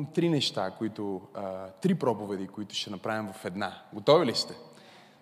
имам 0.00 0.12
три 0.12 0.28
неща, 0.28 0.70
които, 0.70 1.20
а, 1.34 1.66
три 1.66 1.94
проповеди, 1.94 2.48
които 2.48 2.74
ще 2.74 2.90
направим 2.90 3.32
в 3.32 3.44
една. 3.44 3.82
Готови 3.92 4.26
ли 4.26 4.34
сте? 4.34 4.54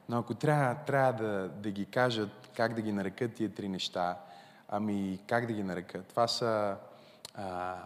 Но 0.09 0.19
ако 0.19 0.35
трябва, 0.35 0.75
трябва 0.75 1.13
да, 1.13 1.49
да 1.49 1.71
ги 1.71 1.87
кажат, 1.87 2.51
как 2.57 2.75
да 2.75 2.83
ги 2.83 2.93
нарекат 2.93 3.35
тия 3.35 3.55
три 3.55 3.69
неща, 3.69 4.19
ами 4.69 5.19
как 5.27 5.47
да 5.47 5.53
ги 5.53 5.63
нарека? 5.63 6.03
Това 6.03 6.29
са 6.29 6.77
а, 7.35 7.77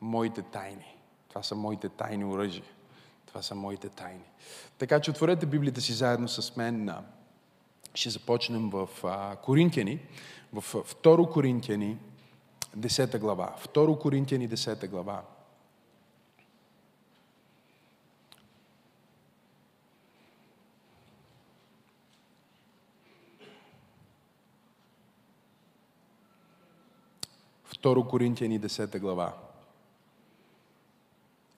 моите 0.00 0.42
тайни. 0.42 0.96
Това 1.28 1.42
са 1.42 1.54
моите 1.54 1.88
тайни 1.88 2.24
оръжия. 2.24 2.64
Това 3.26 3.42
са 3.42 3.54
моите 3.54 3.88
тайни. 3.88 4.24
Така 4.78 5.00
че 5.00 5.10
отворете 5.10 5.46
Библията 5.46 5.80
си 5.80 5.92
заедно 5.92 6.28
с 6.28 6.56
мен. 6.56 6.90
Ще 7.94 8.10
започнем 8.10 8.70
в 8.70 8.88
а, 9.04 9.36
Коринтияни, 9.36 10.00
в 10.52 10.62
2 10.62 11.32
Коринтияни, 11.32 11.98
10 12.76 13.18
глава. 13.18 13.56
2 13.74 13.98
Коринтияни, 13.98 14.48
10 14.48 14.88
глава. 14.88 15.22
Второ 27.86 28.04
Коринтияни 28.04 28.60
10 28.60 28.98
глава. 28.98 29.32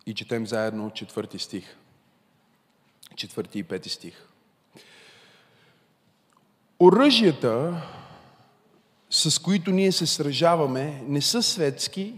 И 0.06 0.14
четем 0.14 0.46
заедно 0.46 0.91
четвърти 0.91 1.38
стих. 1.38 1.77
Четвърти 3.16 3.59
и 3.59 3.62
пети 3.62 3.88
стих. 3.88 4.28
Оръжията, 6.80 7.83
с 9.10 9.38
които 9.38 9.70
ние 9.70 9.92
се 9.92 10.06
сражаваме, 10.06 11.02
не 11.06 11.20
са 11.22 11.42
светски, 11.42 12.14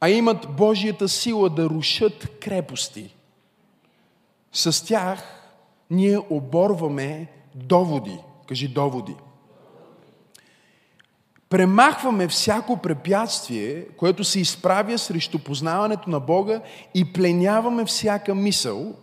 а 0.00 0.08
имат 0.08 0.56
Божията 0.56 1.08
сила 1.08 1.50
да 1.50 1.70
рушат 1.70 2.40
крепости. 2.40 3.14
С 4.52 4.86
тях 4.86 5.22
ние 5.90 6.18
оборваме 6.30 7.32
доводи. 7.54 8.18
Кажи 8.46 8.68
доводи. 8.68 9.14
Премахваме 11.48 12.28
всяко 12.28 12.76
препятствие, 12.76 13.84
което 13.96 14.24
се 14.24 14.40
изправя 14.40 14.98
срещу 14.98 15.38
познаването 15.38 16.10
на 16.10 16.20
Бога 16.20 16.60
и 16.94 17.12
пленяваме 17.12 17.84
всяка 17.84 18.34
мисъл, 18.34 18.94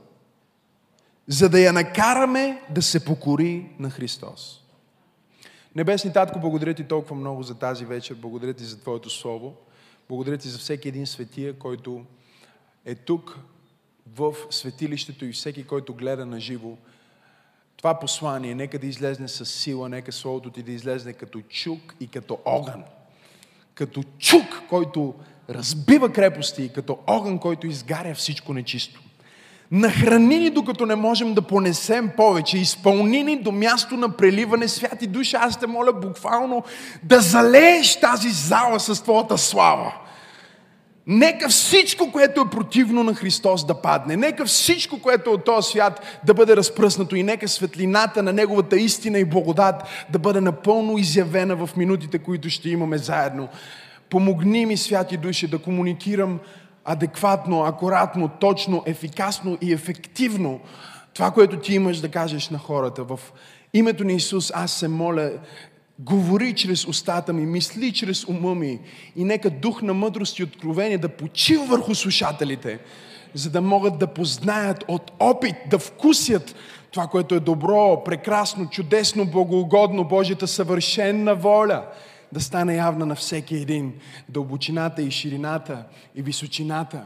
за 1.28 1.50
да 1.50 1.60
я 1.60 1.74
накараме 1.74 2.62
да 2.70 2.82
се 2.82 3.06
покори 3.06 3.70
на 3.80 3.90
Христос. 3.90 4.62
Небесни 5.76 6.14
Татко, 6.14 6.40
благодаря 6.40 6.74
ти 6.74 6.84
толкова 6.84 7.16
много 7.16 7.44
за 7.44 7.56
тази 7.56 7.86
вечер. 7.86 8.16
Благодаря 8.16 8.54
ти 8.54 8.64
за 8.64 8.80
Твоето 8.80 9.10
Слово. 9.10 9.54
Благодаря 10.10 10.38
ти 10.38 10.50
за 10.50 10.58
всеки 10.58 10.88
един 10.88 11.08
светия, 11.08 11.60
който 11.60 12.06
е 12.86 12.96
тук 12.96 13.40
в 14.16 14.34
светилището 14.50 15.26
и 15.26 15.32
всеки, 15.32 15.64
който 15.64 15.94
гледа 15.94 16.26
на 16.26 16.40
живо. 16.40 16.78
Това 17.86 18.00
послание 18.00 18.56
нека 18.56 18.80
да 18.80 18.88
излезне 18.88 19.28
с 19.28 19.46
сила, 19.46 19.90
нека 19.90 20.12
Словото 20.12 20.50
ти 20.50 20.64
да 20.64 20.72
излезне 20.72 21.14
като 21.14 21.42
чук 21.42 21.96
и 22.00 22.08
като 22.08 22.38
огън. 22.46 22.84
Като 23.76 24.04
чук, 24.20 24.64
който 24.70 25.14
разбива 25.50 26.12
крепости 26.12 26.64
и 26.64 26.70
като 26.70 26.98
огън, 27.08 27.40
който 27.40 27.68
изгаря 27.68 28.16
всичко 28.16 28.54
нечисто. 28.54 29.02
Нахрани 29.72 30.40
ни, 30.40 30.50
докато 30.50 30.86
не 30.86 30.96
можем 30.96 31.34
да 31.34 31.42
понесем 31.42 32.12
повече. 32.18 32.58
Изпълни 32.58 33.24
ни 33.24 33.42
до 33.42 33.52
място 33.52 33.98
на 33.98 34.10
преливане, 34.10 34.68
святи 34.68 35.08
душа. 35.08 35.40
Аз 35.42 35.60
те 35.60 35.68
моля 35.68 35.94
буквално 35.94 36.64
да 37.04 37.22
залееш 37.22 38.00
тази 38.00 38.30
зала 38.30 38.80
с 38.80 39.04
Твоята 39.04 39.38
слава. 39.38 39.94
Нека 41.08 41.50
всичко, 41.50 42.12
което 42.12 42.42
е 42.42 42.50
противно 42.50 43.04
на 43.04 43.14
Христос 43.14 43.66
да 43.66 43.82
падне. 43.82 44.16
Нека 44.16 44.46
всичко, 44.46 45.02
което 45.02 45.30
е 45.30 45.34
от 45.34 45.46
този 45.46 45.70
свят 45.70 46.20
да 46.24 46.34
бъде 46.34 46.56
разпръснато 46.56 47.16
и 47.16 47.24
нека 47.24 47.48
светлината 47.48 48.24
на 48.24 48.34
Неговата 48.34 48.78
истина 48.78 49.20
и 49.20 49.26
благодат 49.26 49.76
да 50.10 50.20
бъде 50.20 50.42
напълно 50.42 50.98
изявена 50.98 51.56
в 51.56 51.70
минутите, 51.78 52.20
които 52.20 52.50
ще 52.50 52.70
имаме 52.70 52.98
заедно. 52.98 53.50
Помогни 54.10 54.66
ми, 54.66 54.78
святи 54.78 55.18
души, 55.18 55.48
да 55.48 55.60
комуникирам 55.60 56.40
адекватно, 56.86 57.64
акуратно, 57.64 58.30
точно, 58.40 58.84
ефикасно 58.86 59.58
и 59.62 59.74
ефективно 59.74 60.60
това, 61.16 61.32
което 61.32 61.58
ти 61.58 61.76
имаш 61.76 62.00
да 62.00 62.10
кажеш 62.10 62.50
на 62.50 62.58
хората. 62.58 63.04
В 63.04 63.20
името 63.74 64.04
на 64.04 64.12
Исус 64.12 64.52
аз 64.56 64.72
се 64.72 64.88
моля, 64.88 65.32
говори 66.00 66.56
чрез 66.56 66.88
устата 66.88 67.34
ми, 67.34 67.46
мисли 67.46 67.94
чрез 67.94 68.28
ума 68.28 68.56
ми 68.56 68.80
и 69.16 69.24
нека 69.24 69.50
дух 69.50 69.82
на 69.82 69.94
мъдрост 69.94 70.40
и 70.40 70.44
откровение 70.44 70.98
да 70.98 71.10
почива 71.10 71.66
върху 71.66 71.96
слушателите, 71.96 72.80
за 73.34 73.50
да 73.50 73.62
могат 73.62 74.00
да 74.00 74.08
познаят 74.08 74.86
от 74.88 75.12
опит, 75.20 75.56
да 75.70 75.80
вкусят 75.80 76.56
това, 76.92 77.08
което 77.08 77.36
е 77.36 77.40
добро, 77.40 78.04
прекрасно, 78.04 78.70
чудесно, 78.70 79.26
благоугодно, 79.26 80.04
Божията 80.04 80.48
съвършенна 80.48 81.36
воля– 81.36 81.86
да 82.36 82.42
стане 82.42 82.76
явна 82.76 83.06
на 83.06 83.16
всеки 83.16 83.56
един 83.56 83.94
дълбочината 84.30 85.02
и 85.02 85.12
ширината 85.12 85.84
и 86.16 86.22
височината 86.22 87.04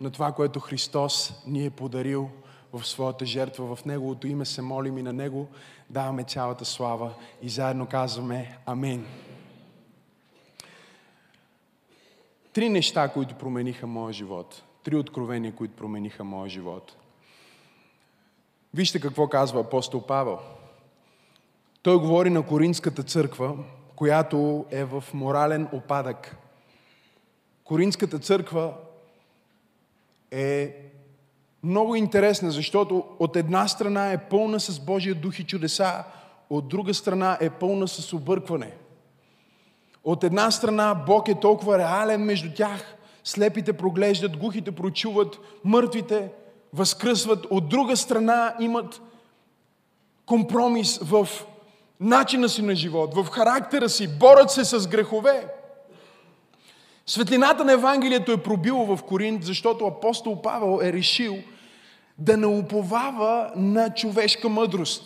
на 0.00 0.10
това, 0.10 0.32
което 0.32 0.60
Христос 0.60 1.34
ни 1.46 1.66
е 1.66 1.70
подарил 1.70 2.30
в 2.72 2.86
своята 2.86 3.26
жертва. 3.26 3.76
В 3.76 3.84
Неговото 3.84 4.26
име 4.26 4.44
се 4.44 4.62
молим 4.62 4.98
и 4.98 5.02
на 5.02 5.12
Него 5.12 5.48
даваме 5.92 6.24
цялата 6.24 6.64
слава 6.64 7.14
и 7.42 7.48
заедно 7.48 7.86
казваме 7.86 8.58
Амин. 8.66 9.06
Три 12.52 12.68
неща, 12.68 13.08
които 13.08 13.34
промениха 13.34 13.86
моя 13.86 14.12
живот. 14.12 14.62
Три 14.84 14.96
откровения, 14.96 15.52
които 15.54 15.76
промениха 15.76 16.24
моя 16.24 16.50
живот. 16.50 16.96
Вижте 18.74 19.00
какво 19.00 19.28
казва 19.28 19.60
апостол 19.60 20.06
Павел. 20.06 20.38
Той 21.82 21.98
говори 21.98 22.30
на 22.30 22.46
Коринската 22.46 23.02
църква, 23.02 23.56
която 23.96 24.66
е 24.70 24.84
в 24.84 25.04
морален 25.14 25.68
опадък. 25.72 26.36
Коринската 27.64 28.18
църква 28.18 28.74
е 30.30 30.81
много 31.62 31.96
интересна, 31.96 32.50
защото 32.50 33.04
от 33.18 33.36
една 33.36 33.68
страна 33.68 34.12
е 34.12 34.18
пълна 34.28 34.60
с 34.60 34.80
Божия 34.80 35.14
дух 35.14 35.38
и 35.38 35.44
чудеса, 35.44 36.04
от 36.50 36.68
друга 36.68 36.94
страна 36.94 37.38
е 37.40 37.50
пълна 37.50 37.88
с 37.88 38.12
объркване. 38.12 38.72
От 40.04 40.24
една 40.24 40.50
страна 40.50 40.94
Бог 41.06 41.28
е 41.28 41.40
толкова 41.40 41.78
реален 41.78 42.20
между 42.20 42.54
тях, 42.54 42.96
слепите 43.24 43.72
проглеждат, 43.72 44.36
глухите 44.36 44.72
прочуват, 44.72 45.38
мъртвите 45.64 46.28
възкръсват. 46.72 47.46
От 47.50 47.68
друга 47.68 47.96
страна 47.96 48.54
имат 48.60 49.00
компромис 50.26 50.98
в 50.98 51.28
начина 52.00 52.48
си 52.48 52.62
на 52.62 52.74
живот, 52.74 53.14
в 53.14 53.30
характера 53.30 53.88
си, 53.88 54.18
борят 54.18 54.50
се 54.50 54.64
с 54.64 54.88
грехове. 54.88 55.61
Светлината 57.06 57.64
на 57.64 57.72
Евангелието 57.72 58.32
е 58.32 58.42
пробило 58.42 58.96
в 58.96 59.02
Коринт, 59.02 59.44
защото 59.44 59.86
апостол 59.86 60.42
Павел 60.42 60.80
е 60.82 60.92
решил 60.92 61.36
да 62.18 62.36
не 62.36 62.46
уповава 62.46 63.50
на 63.56 63.94
човешка 63.94 64.48
мъдрост. 64.48 65.04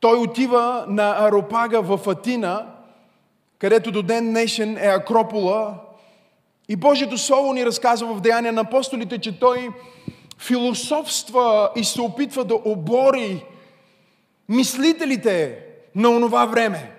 Той 0.00 0.18
отива 0.18 0.84
на 0.88 1.16
Аропага 1.26 1.82
в 1.82 2.08
Атина, 2.08 2.66
където 3.58 3.92
до 3.92 4.02
ден 4.02 4.30
днешен 4.30 4.76
е 4.76 4.86
Акропола. 4.86 5.74
И 6.68 6.76
Божието 6.76 7.18
Слово 7.18 7.52
ни 7.52 7.66
разказва 7.66 8.14
в 8.14 8.20
Деяния 8.20 8.52
на 8.52 8.60
апостолите, 8.60 9.18
че 9.18 9.40
той 9.40 9.70
философства 10.38 11.70
и 11.76 11.84
се 11.84 12.00
опитва 12.00 12.44
да 12.44 12.54
обори 12.64 13.44
мислителите 14.48 15.64
на 15.94 16.10
онова 16.10 16.46
време. 16.46 16.92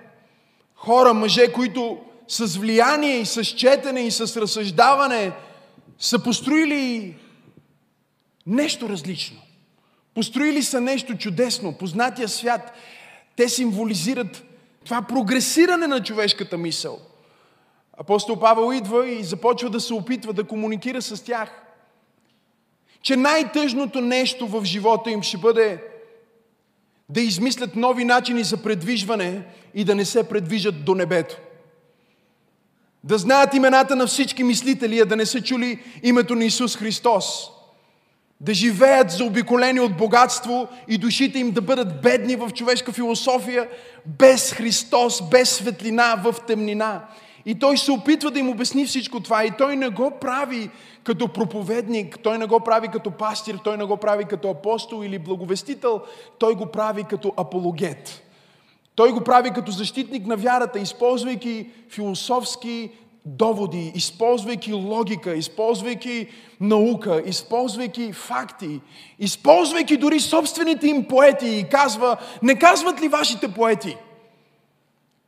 Хора, 0.75 1.13
мъже, 1.13 1.54
които 1.54 1.98
с 2.30 2.58
влияние 2.58 3.20
и 3.20 3.26
с 3.26 3.44
четене 3.44 4.02
и 4.02 4.12
с 4.12 4.42
разсъждаване 4.42 5.31
са 6.00 6.24
построили 6.24 7.16
нещо 8.48 8.90
различно. 8.90 9.42
Построили 10.14 10.64
са 10.64 10.81
нещо 10.81 11.18
чудесно, 11.18 11.78
познатия 11.78 12.28
свят. 12.28 12.72
Те 13.36 13.50
символизират 13.50 14.44
това 14.86 15.02
прогресиране 15.02 15.88
на 15.88 16.04
човешката 16.04 16.58
мисъл. 16.58 17.00
Апостол 17.98 18.40
Павел 18.40 18.74
идва 18.74 19.10
и 19.10 19.24
започва 19.24 19.70
да 19.70 19.80
се 19.80 19.94
опитва 19.94 20.34
да 20.34 20.44
комуникира 20.44 21.02
с 21.02 21.24
тях. 21.24 21.62
Че 23.02 23.16
най-тъжното 23.16 24.02
нещо 24.02 24.48
в 24.48 24.66
живота 24.66 25.12
им 25.12 25.22
ще 25.22 25.38
бъде 25.38 25.84
да 27.10 27.22
измислят 27.22 27.75
нови 27.75 28.06
начини 28.06 28.44
за 28.44 28.64
предвижване 28.64 29.46
и 29.74 29.84
да 29.84 29.96
не 29.96 30.06
се 30.06 30.30
предвижат 30.30 30.86
до 30.86 30.96
небето. 30.96 31.38
Да 33.04 33.18
знаят 33.18 33.54
имената 33.54 33.96
на 33.96 34.07
всички 34.07 34.44
мислители, 34.44 35.00
а 35.00 35.06
да 35.06 35.16
не 35.16 35.25
са 35.25 35.42
чули 35.42 35.84
името 36.04 36.36
на 36.36 36.46
Исус 36.46 36.78
Христос. 36.78 37.25
Да 38.42 38.54
живеят 38.54 39.12
заобиколени 39.12 39.80
от 39.80 39.98
богатство 39.98 40.68
и 40.88 40.98
душите 40.98 41.40
им 41.40 41.51
да 41.51 41.62
бъдат 41.62 42.01
бедни 42.01 42.36
в 42.36 42.50
човешка 42.50 42.92
философия, 42.92 43.68
без 44.06 44.54
Христос, 44.54 45.30
без 45.30 45.50
светлина, 45.50 46.16
в 46.24 46.36
темнина. 46.48 47.06
И 47.46 47.56
той 47.60 47.78
се 47.78 47.92
опитва 47.92 48.31
да 48.31 48.40
им 48.40 48.50
обясни 48.50 48.86
всичко 48.86 49.19
това. 49.19 49.46
И 49.46 49.51
той 49.57 49.75
не 49.75 49.90
го 49.90 50.12
прави 50.22 50.69
като 51.04 51.28
проповедник, 51.28 52.19
той 52.24 52.38
не 52.38 52.46
го 52.46 52.60
прави 52.60 52.88
като 52.88 53.12
пастир, 53.12 53.60
той 53.63 53.78
не 53.78 53.84
го 53.84 53.98
прави 53.98 54.25
като 54.25 54.50
апостол 54.50 55.04
или 55.04 55.19
благовестител, 55.19 56.01
той 56.40 56.56
го 56.56 56.66
прави 56.66 57.04
като 57.04 57.34
апологет. 57.38 58.29
Той 59.00 59.12
го 59.12 59.22
прави 59.22 59.51
като 59.51 59.72
защитник 59.72 60.28
на 60.28 60.36
вярата, 60.36 60.80
използвайки 60.80 61.69
философски 61.90 62.90
доводи, 63.25 63.92
използвайки 63.96 64.74
логика, 64.74 65.36
използвайки 65.36 66.28
наука, 66.62 67.24
използвайки 67.25 68.13
факти, 68.13 68.81
използвайки 69.19 69.98
дори 69.98 70.19
собствените 70.19 70.88
им 70.88 71.04
поети 71.04 71.48
и 71.48 71.69
казва, 71.69 72.18
не 72.44 72.56
казват 72.56 73.01
ли 73.01 73.07
вашите 73.07 73.48
поети, 73.48 73.98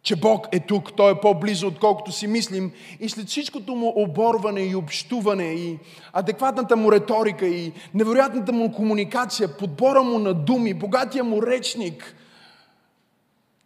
че 0.04 0.16
Бог 0.16 0.48
е 0.52 0.60
тук, 0.60 0.94
Той 0.98 1.12
е 1.12 1.20
по-близо, 1.22 1.68
отколкото 1.68 2.12
си 2.12 2.28
мислим. 2.28 2.72
И 3.00 3.10
след 3.10 3.28
всичкото 3.28 3.76
му 3.76 3.94
оборване 3.96 4.62
и 4.62 4.76
общуване 4.76 5.54
и 5.54 5.80
адекватната 6.14 6.76
му 6.76 6.92
риторика 6.92 7.48
и 7.48 7.72
невероятната 7.94 8.52
му 8.52 8.72
комуникация, 8.72 9.58
подбора 9.58 10.04
му 10.04 10.20
на 10.20 10.34
думи, 10.34 10.74
богатия 10.74 11.24
му 11.24 11.42
речник, 11.44 12.16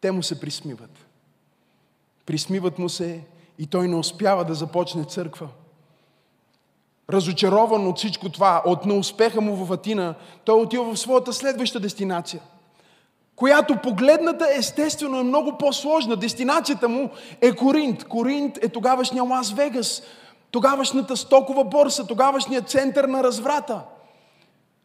те 0.02 0.12
му 0.12 0.24
се 0.24 0.40
присмиват. 0.40 1.06
Присмиват 2.26 2.80
му 2.80 2.90
се 2.90 3.22
и 3.60 3.68
той 3.68 3.88
не 3.88 3.96
успява 3.96 4.46
да 4.46 4.54
започне 4.54 5.04
църква. 5.04 5.48
Разочарован 7.10 7.88
от 7.88 7.98
всичко 7.98 8.30
това, 8.30 8.62
от 8.66 8.86
неуспеха 8.86 9.42
му 9.42 9.66
в 9.66 9.72
Атина, 9.72 10.16
той 10.46 10.62
отива 10.62 10.94
в 10.94 11.00
своята 11.00 11.34
следваща 11.34 11.80
дестинация, 11.80 12.42
която 13.36 13.78
погледната 13.84 14.48
естествено 14.58 15.20
е 15.20 15.24
много 15.24 15.58
по-сложна. 15.58 16.16
Дестинацията 16.16 16.90
му 16.90 17.10
е 17.42 17.56
Коринт. 17.56 18.04
Коринт 18.04 18.58
е 18.58 18.70
тогавашния 18.70 19.24
Лас 19.24 19.52
Вегас, 19.52 20.02
тогавашната 20.52 21.18
стокова 21.18 21.64
борса, 21.64 22.08
тогавашният 22.08 22.70
център 22.70 23.04
на 23.04 23.24
разврата. 23.24 23.82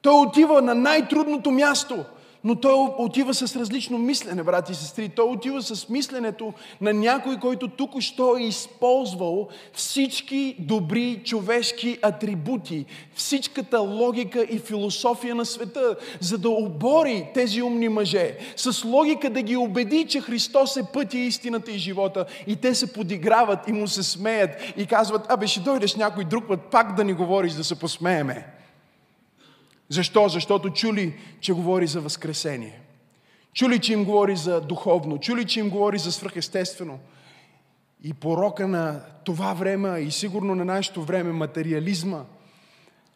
Той 0.03 0.21
отива 0.21 0.63
на 0.63 0.75
най-трудното 0.75 1.51
място– 1.51 2.05
но 2.45 2.55
той 2.55 2.75
отива 2.99 3.35
с 3.35 3.57
различно 3.57 3.99
мислене, 3.99 4.43
брати 4.43 4.73
и 4.73 4.75
сестри. 4.75 5.09
Той 5.09 5.25
отива 5.25 5.63
с 5.63 5.89
мисленето 5.89 6.53
на 6.81 6.93
някой, 6.93 7.37
който 7.37 7.69
тук 7.69 8.01
що 8.01 8.37
е 8.37 8.43
използвал 8.43 9.49
всички 9.73 10.57
добри 10.59 11.21
човешки 11.25 11.99
атрибути, 12.03 12.85
всичката 13.15 13.81
логика 13.81 14.43
и 14.43 14.59
философия 14.59 15.35
на 15.35 15.45
света, 15.45 15.97
за 16.21 16.39
да 16.39 16.51
обори 16.51 17.29
тези 17.35 17.63
умни 17.63 17.89
мъже. 17.89 18.39
С 18.57 18.85
логика 18.85 19.31
да 19.31 19.43
ги 19.43 19.57
убеди, 19.57 20.07
че 20.09 20.21
Христос 20.21 20.77
е 20.77 20.83
пътя, 20.93 21.19
истината 21.19 21.71
и 21.71 21.79
живота. 21.79 22.25
И 22.47 22.57
те 22.57 22.75
се 22.75 22.93
подиграват 22.93 23.69
и 23.69 23.73
му 23.73 23.89
се 23.89 24.03
смеят 24.03 24.51
и 24.77 24.87
казват, 24.87 25.27
абе 25.29 25.47
ще 25.47 25.61
дойдеш 25.61 25.95
някой 25.95 26.25
друг 26.25 26.49
път 26.49 26.61
пак 26.61 26.97
да 26.97 27.05
ни 27.05 27.13
говориш, 27.13 27.53
да 27.53 27.65
се 27.65 27.79
посмееме. 27.79 28.60
Защо? 29.91 30.29
Защото 30.29 30.71
чули, 30.71 31.15
че 31.41 31.53
говори 31.53 31.87
за 31.87 32.01
възкресение. 32.01 32.81
Чули, 33.55 33.79
че 33.79 33.93
им 33.93 34.05
говори 34.05 34.37
за 34.37 34.61
духовно. 34.61 35.19
Чули, 35.19 35.47
че 35.47 35.61
им 35.61 35.71
говори 35.71 35.99
за 35.99 36.13
свръхестествено. 36.13 36.99
И 38.05 38.15
порока 38.15 38.69
на 38.69 39.01
това 39.25 39.55
време 39.55 40.01
и 40.01 40.11
сигурно 40.11 40.55
на 40.55 40.65
нашето 40.65 41.03
време, 41.03 41.33
материализма, 41.33 42.25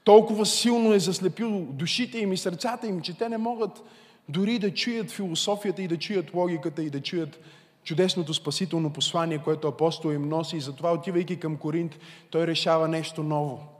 толкова 0.05 0.47
силно 0.47 0.93
е 0.93 0.99
заслепил 0.99 1.61
душите 1.61 2.19
им 2.19 2.32
и 2.32 2.37
сърцата 2.37 2.87
им, 2.87 3.00
че 3.00 3.19
те 3.19 3.29
не 3.29 3.38
могат 3.38 3.82
дори 4.29 4.59
да 4.59 4.75
чуят 4.75 5.11
философията 5.11 5.82
и 5.82 5.88
да 5.88 5.99
чуят 5.99 6.35
логиката 6.35 6.82
и 6.82 6.91
да 6.91 7.03
чуят 7.03 7.41
чудесното 7.85 8.35
спасително 8.35 8.93
послание, 8.93 9.38
което 9.38 9.69
апостол 9.69 10.12
им 10.12 10.29
носи. 10.29 10.56
И 10.56 10.61
затова, 10.61 10.93
отивайки 10.93 11.41
към 11.41 11.56
Коринт, 11.56 11.99
той 12.31 12.47
решава 12.47 12.88
нещо 12.88 13.23
ново– 13.23 13.61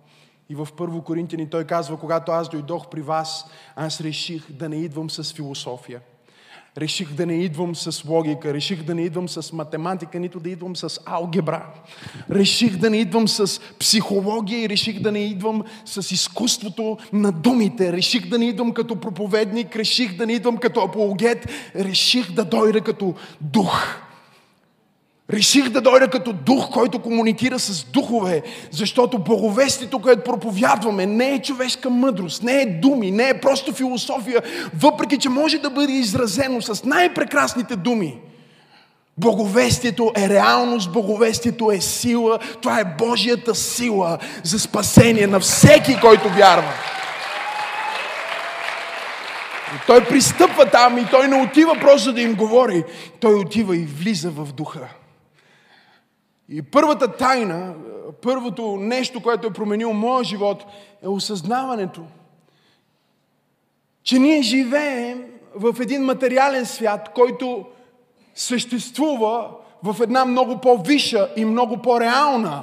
и 0.49 0.55
в 0.55 0.69
Първо 0.77 1.03
Коринтияни 1.03 1.51
той 1.51 1.65
казва, 1.65 1.97
когато 1.97 2.33
аз 2.33 2.49
дойдох 2.49 2.89
при 2.89 3.03
вас, 3.03 3.47
аз 3.77 4.01
реших 4.01 4.53
да 4.53 4.69
не 4.69 4.77
идвам 4.77 5.11
с 5.11 5.33
философия. 5.33 6.01
Реших 6.79 7.15
да 7.15 7.27
не 7.27 7.35
идвам 7.35 7.77
с 7.77 8.05
логика, 8.05 8.55
реших 8.55 8.83
да 8.83 8.95
не 8.95 9.03
идвам 9.03 9.29
с 9.29 9.53
математика, 9.53 10.21
нито 10.21 10.41
да 10.41 10.51
идвам 10.51 10.77
с 10.77 11.01
алгебра. 11.07 11.67
Реших 12.31 12.77
да 12.77 12.91
не 12.91 12.97
идвам 12.97 13.29
с 13.29 13.61
психология 13.79 14.63
и 14.63 14.69
реших 14.69 15.01
да 15.01 15.13
не 15.13 15.19
идвам 15.19 15.65
с 15.85 16.11
изкуството 16.11 16.99
на 17.13 17.33
думите. 17.33 17.93
Реших 17.93 18.29
да 18.29 18.39
не 18.39 18.49
идвам 18.49 18.73
като 18.73 18.97
проповедник, 18.97 19.77
реших 19.77 20.17
да 20.17 20.27
не 20.27 20.33
идвам 20.33 20.57
като 20.57 20.81
апологет, 20.81 21.51
реших 21.77 22.33
да 22.33 22.45
дойда 22.45 22.81
като 22.81 23.15
дух. 23.41 24.04
Реших 25.33 25.69
да 25.69 25.81
дойда 25.81 26.09
като 26.09 26.33
дух, 26.33 26.71
който 26.71 26.99
комуникира 26.99 27.59
с 27.59 27.85
духове, 27.85 28.43
защото 28.71 29.19
боговестието, 29.19 29.99
което 29.99 30.23
проповядваме, 30.23 31.07
не 31.07 31.35
е 31.35 31.43
човешка 31.43 31.91
мъдрост, 31.91 32.43
не 32.43 32.63
е 32.63 32.67
думи, 32.67 33.11
не 33.11 33.29
е 33.29 33.41
просто 33.41 33.73
философия, 33.73 34.43
въпреки 34.81 35.19
че 35.19 35.29
може 35.29 35.59
да 35.59 35.71
бъде 35.71 35.93
изразено 35.93 36.63
с 36.63 36.85
най-прекрасните 36.85 37.77
думи. 37.77 38.19
Боговестието 39.19 40.13
е 40.17 40.29
реалност, 40.29 40.93
боговестието 40.93 41.71
е 41.71 41.81
сила, 41.81 42.39
това 42.63 42.81
е 42.81 42.97
Божията 42.99 43.55
сила 43.55 44.19
за 44.43 44.59
спасение 44.59 45.27
на 45.27 45.41
всеки, 45.41 46.01
който 46.01 46.29
вярва. 46.29 46.73
И 49.75 49.87
той 49.87 50.05
пристъпва 50.05 50.71
там 50.71 50.99
и 50.99 51.07
той 51.11 51.29
не 51.29 51.43
отива 51.43 51.77
просто 51.81 52.13
да 52.13 52.21
им 52.21 52.35
говори, 52.35 52.85
той 53.21 53.35
отива 53.35 53.77
и 53.77 53.85
влиза 53.85 54.31
в 54.31 54.53
духа. 54.53 54.89
И 56.49 56.63
първата 56.63 57.17
тайна, 57.17 57.75
първото 58.23 58.77
нещо, 58.77 59.23
което 59.23 59.47
е 59.47 59.53
променило 59.53 59.93
моя 59.93 60.25
живот, 60.25 60.65
е 61.03 61.09
осъзнаването, 61.09 62.01
че 64.03 64.19
ние 64.19 64.43
живеем 64.43 65.25
в 65.55 65.77
един 65.81 66.03
материален 66.03 66.67
свят, 66.67 67.11
който 67.15 67.65
съществува 68.35 69.51
в 69.83 69.97
една 70.03 70.25
много 70.25 70.59
по-виша 70.59 71.29
и 71.37 71.45
много 71.45 71.77
по-реална 71.77 72.63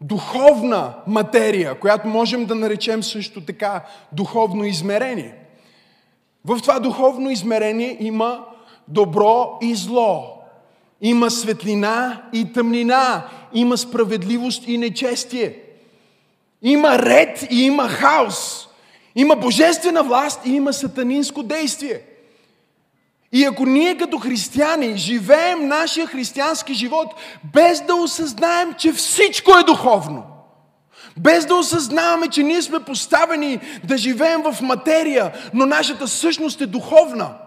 духовна 0.00 0.94
материя, 1.06 1.80
която 1.80 2.08
можем 2.08 2.44
да 2.44 2.54
наречем 2.54 3.02
също 3.02 3.40
така 3.40 3.84
духовно 4.12 4.64
измерение. 4.64 5.34
В 6.44 6.60
това 6.62 6.80
духовно 6.80 7.30
измерение 7.30 7.96
има 8.00 8.44
добро 8.88 9.58
и 9.62 9.74
зло. 9.74 10.31
Има 11.02 11.30
светлина 11.30 12.22
и 12.32 12.52
тъмнина. 12.52 13.22
Има 13.52 13.78
справедливост 13.78 14.68
и 14.68 14.78
нечестие. 14.78 15.58
Има 16.62 16.98
ред 16.98 17.46
и 17.50 17.64
има 17.64 17.88
хаос. 17.88 18.68
Има 19.14 19.36
божествена 19.36 20.02
власт 20.02 20.40
и 20.46 20.54
има 20.54 20.72
сатанинско 20.72 21.42
действие. 21.42 22.00
И 23.32 23.44
ако 23.44 23.66
ние 23.66 23.98
като 23.98 24.18
християни 24.18 24.96
живеем 24.96 25.68
нашия 25.68 26.06
християнски 26.06 26.74
живот 26.74 27.14
без 27.54 27.80
да 27.80 27.94
осъзнаем, 27.94 28.74
че 28.78 28.92
всичко 28.92 29.58
е 29.58 29.62
духовно, 29.62 30.24
без 31.18 31.46
да 31.46 31.54
осъзнаваме, 31.54 32.28
че 32.28 32.42
ние 32.42 32.62
сме 32.62 32.80
поставени 32.80 33.60
да 33.84 33.96
живеем 33.96 34.42
в 34.42 34.62
материя, 34.62 35.32
но 35.54 35.66
нашата 35.66 36.08
същност 36.08 36.60
е 36.60 36.66
духовна– 36.66 37.30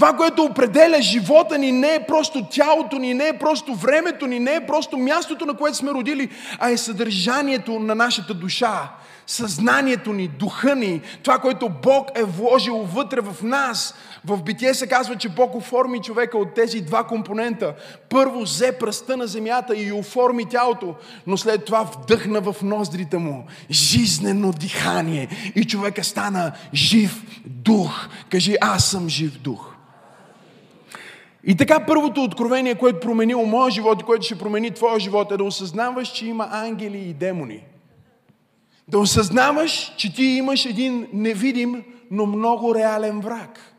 това, 0.00 0.12
което 0.12 0.42
определя 0.42 1.02
живота 1.02 1.58
ни, 1.58 1.72
не 1.72 1.94
е 1.94 2.06
просто 2.08 2.46
тялото 2.50 2.98
ни, 2.98 3.14
не 3.14 3.28
е 3.28 3.38
просто 3.38 3.74
времето 3.74 4.26
ни, 4.26 4.40
не 4.40 4.54
е 4.54 4.66
просто 4.66 4.98
мястото, 4.98 5.46
на 5.46 5.54
което 5.54 5.76
сме 5.76 5.90
родили, 5.90 6.28
а 6.58 6.70
е 6.70 6.76
съдържанието 6.76 7.78
на 7.78 7.94
нашата 7.94 8.34
душа, 8.34 8.92
съзнанието 9.26 10.12
ни, 10.12 10.28
духа 10.28 10.74
ни, 10.74 11.00
това, 11.22 11.38
което 11.38 11.68
Бог 11.82 12.08
е 12.14 12.24
вложил 12.24 12.76
вътре 12.76 13.20
в 13.20 13.42
нас. 13.42 13.94
В 14.24 14.42
битие 14.42 14.74
се 14.74 14.86
казва, 14.86 15.16
че 15.16 15.28
Бог 15.28 15.54
оформи 15.54 16.00
човека 16.00 16.38
от 16.38 16.54
тези 16.54 16.80
два 16.80 17.04
компонента. 17.04 17.74
Първо 18.08 18.40
взе 18.40 18.78
пръста 18.78 19.16
на 19.16 19.26
земята 19.26 19.76
и 19.76 19.92
оформи 19.92 20.48
тялото, 20.48 20.94
но 21.26 21.36
след 21.36 21.64
това 21.64 21.82
вдъхна 21.82 22.40
в 22.40 22.56
ноздрите 22.62 23.18
му 23.18 23.46
жизнено 23.70 24.52
дихание 24.52 25.28
и 25.54 25.64
човека 25.64 26.04
стана 26.04 26.52
жив 26.74 27.22
дух. 27.46 28.08
Кажи, 28.30 28.56
аз 28.60 28.84
съм 28.84 29.08
жив 29.08 29.38
дух. 29.38 29.69
И 31.44 31.56
така 31.56 31.86
първото 31.86 32.22
откровение, 32.22 32.74
което 32.74 33.00
променило 33.00 33.46
моя 33.46 33.70
живот 33.70 34.02
и 34.02 34.04
което 34.04 34.24
ще 34.24 34.38
промени 34.38 34.70
твоя 34.70 35.00
живот 35.00 35.32
е 35.32 35.36
да 35.36 35.44
осъзнаваш, 35.44 36.08
че 36.08 36.26
има 36.26 36.48
ангели 36.50 36.98
и 36.98 37.14
демони. 37.14 37.64
Да 38.88 38.98
осъзнаваш, 38.98 39.94
че 39.96 40.14
ти 40.14 40.24
имаш 40.24 40.66
един 40.66 41.06
невидим, 41.12 41.84
но 42.10 42.26
много 42.26 42.74
реален 42.74 43.20
враг. 43.20 43.74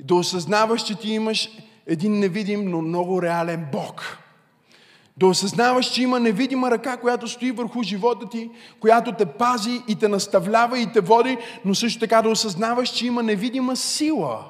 Да 0.00 0.14
осъзнаваш, 0.14 0.82
че 0.82 0.94
ти 0.94 1.10
имаш 1.10 1.48
един 1.86 2.18
невидим, 2.18 2.70
но 2.70 2.82
много 2.82 3.22
реален 3.22 3.66
Бог. 3.72 4.18
Да 5.16 5.26
осъзнаваш, 5.26 5.86
че 5.86 6.02
има 6.02 6.20
невидима 6.20 6.70
ръка, 6.70 6.96
която 6.96 7.28
стои 7.28 7.50
върху 7.50 7.82
живота 7.82 8.28
ти, 8.28 8.50
която 8.80 9.12
те 9.12 9.26
пази 9.26 9.82
и 9.88 9.96
те 9.96 10.08
наставлява 10.08 10.78
и 10.78 10.92
те 10.92 11.00
води, 11.00 11.38
но 11.64 11.74
също 11.74 12.00
така 12.00 12.22
да 12.22 12.28
осъзнаваш, 12.28 12.88
че 12.88 13.06
има 13.06 13.22
невидима 13.22 13.76
сила 13.76 14.44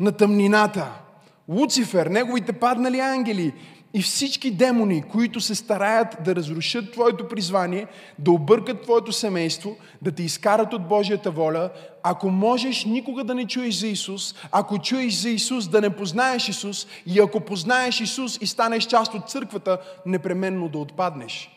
на 0.00 0.12
тъмнината– 0.12 0.92
Луцифер, 1.48 2.06
неговите 2.06 2.52
паднали 2.52 3.00
ангели 3.00 3.52
И 3.94 4.02
всички 4.02 4.50
демони, 4.50 5.02
които 5.02 5.40
се 5.40 5.54
стараят 5.54 6.16
да 6.24 6.36
разрушат 6.36 6.92
твоето 6.92 7.28
призвание, 7.28 7.86
да 8.18 8.30
объркат 8.30 8.82
твоето 8.82 9.12
семейство, 9.12 9.76
да 10.02 10.12
те 10.12 10.22
изкарат 10.22 10.72
от 10.72 10.88
Божията 10.88 11.30
воля, 11.30 11.70
ако 12.02 12.30
можеш 12.30 12.84
никога 12.84 13.24
да 13.24 13.34
не 13.34 13.46
чуеш 13.46 13.74
за 13.74 13.86
Исус, 13.86 14.34
ако 14.52 14.78
чуеш 14.78 15.14
за 15.14 15.28
Исус, 15.28 15.68
да 15.68 15.80
не 15.80 15.90
познаеш 15.90 16.48
Исус 16.48 16.86
и 17.06 17.20
ако 17.20 17.40
познаеш 17.40 18.00
Исус 18.00 18.38
и 18.40 18.46
станеш 18.46 18.86
част 18.86 19.14
от 19.14 19.30
църквата, 19.30 19.78
непременно 20.06 20.68
да 20.68 20.78
отпаднеш. 20.78 21.50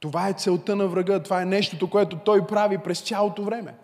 Това 0.00 0.28
е 0.28 0.32
целта 0.32 0.76
на 0.76 0.86
врага, 0.86 1.22
това 1.22 1.42
е 1.42 1.44
нещото, 1.44 1.90
което 1.90 2.16
той 2.16 2.46
прави 2.46 2.78
през 2.78 3.00
цялото 3.00 3.44
време. 3.44 3.74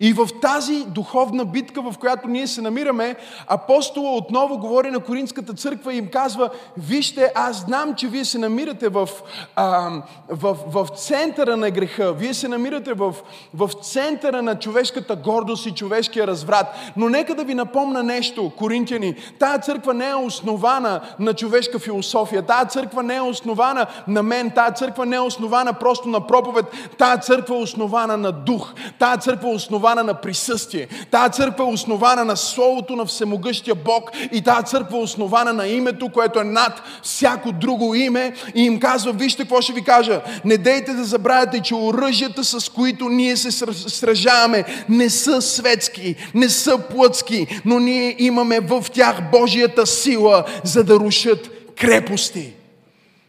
И 0.00 0.12
в 0.12 0.28
тази 0.42 0.84
духовна 0.84 1.44
битка, 1.44 1.82
в 1.82 1.94
която 2.00 2.28
ние 2.28 2.46
се 2.46 2.62
намираме, 2.62 3.16
апостола 3.46 4.16
отново 4.16 4.58
говори 4.58 4.90
на 4.90 5.00
Коринската 5.00 5.52
църква 5.52 5.94
и 5.94 5.98
им 5.98 6.06
казва, 6.06 6.50
вижте, 6.76 7.32
аз 7.34 7.56
знам, 7.56 7.94
че 7.94 8.08
вие 8.08 8.24
се 8.24 8.38
намирате 8.38 8.88
в, 8.88 9.08
а, 9.56 9.90
в, 10.28 10.56
в 10.66 10.88
центъра 10.96 11.56
на 11.56 11.70
греха, 11.70 12.12
вие 12.12 12.34
се 12.34 12.48
намирате 12.48 12.94
в, 12.94 13.14
в 13.54 13.70
центъра 13.82 14.42
на 14.42 14.58
човешката 14.58 15.16
гордост 15.16 15.66
и 15.66 15.74
човешкия 15.74 16.26
разврат. 16.26 16.66
Но 16.96 17.08
нека 17.08 17.34
да 17.34 17.44
ви 17.44 17.54
напомна 17.54 18.02
нещо, 18.02 18.52
коринтияни, 18.56 19.14
тая 19.38 19.58
църква 19.58 19.94
не 19.94 20.08
е 20.08 20.14
основана 20.14 21.00
на 21.18 21.34
човешка 21.34 21.78
философия, 21.78 22.42
тая 22.42 22.64
църква 22.64 23.02
не 23.02 23.16
е 23.16 23.20
основана 23.20 23.86
на 24.08 24.22
мен, 24.22 24.50
тая 24.50 24.72
църква 24.72 25.06
не 25.06 25.16
е 25.16 25.20
основана 25.20 25.72
просто 25.72 26.08
на 26.08 26.26
проповед, 26.26 26.66
тая 26.98 27.18
църква 27.18 27.56
е 27.56 27.62
основана 27.62 28.16
на 28.16 28.32
дух, 28.32 28.74
тая 28.98 29.16
църква 29.16 29.48
е 29.48 29.54
основана 29.54 29.85
основана 29.86 30.04
на 30.04 30.14
присъствие. 30.14 30.88
Тая 31.10 31.28
църква 31.28 31.64
е 31.64 31.72
основана 31.72 32.24
на 32.24 32.36
Словото 32.36 32.96
на 32.96 33.06
Всемогъщия 33.06 33.74
Бог 33.74 34.10
и 34.32 34.42
тази 34.42 34.66
църква 34.66 34.98
е 34.98 35.00
основана 35.00 35.52
на 35.52 35.68
името, 35.68 36.08
което 36.08 36.40
е 36.40 36.44
над 36.44 36.82
всяко 37.02 37.52
друго 37.52 37.94
име 37.94 38.34
и 38.54 38.62
им 38.64 38.80
казва, 38.80 39.12
вижте 39.12 39.42
какво 39.42 39.60
ще 39.60 39.72
ви 39.72 39.84
кажа, 39.84 40.22
не 40.44 40.56
дейте 40.56 40.92
да 40.92 41.04
забравяте, 41.04 41.60
че 41.60 41.74
оръжията, 41.74 42.44
с 42.44 42.68
които 42.68 43.08
ние 43.08 43.36
се 43.36 43.50
сражаваме, 43.88 44.64
не 44.88 45.10
са 45.10 45.42
светски, 45.42 46.14
не 46.34 46.48
са 46.48 46.78
плътски, 46.78 47.60
но 47.64 47.78
ние 47.78 48.16
имаме 48.18 48.60
в 48.60 48.84
тях 48.92 49.30
Божията 49.32 49.86
сила, 49.86 50.44
за 50.64 50.84
да 50.84 50.94
рушат 50.94 51.50
крепости. 51.76 52.52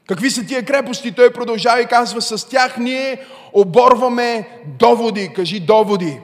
Какви 0.08 0.32
са 0.32 0.46
тия 0.46 0.66
крепости? 0.66 1.12
Той 1.12 1.34
продължава 1.34 1.82
и 1.82 1.86
казва, 1.86 2.22
с 2.22 2.50
тях 2.50 2.78
ние 2.78 3.18
оборваме 3.54 4.48
доводи. 4.80 5.30
Кажи 5.36 5.60
доводи. 5.60 6.18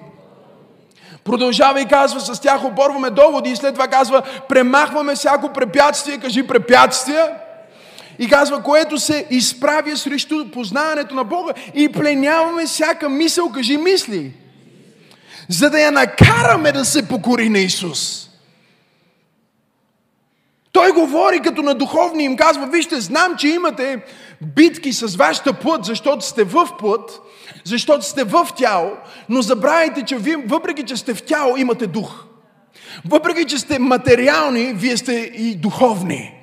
Продължава 1.24 1.82
и 1.82 1.86
казва, 1.86 2.20
с 2.20 2.42
тях 2.42 2.66
оборваме 2.66 3.10
доводи 3.10 3.50
и 3.50 3.56
след 3.56 3.74
това 3.74 3.88
казва, 3.88 4.22
премахваме 4.50 5.16
всяко 5.16 5.54
препятствие, 5.54 6.18
кажи 6.18 6.48
препятствия. 6.48 7.30
И 8.20 8.30
казва, 8.30 8.64
което 8.64 8.98
се 8.98 9.28
изправя 9.30 9.98
срещу 9.98 10.52
познаването 10.52 11.16
на 11.16 11.24
Бога 11.24 11.54
и 11.74 11.92
пленяваме 11.92 12.66
всяка 12.66 13.10
мисъл, 13.10 13.50
кажи 13.50 13.78
мисли. 13.78 14.34
За 15.50 15.70
да 15.70 15.80
я 15.80 15.92
накараме 15.92 16.72
да 16.72 16.86
се 16.86 17.08
покори 17.08 17.50
на 17.50 17.60
Исус. 17.60 18.30
Той 20.72 20.92
говори 20.92 21.40
като 21.40 21.62
на 21.62 21.74
духовни 21.74 22.24
им 22.24 22.38
казва, 22.38 22.68
вижте, 22.68 23.02
знам, 23.02 23.36
че 23.38 23.48
имате 23.48 24.02
битки 24.42 24.94
с 24.94 25.16
вашата 25.16 25.54
плът, 25.54 25.86
защото 25.86 26.26
сте 26.26 26.44
в 26.44 26.70
плът, 26.80 27.22
защото 27.64 28.06
сте 28.06 28.24
в 28.24 28.48
тяло, 28.56 28.92
но 29.30 29.42
забравяйте, 29.42 30.04
че 30.04 30.18
вие, 30.18 30.38
въпреки 30.38 30.84
че 30.84 30.98
сте 30.98 31.14
в 31.14 31.24
тяло, 31.24 31.58
имате 31.58 31.88
дух. 31.88 32.26
Въпреки, 33.06 33.46
че 33.46 33.58
сте 33.58 33.80
материални, 33.80 34.74
вие 34.74 34.98
сте 34.98 35.14
и 35.14 35.56
духовни. 35.56 36.34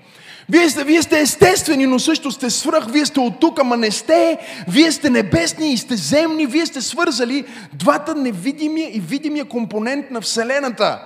Вие 0.48 0.70
сте, 0.70 0.84
вие 0.84 1.02
сте 1.02 1.20
естествени, 1.20 1.86
но 1.86 1.98
също 1.98 2.30
сте 2.30 2.50
свръх. 2.50 2.86
Вие 2.90 3.06
сте 3.06 3.20
от 3.20 3.40
тук, 3.40 3.60
ама 3.60 3.76
не 3.76 3.90
сте. 3.90 4.38
Вие 4.68 4.92
сте 4.92 5.10
небесни 5.10 5.72
и 5.72 5.76
сте 5.76 5.96
земни. 5.96 6.46
Вие 6.46 6.66
сте 6.66 6.80
свързали 6.80 7.44
двата 7.72 8.14
невидимия 8.14 8.90
и 8.96 9.00
видимия 9.00 9.44
компонент 9.44 10.10
на 10.10 10.20
Вселената. 10.20 10.98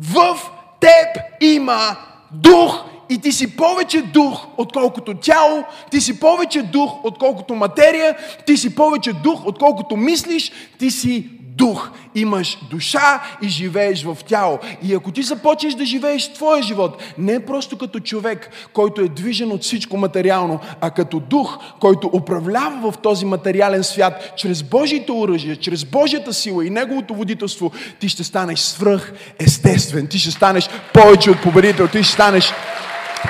В 0.00 0.38
теб 0.80 1.22
има 1.40 1.96
дух 2.30 2.84
и 3.12 3.18
ти 3.18 3.32
си 3.32 3.56
повече 3.56 4.02
дух, 4.02 4.46
отколкото 4.56 5.14
тяло, 5.14 5.64
ти 5.90 6.00
си 6.00 6.20
повече 6.20 6.62
дух, 6.62 7.04
отколкото 7.04 7.54
материя, 7.54 8.16
ти 8.46 8.56
си 8.56 8.74
повече 8.74 9.12
дух, 9.12 9.46
отколкото 9.46 9.96
мислиш, 9.96 10.52
ти 10.78 10.90
си 10.90 11.30
дух. 11.56 11.90
Имаш 12.14 12.58
душа 12.70 13.22
и 13.42 13.48
живееш 13.48 14.04
в 14.04 14.18
тяло. 14.26 14.58
И 14.82 14.94
ако 14.94 15.12
ти 15.12 15.22
започнеш 15.22 15.74
да 15.74 15.84
живееш 15.84 16.32
твоя 16.32 16.62
живот, 16.62 17.02
не 17.18 17.46
просто 17.46 17.78
като 17.78 18.00
човек, 18.00 18.50
който 18.72 19.00
е 19.00 19.08
движен 19.08 19.52
от 19.52 19.62
всичко 19.62 19.96
материално, 19.96 20.60
а 20.80 20.90
като 20.90 21.20
дух, 21.20 21.58
който 21.80 22.10
управлява 22.12 22.92
в 22.92 22.98
този 22.98 23.24
материален 23.24 23.84
свят, 23.84 24.32
чрез 24.36 24.62
Божието 24.62 25.20
оръжие, 25.20 25.56
чрез 25.56 25.84
Божията 25.84 26.32
сила 26.32 26.66
и 26.66 26.70
Неговото 26.70 27.14
водителство, 27.14 27.72
ти 28.00 28.08
ще 28.08 28.24
станеш 28.24 28.58
свръх 28.58 29.12
естествен, 29.38 30.06
ти 30.06 30.18
ще 30.18 30.30
станеш 30.30 30.68
повече 30.94 31.30
от 31.30 31.42
победител, 31.42 31.88
ти 31.88 32.02
ще 32.02 32.12
станеш 32.12 32.52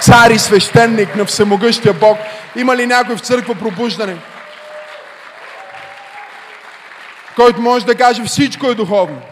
цар 0.01 0.31
и 0.31 0.39
свещеник 0.39 1.17
на 1.17 1.25
всемогъщия 1.25 1.95
Бог. 1.95 2.19
Има 2.57 2.77
ли 2.77 2.87
някой 2.87 3.17
в 3.17 3.21
църква 3.21 3.55
пробуждане? 3.55 4.17
Който 7.37 7.61
може 7.61 7.87
да 7.87 7.95
каже 7.95 8.25
всичко 8.25 8.67
е 8.67 8.75
духовно. 8.75 9.23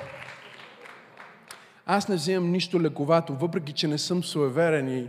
Аз 1.86 2.08
не 2.08 2.16
вземам 2.16 2.50
нищо 2.50 2.80
лековато, 2.80 3.34
въпреки 3.34 3.72
че 3.72 3.88
не 3.88 3.98
съм 3.98 4.24
суеверен 4.24 4.98
и 4.98 5.08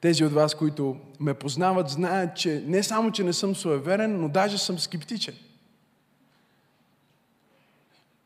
тези 0.00 0.24
от 0.24 0.32
вас, 0.32 0.54
които 0.54 0.96
ме 1.20 1.34
познават, 1.34 1.88
знаят, 1.88 2.36
че 2.36 2.62
не 2.66 2.82
само, 2.82 3.10
че 3.10 3.24
не 3.24 3.32
съм 3.32 3.56
суеверен, 3.56 4.20
но 4.20 4.28
даже 4.28 4.58
съм 4.58 4.78
скептичен. 4.78 5.34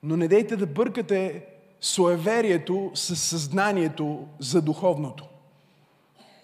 Но 0.03 0.17
не 0.17 0.29
дейте 0.29 0.57
да 0.57 0.67
бъркате 0.67 1.45
суеверието 1.81 2.91
с 2.95 3.17
съзнанието 3.17 4.27
за 4.39 4.63
духовното. 4.63 5.25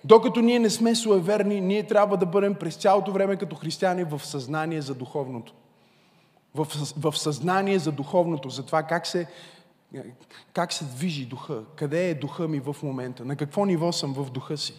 Докато 0.05 0.41
ние 0.41 0.59
не 0.59 0.71
сме 0.71 0.95
суеверни, 0.95 1.61
ние 1.61 1.83
трябва 1.83 2.17
да 2.17 2.27
бъдем 2.27 2.55
през 2.55 2.77
цялото 2.77 3.13
време 3.13 3.37
като 3.37 3.57
християни 3.57 4.05
в 4.05 4.21
съзнание 4.25 4.81
за 4.81 4.95
духовното. 4.95 5.53
В, 6.55 6.67
в 6.97 7.19
съзнание 7.19 7.79
за 7.79 7.93
духовното, 7.93 8.51
за 8.51 8.67
това 8.67 8.83
как 8.83 9.07
се, 9.07 9.27
как 10.53 10.73
се 10.73 10.85
движи 10.85 11.27
духа, 11.27 11.63
къде 11.77 12.11
е 12.11 12.15
духа 12.15 12.49
ми 12.49 12.61
в 12.61 12.77
момента, 12.83 13.25
на 13.25 13.37
какво 13.37 13.65
ниво 13.65 13.93
съм 13.93 14.15
в 14.15 14.31
духа 14.31 14.57
си. 14.57 14.75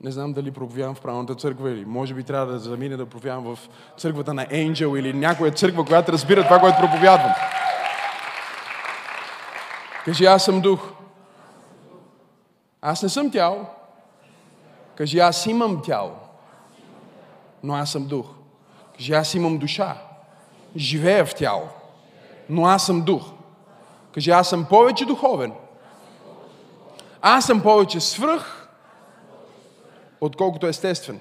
Не 0.00 0.10
знам 0.10 0.32
дали 0.32 0.50
проповядвам 0.50 0.94
в 0.94 1.00
правилната 1.00 1.34
църква 1.34 1.70
или 1.70 1.84
може 1.84 2.14
би 2.14 2.22
трябва 2.22 2.52
да 2.52 2.58
замине 2.58 2.96
да 2.96 3.06
проповядвам 3.06 3.56
в 3.56 3.68
църквата 3.98 4.34
на 4.34 4.46
Angel 4.46 4.98
или 4.98 5.12
някоя 5.12 5.52
църква, 5.52 5.84
която 5.84 6.12
разбира 6.12 6.44
това, 6.44 6.60
което 6.60 6.78
проповядвам. 6.80 7.32
Кажи, 10.04 10.24
аз 10.24 10.44
съм 10.44 10.60
дух. 10.60 10.92
Аз 12.82 13.02
не 13.02 13.08
съм 13.08 13.30
тяло, 13.30 13.66
Кажи, 14.96 15.18
аз 15.18 15.46
имам 15.46 15.82
тяло, 15.82 16.12
но 17.62 17.74
аз 17.74 17.92
съм 17.92 18.06
дух. 18.06 18.26
Кажи, 18.96 19.12
аз 19.12 19.34
имам 19.34 19.58
душа, 19.58 19.96
живея 20.76 21.26
в 21.26 21.34
тяло, 21.34 21.68
но 22.48 22.66
аз 22.66 22.86
съм 22.86 23.02
дух. 23.02 23.30
Кажи, 24.14 24.30
аз 24.30 24.48
съм 24.48 24.66
повече 24.66 25.04
духовен. 25.04 25.52
Аз 27.22 27.46
съм 27.46 27.62
повече 27.62 28.00
свръх, 28.00 28.68
отколкото 30.20 30.66
естествен. 30.66 31.20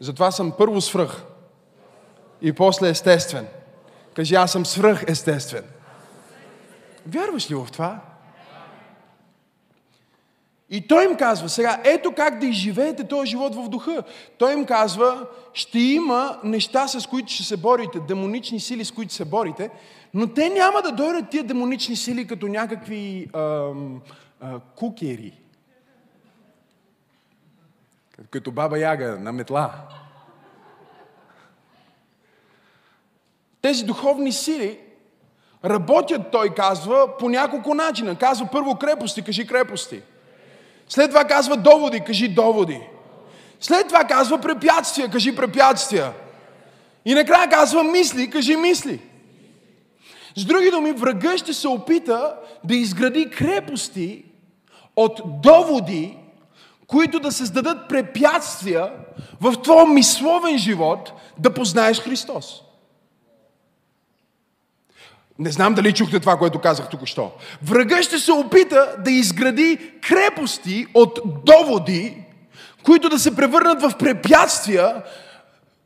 Затова 0.00 0.30
съм 0.30 0.52
първо 0.58 0.80
свръх 0.80 1.24
и 2.42 2.52
после 2.52 2.88
естествен. 2.88 3.48
Кажи, 4.14 4.34
аз 4.34 4.52
съм 4.52 4.66
свръх 4.66 5.04
естествен. 5.08 5.64
Вярваш 7.06 7.50
ли 7.50 7.54
в 7.54 7.68
това? 7.72 8.00
И 10.70 10.88
той 10.88 11.04
им 11.04 11.16
казва, 11.16 11.48
сега, 11.48 11.80
ето 11.84 12.12
как 12.12 12.38
да 12.38 12.46
изживеете 12.46 13.04
този 13.04 13.30
живот 13.30 13.54
в 13.54 13.68
духа. 13.68 14.02
Той 14.38 14.52
им 14.52 14.64
казва, 14.64 15.26
ще 15.54 15.78
има 15.78 16.38
неща, 16.44 16.88
с 16.88 17.06
които 17.06 17.32
ще 17.32 17.42
се 17.42 17.56
борите, 17.56 18.00
демонични 18.00 18.60
сили, 18.60 18.84
с 18.84 18.92
които 18.92 19.14
се 19.14 19.24
борите, 19.24 19.70
но 20.14 20.26
те 20.26 20.48
няма 20.48 20.82
да 20.82 20.92
дойдат 20.92 21.30
тия 21.30 21.44
демонични 21.44 21.96
сили 21.96 22.26
като 22.26 22.48
някакви 22.48 23.30
ам, 23.34 24.00
а, 24.40 24.58
кукери. 24.76 25.32
Като 28.30 28.50
баба 28.50 28.78
Яга 28.78 29.18
на 29.20 29.32
метла. 29.32 29.74
Тези 33.62 33.84
духовни 33.84 34.32
сили 34.32 34.78
работят, 35.64 36.30
той 36.32 36.54
казва, 36.54 37.16
по 37.18 37.28
няколко 37.28 37.74
начина. 37.74 38.18
Казва 38.18 38.48
първо 38.52 38.74
крепости, 38.74 39.22
кажи 39.22 39.46
крепости. 39.46 40.02
След 40.88 41.10
това 41.10 41.24
казва 41.24 41.56
доводи, 41.56 42.00
кажи 42.00 42.28
доводи. 42.28 42.80
След 43.60 43.88
това 43.88 44.04
казва 44.04 44.38
препятствия, 44.38 45.10
кажи 45.10 45.36
препятствия. 45.36 46.12
И 47.04 47.14
накрая 47.14 47.48
казва 47.48 47.84
мисли, 47.84 48.30
кажи 48.30 48.56
мисли. 48.56 49.00
С 50.36 50.44
други 50.44 50.70
думи, 50.70 50.92
врага 50.92 51.38
ще 51.38 51.52
се 51.52 51.68
опита 51.68 52.34
да 52.64 52.74
изгради 52.74 53.30
крепости 53.30 54.24
от 54.96 55.20
доводи, 55.42 56.16
които 56.86 57.20
да 57.20 57.32
създадат 57.32 57.88
препятствия 57.88 58.92
в 59.40 59.62
твоя 59.62 59.86
мисловен 59.86 60.58
живот 60.58 61.12
да 61.38 61.54
познаеш 61.54 62.00
Христос. 62.00 62.62
Не 65.38 65.50
знам 65.50 65.74
дали 65.74 65.92
чухте 65.92 66.20
това, 66.20 66.36
което 66.36 66.58
казах 66.58 66.88
тук 66.88 67.06
що. 67.06 67.30
Врага 67.62 68.02
ще 68.02 68.18
се 68.18 68.32
опита 68.32 68.94
да 69.04 69.10
изгради 69.10 69.78
крепости 70.00 70.86
от 70.94 71.18
доводи, 71.44 72.16
които 72.82 73.08
да 73.08 73.18
се 73.18 73.36
превърнат 73.36 73.82
в 73.82 73.92
препятствия 73.98 75.02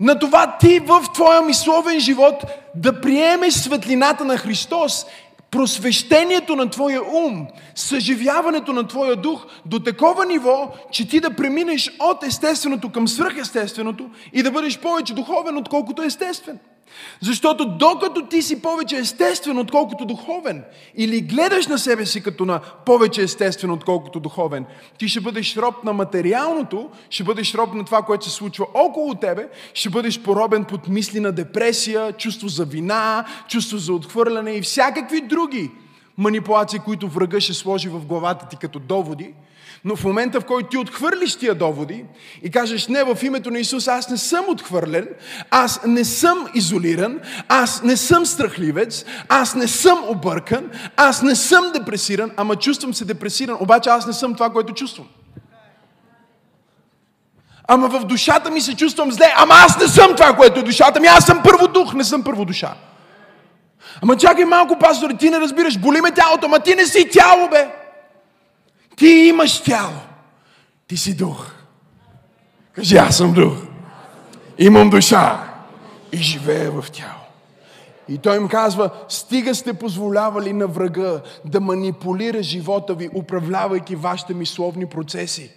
на 0.01 0.19
това 0.19 0.59
ти 0.59 0.79
в 0.79 1.05
твоя 1.15 1.43
мисловен 1.43 2.01
живот 2.01 2.45
да 2.75 3.01
приемеш 3.01 3.55
светлината 3.55 4.25
на 4.25 4.37
Христос, 4.37 5.07
просвещението 5.51 6.57
на 6.57 6.71
твоя 6.71 7.03
ум, 7.03 7.47
съживяването 7.75 8.73
на 8.73 8.89
твоя 8.89 9.17
дух 9.17 9.47
до 9.67 9.79
такова 9.79 10.27
ниво, 10.27 10.75
че 10.91 11.09
ти 11.09 11.21
да 11.21 11.37
преминеш 11.37 11.97
от 12.01 12.23
естественото 12.25 12.93
към 12.93 13.09
свръхестественото 13.09 14.11
и 14.33 14.43
да 14.43 14.51
бъдеш 14.51 14.79
повече 14.79 15.15
духовен, 15.15 15.57
отколкото 15.57 16.03
естествен. 16.03 16.59
Защото 17.21 17.65
докато 17.65 18.27
ти 18.27 18.43
си 18.43 18.63
повече 18.63 18.97
естествен, 18.97 19.59
отколкото 19.59 20.05
духовен, 20.05 20.65
или 20.97 21.21
гледаш 21.21 21.67
на 21.67 21.79
себе 21.79 22.07
си 22.07 22.23
като 22.23 22.45
на 22.45 22.61
повече 22.87 23.23
естествен, 23.23 23.71
отколкото 23.71 24.21
духовен, 24.21 24.67
ти 24.99 25.09
ще 25.09 25.21
бъдеш 25.21 25.57
роб 25.57 25.85
на 25.85 25.93
материалното, 25.93 26.91
ще 27.11 27.25
бъдеш 27.25 27.55
роб 27.55 27.75
на 27.75 27.85
това, 27.85 28.03
което 28.03 28.25
се 28.25 28.31
случва 28.31 28.67
около 28.75 29.15
тебе, 29.15 29.49
ще 29.75 29.91
бъдеш 29.91 30.21
поробен 30.21 30.65
под 30.65 30.89
мисли 30.89 31.21
на 31.21 31.33
депресия, 31.33 32.13
чувство 32.13 32.49
за 32.49 32.65
вина, 32.65 33.25
чувство 33.49 33.79
за 33.79 33.93
отхвърляне 33.93 34.53
и 34.53 34.63
всякакви 34.63 35.21
други 35.21 35.71
манипулации, 36.19 36.79
които 36.79 37.09
врага 37.09 37.41
ще 37.41 37.55
сложи 37.55 37.89
в 37.89 38.07
главата 38.07 38.49
ти 38.49 38.57
като 38.57 38.79
доводи– 38.79 39.35
но 39.85 39.97
в 39.97 40.05
момента, 40.05 40.41
в 40.41 40.45
който 40.45 40.69
ти 40.69 40.79
отхвърлиш 40.79 41.37
тия 41.37 41.55
доводи 41.55 42.05
и 42.43 42.51
кажеш, 42.51 42.89
не, 42.89 43.05
в 43.05 43.19
името 43.23 43.51
на 43.51 43.59
Исус 43.59 43.89
аз 43.89 44.09
не 44.11 44.17
съм 44.17 44.45
отхвърлен, 44.49 45.09
аз 45.51 45.81
не 45.87 46.05
съм 46.05 46.49
изолиран, 46.55 47.21
аз 47.49 47.83
не 47.83 47.97
съм 47.97 48.27
страхливец, 48.27 49.05
аз 49.29 49.55
не 49.55 49.69
съм 49.69 49.99
объркан, 50.09 50.71
аз 50.97 51.23
не 51.23 51.35
съм 51.35 51.73
депресиран, 51.73 52.31
ама 52.37 52.57
чувствам 52.57 52.95
се 52.95 53.05
депресиран, 53.05 53.57
обаче 53.61 53.91
аз 53.91 54.07
не 54.07 54.13
съм 54.13 54.35
това, 54.35 54.51
което 54.51 54.75
чувствам. 54.75 55.07
Ама 57.69 57.89
в 57.89 58.05
душата 58.05 58.51
ми 58.51 58.61
се 58.61 58.77
чувствам 58.77 59.13
зле, 59.13 59.33
ама 59.37 59.55
аз 59.55 59.81
не 59.81 59.89
съм 59.89 60.17
това, 60.17 60.37
което 60.37 60.61
е 60.61 60.63
душата 60.63 61.01
ми, 61.01 61.07
аз 61.07 61.27
съм 61.27 61.41
първо 61.45 61.69
дух, 61.69 61.95
не 61.95 62.05
съм 62.05 62.25
първо 62.25 62.45
душа. 62.45 62.75
Ама 64.03 64.17
чакай 64.17 64.45
малко, 64.45 64.79
пастор, 64.79 65.11
ти 65.11 65.31
не 65.31 65.41
разбираш, 65.41 65.79
боли 65.79 66.01
ме 66.01 66.11
тялото, 66.11 66.47
ама 66.47 66.61
ти 66.61 66.75
не 66.75 66.87
си 66.87 67.09
тяло, 67.09 67.49
бе. 67.49 67.82
Ти 69.03 69.09
имаш 69.09 69.61
тяло. 69.63 70.01
Ти 70.89 70.97
си 70.97 71.17
дух. 71.17 71.53
Кажи, 72.73 72.97
аз 72.97 73.17
съм 73.17 73.33
дух. 73.33 73.53
Имам 74.59 74.91
душа. 74.91 75.53
И 76.13 76.17
живея 76.17 76.71
в 76.71 76.91
тяло. 76.91 77.21
И 78.09 78.19
той 78.19 78.37
им 78.37 78.49
казва, 78.49 78.91
стига 79.09 79.55
сте 79.55 79.73
позволявали 79.75 80.53
на 80.53 80.67
врага 80.67 81.21
да 81.45 81.61
манипулира 81.61 82.43
живота 82.43 82.95
ви, 82.95 83.11
управлявайки 83.15 83.97
вашите 83.97 84.35
мисловни 84.35 84.87
процеси. 84.87 85.51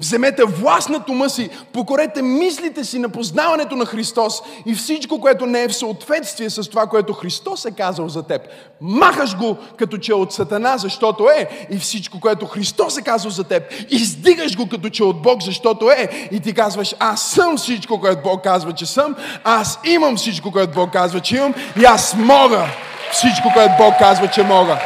Вземете 0.00 0.44
власт 0.44 0.88
над 0.88 1.08
ума 1.08 1.30
си, 1.30 1.50
покорете 1.72 2.22
мислите 2.22 2.84
си 2.84 2.98
на 2.98 3.08
познаването 3.08 3.76
на 3.76 3.86
Христос 3.86 4.42
и 4.66 4.74
всичко, 4.74 5.20
което 5.20 5.46
не 5.46 5.62
е 5.62 5.68
в 5.68 5.76
съответствие 5.76 6.50
с 6.50 6.70
това, 6.70 6.86
което 6.86 7.12
Христос 7.12 7.64
е 7.64 7.70
казал 7.70 8.08
за 8.08 8.22
теб. 8.22 8.42
Махаш 8.80 9.36
го 9.36 9.56
като 9.76 9.98
че 9.98 10.12
е 10.12 10.14
от 10.14 10.32
Сатана, 10.32 10.78
защото 10.78 11.28
е, 11.28 11.66
и 11.70 11.78
всичко, 11.78 12.20
което 12.20 12.46
Христос 12.46 12.98
е 12.98 13.02
казал 13.02 13.30
за 13.30 13.44
теб, 13.44 13.62
издигаш 13.90 14.56
го 14.56 14.68
като 14.68 14.88
че 14.88 15.02
е 15.02 15.06
от 15.06 15.22
Бог, 15.22 15.42
защото 15.42 15.90
е, 15.90 16.28
и 16.32 16.40
ти 16.40 16.52
казваш, 16.52 16.94
аз 16.98 17.22
съм 17.22 17.56
всичко, 17.56 18.00
което 18.00 18.22
Бог 18.22 18.44
казва, 18.44 18.72
че 18.72 18.86
съм, 18.86 19.16
аз 19.44 19.78
имам 19.84 20.16
всичко, 20.16 20.52
което 20.52 20.72
Бог 20.74 20.92
казва, 20.92 21.20
че 21.20 21.36
имам, 21.36 21.54
и 21.80 21.84
аз 21.84 22.14
мога 22.14 22.66
всичко, 23.12 23.48
което 23.54 23.72
Бог 23.78 23.94
казва, 23.98 24.28
че 24.28 24.42
мога. 24.42 24.78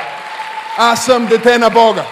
Аз 0.79 1.05
съм 1.05 1.27
дете 1.27 1.59
на 1.59 1.71
Бога. 1.71 2.05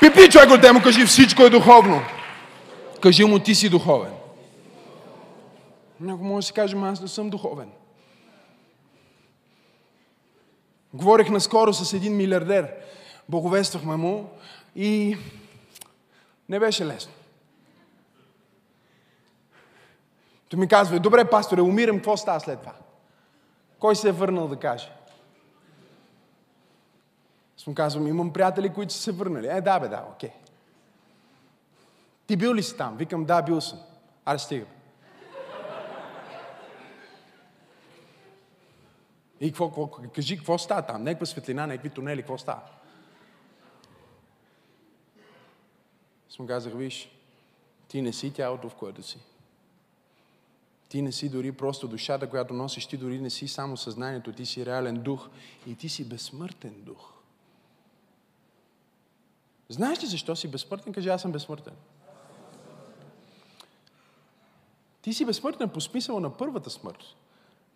Пипи 0.00 0.30
човек 0.30 0.50
от 0.50 0.72
му 0.72 0.82
кажи 0.82 1.06
всичко 1.06 1.42
е 1.42 1.50
духовно. 1.50 2.02
Кажи 3.00 3.24
му 3.24 3.38
ти 3.38 3.54
си 3.54 3.68
духовен. 3.68 4.12
Някой 6.00 6.26
може 6.26 6.44
да 6.44 6.46
си 6.46 6.52
каже, 6.52 6.76
аз 6.76 7.00
не 7.00 7.08
съм 7.08 7.30
духовен. 7.30 7.70
Говорих 10.94 11.30
наскоро 11.30 11.72
с 11.72 11.92
един 11.92 12.16
милиардер. 12.16 12.68
Боговествахме 13.28 13.96
му 13.96 14.30
и 14.76 15.16
не 16.48 16.60
беше 16.60 16.86
лесно. 16.86 17.12
Той 20.48 20.60
ми 20.60 20.68
казва, 20.68 21.00
добре, 21.00 21.30
пасторе, 21.30 21.60
умирам, 21.60 21.96
какво 21.96 22.16
става 22.16 22.40
след 22.40 22.60
това? 22.60 22.72
Кой 23.78 23.96
се 23.96 24.08
е 24.08 24.12
върнал 24.12 24.48
да 24.48 24.56
каже? 24.56 24.90
Аз 27.58 27.66
му 27.66 27.74
казвам, 27.74 28.06
имам 28.06 28.32
приятели, 28.32 28.74
които 28.74 28.92
са 28.92 28.98
се 28.98 29.12
върнали. 29.12 29.46
Е, 29.46 29.60
да, 29.60 29.80
бе, 29.80 29.88
да, 29.88 30.06
окей. 30.14 30.32
Ти 32.26 32.36
бил 32.36 32.54
ли 32.54 32.62
си 32.62 32.76
там? 32.76 32.96
Викам, 32.96 33.24
да, 33.24 33.42
бил 33.42 33.60
съм. 33.60 33.78
Аре, 34.24 34.38
стига. 34.38 34.66
И 39.40 39.48
какво, 39.48 39.68
какво, 39.68 39.90
кажи, 40.14 40.36
какво 40.36 40.58
става 40.58 40.82
там? 40.82 41.02
Неква 41.02 41.26
светлина, 41.26 41.66
некви 41.66 41.90
тунели, 41.90 42.22
какво 42.22 42.38
става? 42.38 42.60
Аз 46.30 46.38
му 46.38 46.46
казах, 46.46 46.72
виж, 46.76 47.10
ти 47.88 48.02
не 48.02 48.12
си 48.12 48.32
тялото, 48.32 48.68
в 48.68 48.74
което 48.74 49.02
си. 49.02 49.18
Ти 50.88 51.02
не 51.02 51.12
си 51.12 51.28
дори 51.28 51.52
просто 51.52 51.88
душата, 51.88 52.30
която 52.30 52.54
носиш, 52.54 52.86
ти 52.86 52.96
дори 52.96 53.20
не 53.20 53.30
си 53.30 53.48
само 53.48 53.76
съзнанието, 53.76 54.32
ти 54.32 54.46
си 54.46 54.66
реален 54.66 54.94
дух 54.94 55.28
и 55.66 55.74
ти 55.74 55.88
си 55.88 56.08
безсмъртен 56.08 56.74
дух. 56.82 57.17
Знаеш 59.68 60.02
ли 60.02 60.06
защо 60.06 60.36
си 60.36 60.48
безсмъртен? 60.48 60.92
Кажи, 60.92 61.08
аз 61.08 61.22
съм 61.22 61.32
безсмъртен. 61.32 61.74
Ти 65.02 65.14
си 65.14 65.24
безсмъртен 65.24 65.68
по 65.68 65.80
смисъла 65.80 66.20
на 66.20 66.36
първата 66.36 66.70
смърт, 66.70 67.04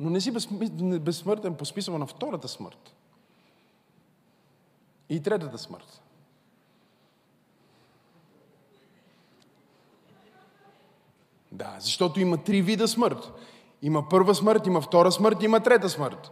но 0.00 0.10
не 0.10 0.20
си 0.20 0.30
безсмъртен 1.00 1.54
по 1.54 1.64
смисъла 1.64 1.98
на 1.98 2.06
втората 2.06 2.48
смърт. 2.48 2.94
И 5.08 5.22
третата 5.22 5.58
смърт. 5.58 6.02
Да, 11.52 11.76
защото 11.78 12.20
има 12.20 12.44
три 12.44 12.62
вида 12.62 12.88
смърт. 12.88 13.32
Има 13.82 14.08
първа 14.08 14.34
смърт, 14.34 14.66
има 14.66 14.80
втора 14.80 15.12
смърт, 15.12 15.42
има 15.42 15.60
трета 15.60 15.88
смърт. 15.88 16.30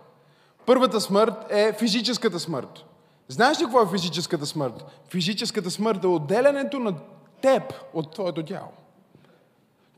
Първата 0.67 1.01
смърт 1.01 1.35
е 1.51 1.73
физическата 1.73 2.41
смърт. 2.41 2.85
Знаеш 3.31 3.61
ли 3.61 3.65
какво 3.65 3.83
е 3.83 3.91
физическата 3.93 4.47
смърт? 4.47 4.85
Физическата 5.09 5.71
смърт 5.71 6.05
е 6.05 6.07
отделянето 6.07 6.79
на 6.79 6.95
теб 7.43 7.63
от 7.95 8.13
твоето 8.13 8.45
тяло. 8.45 8.69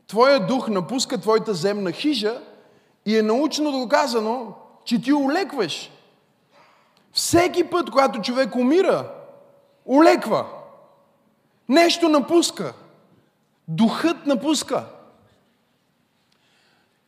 Твоя 0.07 0.47
дух 0.47 0.67
напуска 0.67 1.17
твоята 1.17 1.53
земна 1.53 1.91
хижа 1.91 2.41
и 3.05 3.17
е 3.17 3.21
научно 3.21 3.71
доказано, 3.71 4.53
че 4.85 5.01
ти 5.01 5.13
олекваш. 5.13 5.91
Всеки 7.11 7.63
път, 7.63 7.89
когато 7.89 8.21
човек 8.21 8.55
умира, 8.55 9.11
олеква. 9.85 10.45
Нещо 11.69 12.09
напуска. 12.09 12.73
Духът 13.67 14.25
напуска. 14.25 14.85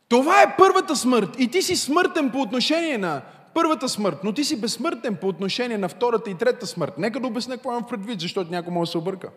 Това 0.08 0.42
е 0.42 0.56
първата 0.56 0.96
смърт. 0.96 1.30
И 1.38 1.48
ти 1.50 1.62
си 1.62 1.76
смъртен 1.76 2.30
по 2.30 2.40
отношение 2.40 2.98
на 2.98 3.22
първата 3.56 3.88
смърт, 3.88 4.18
но 4.24 4.32
ти 4.32 4.44
си 4.44 4.60
безсмъртен 4.60 5.16
по 5.16 5.28
отношение 5.28 5.78
на 5.78 5.88
втората 5.88 6.30
и 6.30 6.34
третата 6.34 6.66
смърт. 6.66 6.98
Нека 6.98 7.20
да 7.20 7.26
обясня 7.26 7.54
какво 7.54 7.70
имам 7.70 7.86
предвид, 7.86 8.20
защото 8.20 8.50
някой 8.50 8.72
може 8.72 8.88
да 8.88 8.92
се 8.92 8.98
обърка. 8.98 9.30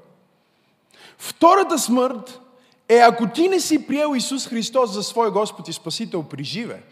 Втората 1.17 1.79
смърт 1.79 2.41
е 2.89 2.97
ако 2.97 3.29
ти 3.29 3.49
не 3.49 3.59
си 3.59 3.87
приел 3.87 4.15
Исус 4.15 4.47
Христос 4.47 4.91
за 4.91 5.03
свой 5.03 5.31
Господ 5.31 5.67
и 5.67 5.73
Спасител 5.73 6.23
при 6.23 6.43
живе, 6.43 6.83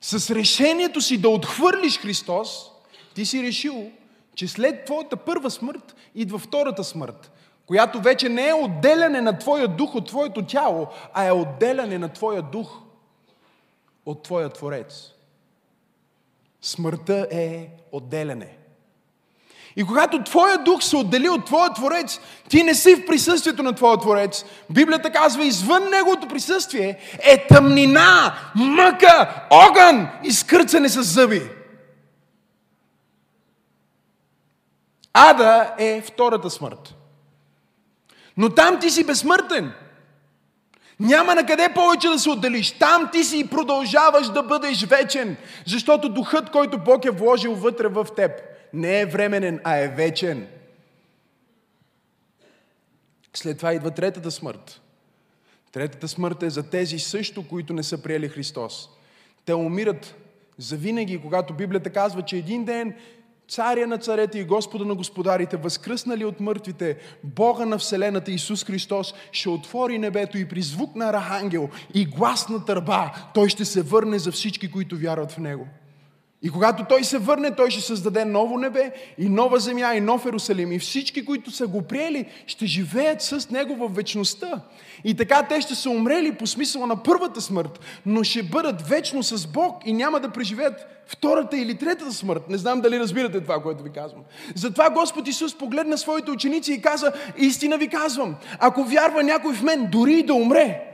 с 0.00 0.34
решението 0.34 1.00
си 1.00 1.20
да 1.20 1.28
отхвърлиш 1.28 2.00
Христос, 2.00 2.70
ти 3.14 3.26
си 3.26 3.42
решил, 3.42 3.90
че 4.34 4.48
след 4.48 4.84
твоята 4.84 5.16
първа 5.16 5.50
смърт 5.50 5.96
идва 6.14 6.38
втората 6.38 6.84
смърт, 6.84 7.32
която 7.66 8.00
вече 8.00 8.28
не 8.28 8.48
е 8.48 8.54
отделяне 8.54 9.20
на 9.20 9.38
твоя 9.38 9.68
дух 9.68 9.94
от 9.94 10.06
твоето 10.06 10.46
тяло, 10.46 10.86
а 11.14 11.24
е 11.24 11.32
отделяне 11.32 11.98
на 11.98 12.08
твоя 12.08 12.42
дух 12.42 12.78
от 14.06 14.22
твоя 14.22 14.48
Творец. 14.48 15.13
Смъртта 16.64 17.26
е 17.30 17.68
отделяне. 17.92 18.56
И 19.76 19.84
когато 19.84 20.24
Твоя 20.24 20.58
дух 20.58 20.82
се 20.82 20.96
отдели 20.96 21.28
от 21.28 21.44
Твоя 21.44 21.72
Творец, 21.72 22.20
ти 22.48 22.62
не 22.62 22.74
си 22.74 22.94
в 22.94 23.06
присъствието 23.06 23.62
на 23.62 23.72
Твоя 23.72 23.98
Творец. 23.98 24.44
Библията 24.70 25.12
казва, 25.12 25.44
извън 25.44 25.90
Неговото 25.90 26.28
присъствие 26.28 26.98
е 27.22 27.46
тъмнина, 27.46 28.34
мъка, 28.54 29.46
огън 29.50 30.08
и 30.24 30.32
скърцане 30.32 30.88
с 30.88 31.02
зъби. 31.02 31.42
Ада 35.12 35.74
е 35.78 36.02
втората 36.02 36.50
смърт. 36.50 36.94
Но 38.36 38.50
там 38.50 38.80
ти 38.80 38.90
си 38.90 39.06
безсмъртен. 39.06 39.72
Няма 41.00 41.34
на 41.34 41.46
къде 41.46 41.68
повече 41.74 42.08
да 42.08 42.18
се 42.18 42.30
отделиш. 42.30 42.72
Там 42.72 43.10
ти 43.12 43.24
си 43.24 43.38
и 43.38 43.46
продължаваш 43.46 44.28
да 44.28 44.42
бъдеш 44.42 44.84
вечен. 44.84 45.36
Защото 45.66 46.08
духът, 46.08 46.50
който 46.50 46.78
Бог 46.78 47.04
е 47.04 47.10
вложил 47.10 47.54
вътре 47.54 47.88
в 47.88 48.06
теб, 48.16 48.30
не 48.72 49.00
е 49.00 49.06
временен, 49.06 49.60
а 49.64 49.76
е 49.76 49.88
вечен. 49.88 50.46
След 53.34 53.56
това 53.56 53.72
идва 53.72 53.90
третата 53.90 54.30
смърт. 54.30 54.80
Третата 55.72 56.08
смърт 56.08 56.42
е 56.42 56.50
за 56.50 56.70
тези 56.70 56.98
също, 56.98 57.48
които 57.48 57.72
не 57.72 57.82
са 57.82 58.02
приели 58.02 58.28
Христос. 58.28 58.88
Те 59.44 59.54
умират 59.54 60.14
завинаги, 60.58 61.22
когато 61.22 61.54
Библията 61.54 61.90
казва, 61.90 62.22
че 62.22 62.36
един 62.36 62.64
ден 62.64 62.94
царя 63.48 63.86
на 63.86 63.98
царете 63.98 64.38
и 64.38 64.44
Господа 64.44 64.84
на 64.84 64.94
господарите, 64.94 65.56
възкръснали 65.56 66.24
от 66.24 66.40
мъртвите, 66.40 66.96
Бога 67.24 67.66
на 67.66 67.78
Вселената 67.78 68.30
Исус 68.30 68.64
Христос, 68.64 69.14
ще 69.32 69.48
отвори 69.48 69.98
небето 69.98 70.38
и 70.38 70.48
при 70.48 70.62
звук 70.62 70.96
на 70.96 71.08
архангел 71.08 71.68
и 71.94 72.04
глас 72.04 72.48
на 72.48 72.64
търба, 72.64 73.12
Той 73.34 73.48
ще 73.48 73.64
се 73.64 73.82
върне 73.82 74.18
за 74.18 74.32
всички, 74.32 74.70
които 74.70 74.96
вярват 74.96 75.32
в 75.32 75.38
Него. 75.38 75.68
И 76.44 76.50
когато 76.50 76.84
Той 76.84 77.04
се 77.04 77.18
върне, 77.18 77.54
Той 77.54 77.70
ще 77.70 77.80
създаде 77.80 78.24
ново 78.24 78.58
небе 78.58 78.92
и 79.18 79.28
нова 79.28 79.58
земя 79.58 79.94
и 79.94 80.00
нов 80.00 80.26
Ерусалим. 80.26 80.72
И 80.72 80.78
всички, 80.78 81.24
които 81.24 81.50
са 81.50 81.66
го 81.66 81.82
приели, 81.82 82.26
ще 82.46 82.66
живеят 82.66 83.22
с 83.22 83.50
Него 83.50 83.76
в 83.76 83.94
вечността. 83.94 84.60
И 85.04 85.14
така 85.14 85.42
те 85.42 85.60
ще 85.60 85.74
са 85.74 85.90
умрели 85.90 86.34
по 86.34 86.46
смисъла 86.46 86.86
на 86.86 87.02
първата 87.02 87.40
смърт, 87.40 87.80
но 88.06 88.24
ще 88.24 88.42
бъдат 88.42 88.88
вечно 88.88 89.22
с 89.22 89.46
Бог 89.46 89.82
и 89.86 89.92
няма 89.92 90.20
да 90.20 90.28
преживеят 90.28 90.86
втората 91.06 91.58
или 91.58 91.74
третата 91.74 92.12
смърт. 92.12 92.48
Не 92.48 92.58
знам 92.58 92.80
дали 92.80 93.00
разбирате 93.00 93.40
това, 93.40 93.62
което 93.62 93.82
ви 93.82 93.90
казвам. 93.90 94.22
Затова 94.54 94.90
Господ 94.90 95.28
Исус 95.28 95.58
погледна 95.58 95.98
своите 95.98 96.30
ученици 96.30 96.72
и 96.72 96.82
каза, 96.82 97.12
истина 97.36 97.78
ви 97.78 97.88
казвам, 97.88 98.36
ако 98.58 98.84
вярва 98.84 99.22
някой 99.22 99.54
в 99.54 99.62
мен, 99.62 99.88
дори 99.92 100.12
и 100.12 100.22
да 100.22 100.34
умре, 100.34 100.93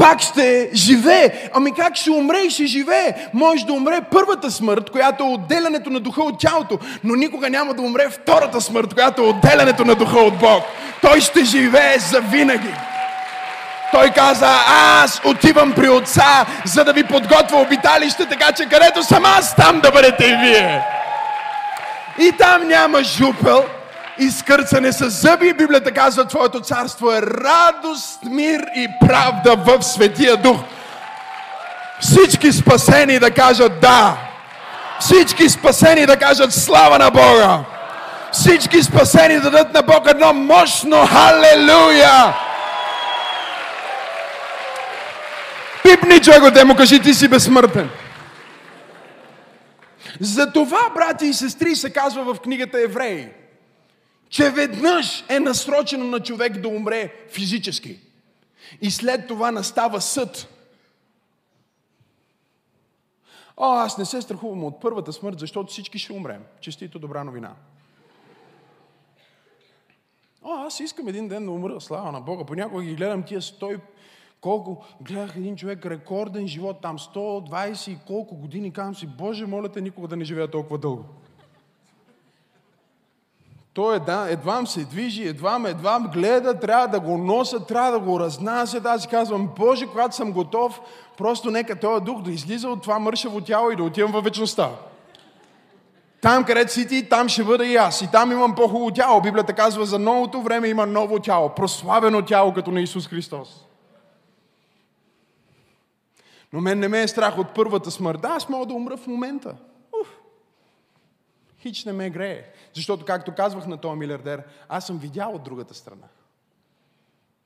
пак 0.00 0.20
ще 0.20 0.70
живее. 0.74 1.32
Ами 1.54 1.74
как 1.74 1.96
ще 1.96 2.10
умре 2.10 2.38
и 2.38 2.50
ще 2.50 2.66
живее? 2.66 3.14
Може 3.34 3.66
да 3.66 3.72
умре 3.72 4.00
първата 4.10 4.50
смърт, 4.50 4.90
която 4.90 5.24
е 5.24 5.26
отделянето 5.26 5.90
на 5.90 6.00
духа 6.00 6.22
от 6.22 6.38
тялото, 6.38 6.78
но 7.04 7.14
никога 7.14 7.50
няма 7.50 7.74
да 7.74 7.82
умре 7.82 8.08
втората 8.10 8.60
смърт, 8.60 8.94
която 8.94 9.22
е 9.22 9.26
отделянето 9.26 9.84
на 9.84 9.94
духа 9.94 10.18
от 10.18 10.38
Бог. 10.38 10.64
Той 11.02 11.20
ще 11.20 11.44
живее 11.44 11.98
за 11.98 12.20
винаги. 12.20 12.74
Той 13.92 14.10
каза, 14.10 14.58
аз 15.02 15.20
отивам 15.24 15.72
при 15.72 15.88
отца, 15.88 16.46
за 16.64 16.84
да 16.84 16.92
ви 16.92 17.04
подготвя 17.04 17.60
обиталище, 17.60 18.26
така 18.26 18.52
че 18.52 18.64
където 18.64 19.02
съм 19.02 19.24
аз, 19.24 19.56
там 19.56 19.80
да 19.80 19.90
бъдете 19.90 20.24
и 20.24 20.36
вие. 20.36 20.82
И 22.18 22.32
там 22.32 22.68
няма 22.68 23.02
жупел, 23.02 23.64
изкърцане 24.20 24.92
с 24.92 25.10
зъби. 25.10 25.52
Библията 25.52 25.92
казва, 25.92 26.24
Твоето 26.24 26.60
царство 26.60 27.12
е 27.12 27.22
радост, 27.22 28.18
мир 28.24 28.60
и 28.76 28.88
правда 29.00 29.56
в 29.56 29.82
Светия 29.82 30.36
Дух. 30.36 30.56
Всички 32.00 32.52
спасени 32.52 33.18
да 33.18 33.30
кажат 33.30 33.80
да. 33.80 34.16
Всички 35.00 35.48
спасени 35.48 36.06
да 36.06 36.16
кажат 36.16 36.52
слава 36.52 36.98
на 36.98 37.10
Бога. 37.10 37.58
Всички 38.32 38.82
спасени 38.82 39.34
да 39.34 39.50
дадат 39.50 39.74
на 39.74 39.82
Бог 39.82 40.10
едно 40.10 40.32
мощно 40.32 41.06
халелуя. 41.06 42.34
Пипни 45.82 46.20
човек 46.20 46.54
те 46.54 46.64
му 46.64 46.76
кажи, 46.76 47.00
ти 47.00 47.14
си 47.14 47.28
безсмъртен. 47.28 47.90
За 50.20 50.52
това, 50.52 50.80
брати 50.94 51.26
и 51.26 51.34
сестри, 51.34 51.76
се 51.76 51.90
казва 51.90 52.34
в 52.34 52.40
книгата 52.40 52.80
Евреи 52.80 53.28
че 54.30 54.50
веднъж 54.50 55.24
е 55.28 55.40
насрочено 55.40 56.04
на 56.04 56.20
човек 56.20 56.58
да 56.58 56.68
умре 56.68 57.14
физически. 57.28 57.98
И 58.80 58.90
след 58.90 59.28
това 59.28 59.50
настава 59.50 60.00
съд. 60.00 60.48
О, 63.56 63.74
аз 63.74 63.98
не 63.98 64.04
се 64.04 64.22
страхувам 64.22 64.64
от 64.64 64.80
първата 64.80 65.12
смърт, 65.12 65.38
защото 65.38 65.70
всички 65.70 65.98
ще 65.98 66.12
умрем. 66.12 66.42
Честито 66.60 66.98
добра 66.98 67.24
новина. 67.24 67.54
О, 70.42 70.54
аз 70.54 70.80
искам 70.80 71.08
един 71.08 71.28
ден 71.28 71.44
да 71.44 71.50
умра, 71.50 71.80
слава 71.80 72.12
на 72.12 72.20
Бога. 72.20 72.44
Понякога 72.44 72.82
ги 72.82 72.94
гледам 72.94 73.22
тия 73.22 73.42
стой, 73.42 73.78
колко, 74.40 74.84
гледах 75.00 75.36
един 75.36 75.56
човек, 75.56 75.86
рекорден 75.86 76.48
живот, 76.48 76.80
там 76.82 76.98
120 76.98 77.90
и 77.90 77.98
колко 78.06 78.36
години, 78.36 78.72
казвам 78.72 78.94
си, 78.94 79.06
Боже, 79.06 79.46
моля 79.46 79.68
те 79.68 79.80
никога 79.80 80.08
да 80.08 80.16
не 80.16 80.24
живея 80.24 80.50
толкова 80.50 80.78
дълго. 80.78 81.04
Той 83.74 83.96
едва, 83.96 84.28
едвам 84.28 84.66
се 84.66 84.84
движи, 84.84 85.28
едвам, 85.28 85.66
едвам 85.66 86.10
гледа, 86.12 86.60
трябва 86.60 86.88
да 86.88 87.00
го 87.00 87.18
носа, 87.18 87.66
трябва 87.66 87.92
да 87.92 87.98
го 87.98 88.20
разнася. 88.20 88.80
Аз 88.84 89.02
си 89.02 89.08
казвам, 89.08 89.48
Боже, 89.58 89.86
когато 89.86 90.16
съм 90.16 90.32
готов, 90.32 90.80
просто 91.18 91.50
нека 91.50 91.80
този 91.80 92.04
дух 92.04 92.22
да 92.22 92.30
излиза 92.30 92.68
от 92.68 92.82
това 92.82 92.98
мършаво 92.98 93.40
тяло 93.40 93.70
и 93.70 93.76
да 93.76 93.82
отивам 93.82 94.12
във 94.12 94.24
вечността. 94.24 94.70
Там, 96.20 96.44
където 96.44 96.72
си 96.72 96.88
ти, 96.88 97.08
там 97.08 97.28
ще 97.28 97.44
бъда 97.44 97.66
и 97.66 97.76
аз. 97.76 98.02
И 98.02 98.10
там 98.10 98.32
имам 98.32 98.54
по-хубаво 98.54 98.90
тяло. 98.90 99.20
Библията 99.20 99.52
казва, 99.52 99.86
за 99.86 99.98
новото 99.98 100.42
време 100.42 100.68
има 100.68 100.86
ново 100.86 101.18
тяло. 101.18 101.48
Прославено 101.48 102.22
тяло, 102.22 102.54
като 102.54 102.70
на 102.70 102.80
Исус 102.80 103.08
Христос. 103.08 103.66
Но 106.52 106.60
мен 106.60 106.78
не 106.78 106.88
ме 106.88 107.02
е 107.02 107.08
страх 107.08 107.38
от 107.38 107.54
първата 107.54 107.90
смърт. 107.90 108.20
Да, 108.20 108.28
аз 108.28 108.48
мога 108.48 108.66
да 108.66 108.74
умра 108.74 108.96
в 108.96 109.06
момента. 109.06 109.54
Хич 111.60 111.84
не 111.84 111.92
ме 111.92 112.10
грее. 112.10 112.44
Защото, 112.74 113.04
както 113.04 113.34
казвах 113.34 113.66
на 113.66 113.76
този 113.76 113.98
милиардер, 113.98 114.44
аз 114.68 114.86
съм 114.86 114.98
видял 114.98 115.34
от 115.34 115.42
другата 115.42 115.74
страна. 115.74 116.06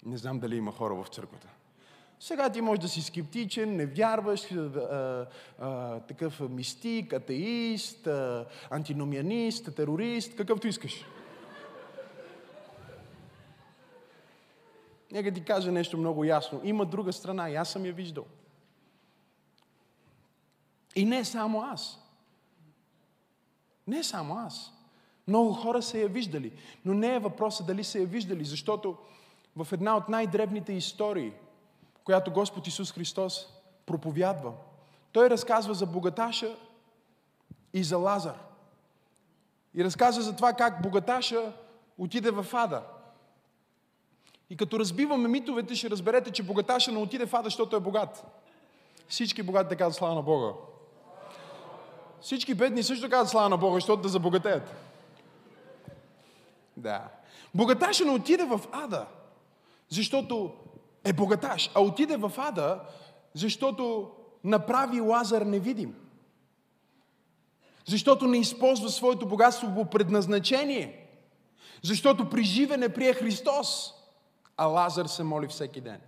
Не 0.07 0.17
знам 0.17 0.39
дали 0.39 0.57
има 0.57 0.73
хора 0.73 0.95
в 0.95 1.09
църквата. 1.09 1.49
Сега 2.21 2.51
ти 2.51 2.61
можеш 2.61 2.83
да 2.83 2.89
си 2.89 3.03
скептичен, 3.03 3.77
не 3.77 3.87
вярваш, 3.87 4.53
а, 4.53 5.27
а, 5.59 6.01
такъв 6.01 6.41
мистик, 6.41 7.13
атеист, 7.13 8.07
а, 8.07 8.47
антиномианист, 8.71 9.75
терорист, 9.77 10.37
какъвто 10.37 10.67
искаш. 10.67 11.05
Нека 15.13 15.33
ти 15.33 15.45
кажа 15.45 15.73
нещо 15.73 15.99
много 15.99 16.25
ясно. 16.25 16.61
Има 16.65 16.87
друга 16.87 17.13
страна 17.13 17.51
и 17.51 17.55
аз 17.55 17.69
съм 17.69 17.87
я 17.87 17.93
виждал. 17.93 18.25
И 20.97 21.05
не 21.05 21.25
само 21.25 21.63
аз. 21.63 22.04
Не 23.87 24.05
само 24.05 24.39
аз. 24.39 24.73
Много 25.29 25.53
хора 25.53 25.83
са 25.83 25.99
я 25.99 26.09
виждали. 26.09 26.53
Но 26.85 26.95
не 26.95 27.15
е 27.15 27.19
въпроса 27.19 27.65
дали 27.65 27.85
са 27.85 27.99
я 27.99 28.07
виждали, 28.07 28.45
защото 28.45 28.97
в 29.57 29.69
една 29.73 29.97
от 29.97 30.09
най-древните 30.09 30.73
истории, 30.73 31.33
която 32.05 32.33
Господ 32.33 32.67
Исус 32.67 32.93
Христос 32.93 33.47
проповядва, 33.87 34.53
той 35.13 35.31
разказва 35.31 35.75
за 35.75 35.87
богаташа 35.87 36.57
и 37.73 37.85
за 37.85 37.99
Лазар. 37.99 38.39
И 39.75 39.85
разказва 39.85 40.23
за 40.23 40.37
това 40.37 40.53
как 40.53 40.83
богаташа 40.83 41.53
отиде 41.99 42.31
в 42.31 42.47
ада. 42.53 42.83
И 44.51 44.57
като 44.57 44.79
разбиваме 44.79 45.29
митовете, 45.29 45.75
ще 45.75 45.91
разберете, 45.91 46.31
че 46.31 46.43
богаташа 46.43 46.93
не 46.93 46.99
отиде 46.99 47.27
в 47.27 47.35
ада, 47.35 47.45
защото 47.45 47.77
е 47.77 47.81
богат. 47.81 48.25
Всички 49.09 49.43
богати 49.43 49.77
да 49.77 49.93
слава 49.93 50.15
на 50.15 50.23
Бога. 50.23 50.53
Всички 52.25 52.55
бедни 52.55 52.83
също 52.83 53.11
казват 53.11 53.31
слава 53.31 53.49
на 53.49 53.57
Бога, 53.57 53.75
защото 53.75 54.03
да 54.03 54.09
забогатеят. 54.09 54.75
Да. 56.77 57.09
Богаташа 57.55 58.05
не 58.05 58.11
отиде 58.11 58.45
в 58.45 58.61
ада, 58.73 59.07
защото 59.89 60.55
е 61.05 61.13
богаташ, 61.13 61.71
а 61.75 61.81
отиде 61.81 62.17
в 62.17 62.33
ада, 62.37 62.81
защото 63.35 64.11
направи 64.45 65.01
Лазар 65.01 65.43
невидим. 65.43 65.95
Защото 67.87 68.27
не 68.27 68.39
използва 68.39 68.89
своето 68.89 69.27
богатство 69.27 69.75
по 69.75 69.85
предназначение. 69.85 71.09
Защото 71.83 72.31
при 72.31 72.45
живе 72.45 72.77
не 72.77 72.89
прие 72.89 73.15
Христос, 73.15 73.95
а 74.57 74.65
Лазар 74.65 75.07
се 75.07 75.23
моли 75.23 75.47
всеки 75.47 75.81
ден. 75.81 76.01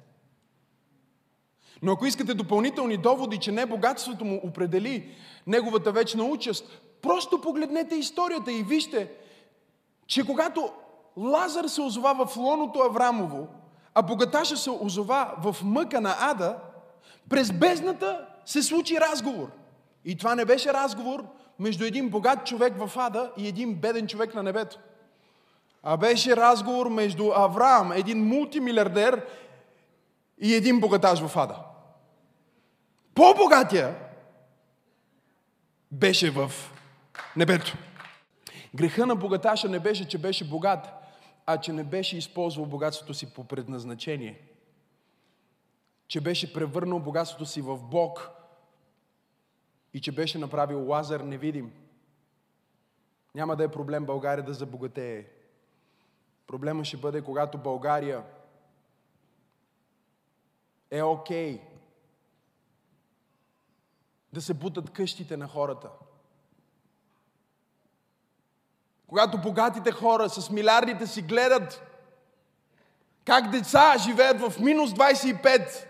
Но 1.83 1.93
ако 1.93 2.07
искате 2.07 2.35
допълнителни 2.35 2.97
доводи, 2.97 3.39
че 3.39 3.53
не 3.53 3.67
богатството 3.67 4.25
му 4.25 4.41
определи 4.45 5.15
неговата 5.47 5.93
вечна 5.93 6.25
участ, 6.25 6.65
просто 7.03 7.41
погледнете 7.41 7.95
историята 7.95 8.53
и 8.53 8.63
вижте, 8.63 9.11
че 10.07 10.27
когато 10.27 10.71
Лазар 11.17 11.65
се 11.65 11.81
озова 11.81 12.27
в 12.27 12.37
лоното 12.37 12.81
Аврамово, 12.81 13.49
а 13.95 14.03
богаташа 14.03 14.57
се 14.57 14.71
озова 14.71 15.35
в 15.43 15.57
мъка 15.65 16.01
на 16.01 16.17
Ада, 16.21 16.57
през 17.31 17.53
бездната 17.53 18.27
се 18.45 18.63
случи 18.63 19.01
разговор. 19.01 19.49
И 20.05 20.17
това 20.17 20.35
не 20.35 20.45
беше 20.45 20.73
разговор 20.73 21.25
между 21.59 21.85
един 21.85 22.09
богат 22.09 22.47
човек 22.47 22.73
в 22.79 22.99
Ада 22.99 23.31
и 23.37 23.49
един 23.49 23.75
беден 23.75 24.07
човек 24.07 24.35
на 24.35 24.43
небето. 24.43 24.79
А 25.83 25.97
беше 25.97 26.37
разговор 26.37 26.89
между 26.89 27.33
Авраам, 27.35 27.93
един 27.93 28.29
мултимилиардер 28.29 29.27
и 30.39 30.55
един 30.55 30.81
богатаж 30.81 31.21
в 31.21 31.37
Ада. 31.37 31.57
По-богатия 33.17 33.97
беше 35.93 36.31
в 36.31 36.51
небето. 37.37 37.77
Греха 38.75 39.07
на 39.07 39.17
богаташа 39.17 39.69
не 39.69 39.81
беше, 39.81 40.09
че 40.09 40.19
беше 40.19 40.49
богат, 40.49 40.87
а 41.47 41.61
че 41.61 41.73
не 41.73 41.85
беше 41.85 42.17
използвал 42.17 42.67
богатството 42.67 43.15
си 43.15 43.35
по 43.35 43.45
предназначение. 43.45 44.41
Че 46.09 46.21
беше 46.21 46.53
превърнал 46.53 47.01
богатството 47.01 47.47
си 47.47 47.61
в 47.61 47.79
Бог 47.79 48.31
и 49.95 50.01
че 50.01 50.13
беше 50.13 50.39
направил 50.39 50.87
Лазар 50.87 51.21
невидим. 51.21 51.73
Няма 53.35 53.57
да 53.57 53.65
е 53.65 53.69
проблем 53.69 54.05
България 54.05 54.45
да 54.45 54.55
забогатее. 54.55 55.25
Проблема 56.47 56.85
ще 56.85 56.97
бъде, 56.97 57.23
когато 57.23 57.59
България 57.59 58.23
е 60.91 61.03
окей 61.03 61.59
okay 61.59 61.76
да 64.37 64.43
се 64.43 64.55
бутат 64.55 64.91
къщите 64.91 65.37
на 65.37 65.49
хората. 65.49 65.89
Когато 69.07 69.41
богатите 69.41 69.93
хора 69.93 70.29
с 70.29 70.51
милиардите 70.51 71.07
си 71.07 71.23
гледат 71.23 71.83
как 73.25 73.51
деца 73.51 73.95
живеят 73.99 74.41
в 74.41 74.61
минус 74.61 74.91
25 74.91 75.87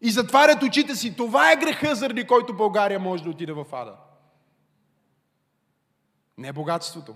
и 0.00 0.10
затварят 0.10 0.62
очите 0.62 0.94
си, 0.94 1.16
това 1.16 1.52
е 1.52 1.56
греха, 1.56 1.94
заради 1.94 2.26
който 2.26 2.56
България 2.56 3.00
може 3.00 3.22
да 3.22 3.30
отиде 3.30 3.52
в 3.52 3.66
ада. 3.72 3.96
Не 6.38 6.52
богатството. 6.52 7.14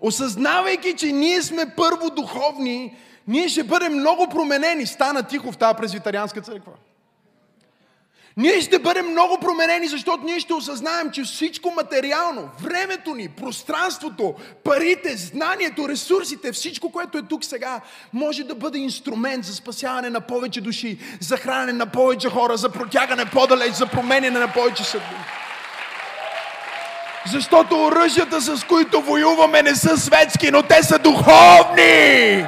Осъзнавайки, 0.00 0.96
че 0.96 1.12
ние 1.12 1.42
сме 1.42 1.74
първо 1.76 2.10
духовни, 2.10 2.96
ние 3.26 3.48
ще 3.48 3.64
бъдем 3.64 3.92
много 3.92 4.28
променени. 4.28 4.86
Стана 4.86 5.22
тихо 5.22 5.52
в 5.52 5.58
тази 5.58 5.76
презвитарианска 5.76 6.40
църква. 6.40 6.72
Ние 8.38 8.60
ще 8.60 8.78
бъдем 8.78 9.10
много 9.10 9.38
променени, 9.40 9.88
защото 9.88 10.24
ние 10.24 10.40
ще 10.40 10.54
осъзнаем, 10.54 11.10
че 11.10 11.22
всичко 11.22 11.70
материално, 11.70 12.48
времето 12.62 13.14
ни, 13.14 13.28
пространството, 13.28 14.34
парите, 14.64 15.16
знанието, 15.16 15.88
ресурсите, 15.88 16.52
всичко, 16.52 16.92
което 16.92 17.18
е 17.18 17.22
тук 17.22 17.44
сега, 17.44 17.80
може 18.12 18.44
да 18.44 18.54
бъде 18.54 18.78
инструмент 18.78 19.44
за 19.44 19.54
спасяване 19.54 20.10
на 20.10 20.20
повече 20.20 20.60
души, 20.60 20.98
за 21.20 21.36
хранене 21.36 21.72
на 21.72 21.86
повече 21.86 22.28
хора, 22.28 22.56
за 22.56 22.68
протягане 22.68 23.24
по-далеч, 23.24 23.72
за 23.72 23.86
променяне 23.86 24.38
на 24.38 24.52
повече 24.52 24.84
съдби. 24.84 25.16
Защото 27.32 27.84
оръжията, 27.84 28.40
с 28.40 28.64
които 28.64 29.02
воюваме, 29.02 29.62
не 29.62 29.74
са 29.74 29.98
светски, 29.98 30.50
но 30.50 30.62
те 30.62 30.82
са 30.82 30.98
духовни. 30.98 32.46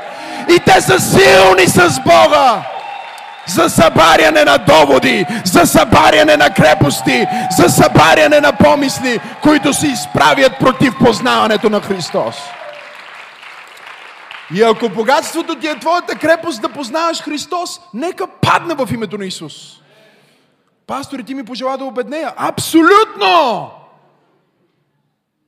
И 0.55 0.61
те 0.67 0.81
са 0.81 1.01
силни 1.01 1.67
с 1.67 2.01
Бога 2.05 2.80
за 3.55 3.69
събаряне 3.69 4.45
на 4.45 4.59
доводи, 4.59 5.27
за 5.45 5.67
събаряне 5.67 6.37
на 6.37 6.55
крепости, 6.55 7.27
за 7.59 7.69
събаряне 7.69 8.41
на 8.41 8.53
помисли, 8.53 9.21
които 9.43 9.75
се 9.75 9.87
изправят 9.87 10.53
против 10.61 10.95
познаването 10.99 11.71
на 11.71 11.81
Христос. 11.81 12.37
И 14.55 14.63
ако 14.63 14.89
богатството 14.89 15.57
ти 15.57 15.67
е 15.67 15.79
твоята 15.79 16.19
крепост 16.19 16.63
да 16.63 16.69
познаваш 16.69 17.23
Христос, 17.23 17.81
нека 17.95 18.27
падне 18.27 18.75
в 18.75 18.89
името 18.95 19.19
на 19.19 19.25
Исус. 19.25 19.55
Пастори, 20.87 21.25
ти 21.25 21.35
ми 21.35 21.45
пожела 21.45 21.79
да 21.79 21.85
обеднея. 21.85 22.33
Абсолютно! 22.37 23.71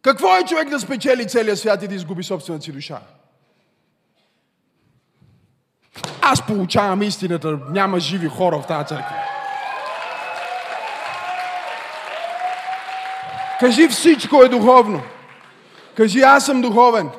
Какво 0.02 0.36
е 0.36 0.44
човек 0.44 0.68
да 0.68 0.80
спечели 0.80 1.28
целия 1.28 1.56
свят 1.56 1.82
и 1.82 1.88
да 1.88 1.94
изгуби 1.94 2.22
собствената 2.22 2.64
си 2.64 2.72
душа? 2.72 2.98
Аз 6.22 6.46
получавам 6.46 7.02
истината. 7.02 7.59
Няма 7.70 8.00
живи 8.00 8.28
хора 8.28 8.59
в 8.59 8.66
тази 8.66 8.87
църква. 8.87 9.16
Кажи 13.61 13.88
всичко 13.88 14.42
е 14.42 14.48
духовно. 14.48 15.02
Кажи 15.94 16.20
аз 16.20 16.46
съм 16.46 16.61
духовен. 16.61 17.11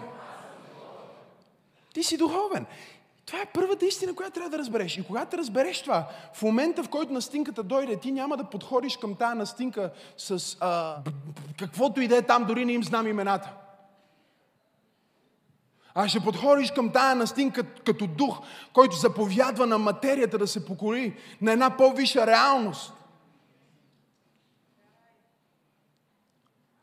Ти 1.93 2.03
си 2.03 2.17
духовен. 2.17 2.65
Това 3.25 3.39
е 3.41 3.45
първата 3.53 3.85
истина, 3.85 4.15
която 4.15 4.33
трябва 4.33 4.49
да 4.49 4.57
разбереш. 4.57 4.97
И 4.97 5.03
когато 5.03 5.37
разбереш 5.37 5.81
това, 5.81 6.07
в 6.33 6.41
момента, 6.41 6.83
в 6.83 6.89
който 6.89 7.13
настинката 7.13 7.63
дойде, 7.63 7.99
ти 7.99 8.11
няма 8.11 8.37
да 8.37 8.43
подходиш 8.43 8.97
към 8.97 9.15
тази 9.15 9.37
настинка 9.37 9.91
с 10.17 10.57
а, 10.59 10.95
каквото 11.59 12.01
и 12.01 12.07
да 12.07 12.17
е 12.17 12.21
там, 12.21 12.43
дори 12.43 12.65
не 12.65 12.73
им 12.73 12.83
знам 12.83 13.07
имената. 13.07 13.49
А 15.95 16.07
ще 16.07 16.19
подходиш 16.19 16.71
към 16.71 16.89
тая 16.89 17.15
настинка 17.15 17.63
като 17.63 18.07
дух, 18.07 18.39
който 18.73 18.95
заповядва 18.95 19.67
на 19.67 19.77
материята 19.77 20.37
да 20.37 20.47
се 20.47 20.65
покори 20.65 21.17
на 21.41 21.51
една 21.51 21.77
по-висша 21.77 22.27
реалност. 22.27 22.93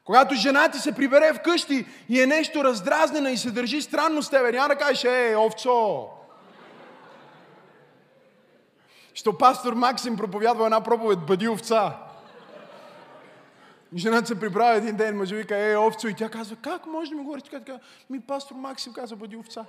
Когато 0.04 0.34
жена 0.34 0.68
ти 0.68 0.78
се 0.78 0.92
прибере 0.92 1.34
вкъщи 1.34 1.86
и 2.08 2.20
е 2.20 2.26
нещо 2.26 2.64
раздразнена 2.64 3.30
и 3.30 3.36
се 3.36 3.50
държи 3.50 3.82
странно 3.82 4.22
с 4.22 4.30
тебе, 4.30 4.52
няма 4.52 4.68
да 4.68 4.76
кажеш, 4.76 5.04
ей, 5.04 5.36
овцо! 5.36 6.08
Що 9.14 9.38
пастор 9.38 9.72
Максим 9.72 10.16
проповядва 10.16 10.64
една 10.64 10.80
проповед, 10.80 11.18
бъди 11.26 11.48
овца. 11.48 12.09
Жената 13.96 14.26
се 14.26 14.40
приправя 14.40 14.76
един 14.76 14.96
ден, 14.96 15.16
мъжа 15.16 15.36
вика, 15.36 15.56
е, 15.56 15.76
овцо, 15.76 16.08
и 16.08 16.14
тя 16.14 16.28
казва, 16.28 16.56
как 16.56 16.86
може 16.86 17.10
да 17.10 17.16
ми 17.16 17.24
говориш 17.24 17.42
така, 17.42 17.58
така? 17.58 17.78
Ми 18.10 18.20
пастор 18.20 18.54
Максим 18.54 18.92
каза, 18.92 19.16
бъди 19.16 19.36
овца. 19.36 19.64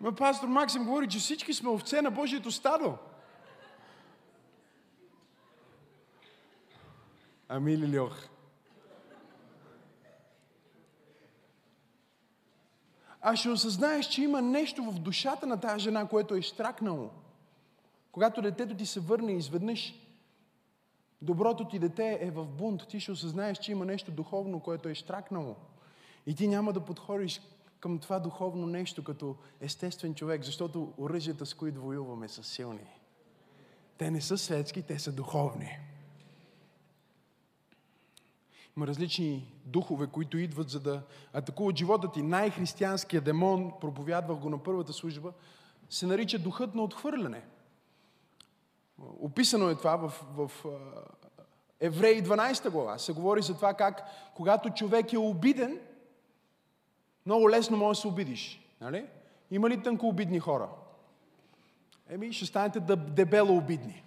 Ма 0.00 0.14
пастор 0.14 0.48
Максим 0.48 0.84
говори, 0.84 1.08
че 1.08 1.18
всички 1.18 1.54
сме 1.54 1.70
овце 1.70 2.02
на 2.02 2.10
Божието 2.10 2.50
стадо. 2.50 2.94
Ами 7.48 7.78
ли 7.78 7.98
льох? 7.98 8.16
А 13.20 13.36
ще 13.36 13.48
осъзнаеш, 13.48 14.06
че 14.06 14.22
има 14.22 14.42
нещо 14.42 14.82
в 14.82 14.98
душата 14.98 15.46
на 15.46 15.60
тази 15.60 15.80
жена, 15.80 16.08
което 16.08 16.34
е 16.34 16.42
штракнало. 16.42 17.10
Когато 18.12 18.42
детето 18.42 18.76
ти 18.76 18.86
се 18.86 19.00
върне 19.00 19.32
изведнъж, 19.32 19.94
доброто 21.22 21.64
ти 21.64 21.78
дете 21.78 22.18
е 22.20 22.30
в 22.30 22.44
бунт, 22.44 22.88
ти 22.88 23.00
ще 23.00 23.12
осъзнаеш, 23.12 23.58
че 23.58 23.72
има 23.72 23.84
нещо 23.84 24.10
духовно, 24.10 24.60
което 24.60 24.88
е 24.88 24.94
штракнало. 24.94 25.56
И 26.26 26.34
ти 26.34 26.48
няма 26.48 26.72
да 26.72 26.84
подходиш 26.84 27.40
към 27.80 27.98
това 27.98 28.18
духовно 28.18 28.66
нещо 28.66 29.04
като 29.04 29.36
естествен 29.60 30.14
човек, 30.14 30.44
защото 30.44 30.92
оръжията, 30.98 31.46
с 31.46 31.54
които 31.54 31.80
воюваме, 31.80 32.28
са 32.28 32.44
силни. 32.44 32.86
Те 33.98 34.10
не 34.10 34.20
са 34.20 34.38
светски, 34.38 34.82
те 34.82 34.98
са 34.98 35.12
духовни. 35.12 35.78
Има 38.76 38.86
различни 38.86 39.54
духове, 39.64 40.06
които 40.06 40.38
идват 40.38 40.70
за 40.70 40.80
да 40.80 41.02
атакуват 41.32 41.76
живота 41.76 42.12
ти. 42.12 42.22
Най-християнският 42.22 43.24
демон, 43.24 43.72
проповядвах 43.80 44.38
го 44.38 44.50
на 44.50 44.62
първата 44.62 44.92
служба, 44.92 45.32
се 45.90 46.06
нарича 46.06 46.38
духът 46.38 46.74
на 46.74 46.82
отхвърляне– 46.82 47.42
Описано 48.98 49.68
е 49.68 49.74
това 49.74 49.96
в, 49.96 50.24
в 50.36 50.50
Евреи 51.80 52.22
12 52.22 52.70
глава. 52.70 52.98
Се 52.98 53.12
говори 53.12 53.42
за 53.42 53.54
това 53.54 53.74
как, 53.74 54.02
когато 54.34 54.70
човек 54.70 55.12
е 55.12 55.18
обиден, 55.18 55.80
много 57.26 57.50
лесно 57.50 57.76
може 57.76 57.96
да 57.96 58.00
се 58.00 58.08
обидиш. 58.08 58.60
Нали? 58.80 59.06
Има 59.50 59.70
ли 59.70 59.82
тънко 59.82 60.06
обидни 60.06 60.38
хора? 60.38 60.68
Еми, 62.10 62.32
ще 62.32 62.46
станете 62.46 62.80
дебело 62.96 63.56
обидни. 63.56 64.02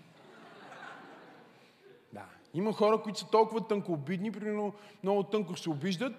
Да. 2.13 2.25
Има 2.53 2.73
хора, 2.73 3.01
които 3.01 3.19
са 3.19 3.27
толкова 3.27 3.67
тънко 3.67 3.91
обидни, 3.91 4.31
примерно 4.31 4.73
много 5.03 5.23
тънко 5.23 5.57
се 5.57 5.69
обиждат 5.69 6.13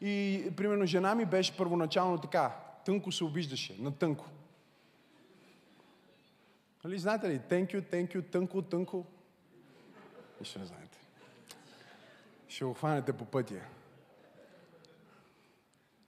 и, 0.00 0.44
примерно, 0.56 0.86
жена 0.86 1.14
ми 1.14 1.24
беше 1.24 1.56
първоначално 1.56 2.18
така. 2.18 2.56
Тънко 2.84 3.12
се 3.12 3.24
обиждаше, 3.24 3.76
на 3.78 3.92
тънко. 3.92 4.24
Нали 6.86 6.98
знаете 6.98 7.28
ли? 7.28 7.38
Thank 7.38 7.74
you, 7.74 7.92
thank 7.92 8.14
you, 8.14 8.30
тънко, 8.30 8.62
тънко. 8.62 9.04
Нищо 10.40 10.58
не 10.58 10.64
знаете. 10.64 10.98
Ще 12.48 12.64
го 12.64 12.74
хванете 12.74 13.12
по 13.12 13.24
пътя. 13.24 13.60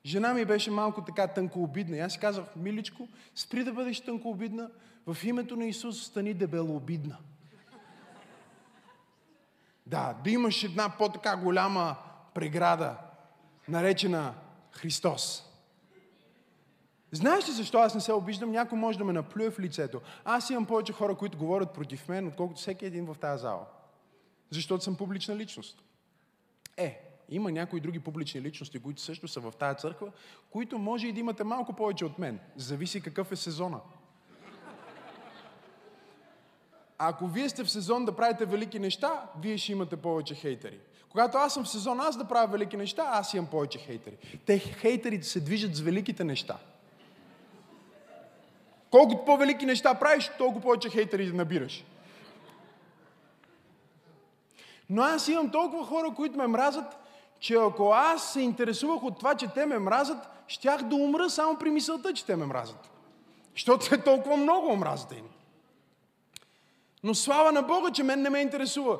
Жена 0.06 0.34
ми 0.34 0.44
беше 0.44 0.70
малко 0.70 1.04
така 1.04 1.26
тънко 1.26 1.62
обидна. 1.62 1.96
И 1.96 2.00
аз 2.00 2.12
си 2.12 2.18
казах, 2.18 2.56
миличко, 2.56 3.08
спри 3.34 3.64
да 3.64 3.72
бъдеш 3.72 4.00
тънко 4.00 4.30
обидна. 4.30 4.70
В 5.06 5.24
името 5.24 5.56
на 5.56 5.66
Исус 5.66 6.06
стани 6.06 6.34
дебело 6.34 6.76
обидна. 6.76 7.16
Да, 9.86 10.16
да 10.24 10.30
имаш 10.30 10.64
една 10.64 10.96
по-така 10.98 11.36
голяма 11.36 11.96
преграда, 12.34 12.96
наречена 13.68 14.34
Христос. 14.72 15.47
Знаеш 17.12 17.48
ли 17.48 17.52
защо 17.52 17.78
аз 17.78 17.94
не 17.94 18.00
се 18.00 18.12
обиждам? 18.12 18.50
Някой 18.50 18.78
може 18.78 18.98
да 18.98 19.04
ме 19.04 19.12
наплюе 19.12 19.50
в 19.50 19.60
лицето. 19.60 20.00
Аз 20.24 20.50
имам 20.50 20.66
повече 20.66 20.92
хора, 20.92 21.14
които 21.14 21.38
говорят 21.38 21.72
против 21.72 22.08
мен, 22.08 22.26
отколкото 22.26 22.60
всеки 22.60 22.86
един 22.86 23.04
в 23.04 23.16
тази 23.20 23.42
зала. 23.42 23.66
Защото 24.50 24.84
съм 24.84 24.96
публична 24.96 25.36
личност. 25.36 25.82
Е, 26.76 27.08
има 27.28 27.52
някои 27.52 27.80
други 27.80 28.00
публични 28.00 28.42
личности, 28.42 28.78
които 28.78 29.00
също 29.00 29.28
са 29.28 29.40
в 29.40 29.52
тази 29.58 29.78
църква, 29.78 30.12
които 30.50 30.78
може 30.78 31.08
и 31.08 31.12
да 31.12 31.20
имате 31.20 31.44
малко 31.44 31.72
повече 31.72 32.04
от 32.04 32.18
мен. 32.18 32.38
Зависи 32.56 33.00
какъв 33.00 33.32
е 33.32 33.36
сезона. 33.36 33.80
ако 36.98 37.26
вие 37.26 37.48
сте 37.48 37.64
в 37.64 37.70
сезон 37.70 38.04
да 38.04 38.16
правите 38.16 38.44
велики 38.44 38.78
неща, 38.78 39.30
вие 39.40 39.58
ще 39.58 39.72
имате 39.72 39.96
повече 39.96 40.34
хейтери. 40.34 40.80
Когато 41.08 41.38
аз 41.38 41.54
съм 41.54 41.64
в 41.64 41.68
сезон 41.68 42.00
аз 42.00 42.16
да 42.16 42.24
правя 42.24 42.46
велики 42.46 42.76
неща, 42.76 43.10
аз 43.12 43.34
имам 43.34 43.50
повече 43.50 43.78
хейтери. 43.78 44.16
Те 44.46 44.58
хейтерите 44.58 45.26
се 45.26 45.40
движат 45.40 45.76
с 45.76 45.80
великите 45.80 46.24
неща. 46.24 46.58
Колкото 48.90 49.24
по-велики 49.24 49.66
неща 49.66 49.94
правиш, 49.94 50.30
толкова 50.38 50.60
повече 50.60 50.90
хейтери 50.90 51.32
набираш. 51.32 51.84
Но 54.90 55.02
аз 55.02 55.28
имам 55.28 55.50
толкова 55.50 55.86
хора, 55.86 56.14
които 56.16 56.38
ме 56.38 56.46
мразят, 56.46 56.98
че 57.40 57.54
ако 57.54 57.90
аз 57.92 58.32
се 58.32 58.40
интересувах 58.40 59.02
от 59.02 59.18
това, 59.18 59.34
че 59.34 59.48
те 59.48 59.66
ме 59.66 59.78
мразят, 59.78 60.28
щях 60.46 60.82
да 60.82 60.96
умра 60.96 61.30
само 61.30 61.58
при 61.58 61.70
мисълта, 61.70 62.14
че 62.14 62.26
те 62.26 62.36
ме 62.36 62.46
мразят. 62.46 62.90
Защото 63.54 63.94
е 63.94 64.02
толкова 64.02 64.36
много 64.36 64.72
омразата 64.72 65.14
им. 65.14 65.28
Но 67.04 67.14
слава 67.14 67.52
на 67.52 67.62
Бога, 67.62 67.90
че 67.90 68.02
мен 68.02 68.22
не 68.22 68.30
ме 68.30 68.40
интересува. 68.40 68.98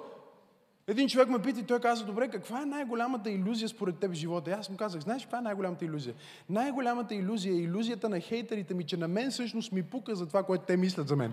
Един 0.89 1.09
човек 1.09 1.29
ме 1.29 1.43
пита 1.43 1.61
и 1.61 1.65
той 1.65 1.81
каза, 1.81 2.05
добре, 2.05 2.29
каква 2.29 2.63
е 2.63 2.67
най-голямата 2.67 3.31
иллюзия 3.31 3.69
според 3.69 3.99
теб 3.99 4.11
в 4.11 4.15
живота? 4.15 4.51
И 4.51 4.53
аз 4.53 4.71
му 4.71 4.77
казах, 4.77 5.01
знаеш 5.01 5.23
каква 5.23 5.39
е 5.39 5.43
най-голямата 5.43 5.85
иллюзия? 5.85 6.15
Най-голямата 6.49 7.15
иллюзия 7.15 7.55
е 7.55 7.59
иллюзията 7.59 8.09
на 8.09 8.21
хейтерите 8.21 8.75
ми, 8.75 8.85
че 8.85 8.97
на 8.97 9.09
мен 9.09 9.31
всъщност 9.31 9.73
ми 9.73 9.83
пука 9.83 10.17
за 10.17 10.27
това, 10.27 10.43
което 10.43 10.65
те 10.65 10.77
мислят 10.77 11.09
за 11.09 11.17
мен. 11.17 11.33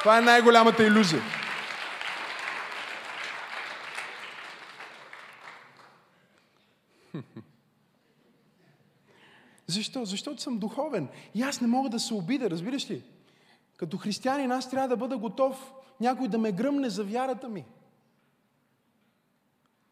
Това 0.00 0.18
е 0.18 0.22
най-голямата 0.22 0.86
иллюзия. 0.86 1.22
Защо? 9.66 10.04
Защото 10.04 10.42
съм 10.42 10.58
духовен. 10.58 11.08
И 11.34 11.42
аз 11.42 11.60
не 11.60 11.66
мога 11.66 11.88
да 11.88 12.00
се 12.00 12.14
обида, 12.14 12.50
разбираш 12.50 12.90
ли? 12.90 13.02
Като 13.76 13.98
християнин 13.98 14.52
аз 14.52 14.70
трябва 14.70 14.88
да 14.88 14.96
бъда 14.96 15.18
готов 15.18 15.72
някой 16.00 16.28
да 16.28 16.38
ме 16.38 16.52
гръмне 16.52 16.88
за 16.88 17.04
вярата 17.04 17.48
ми. 17.48 17.64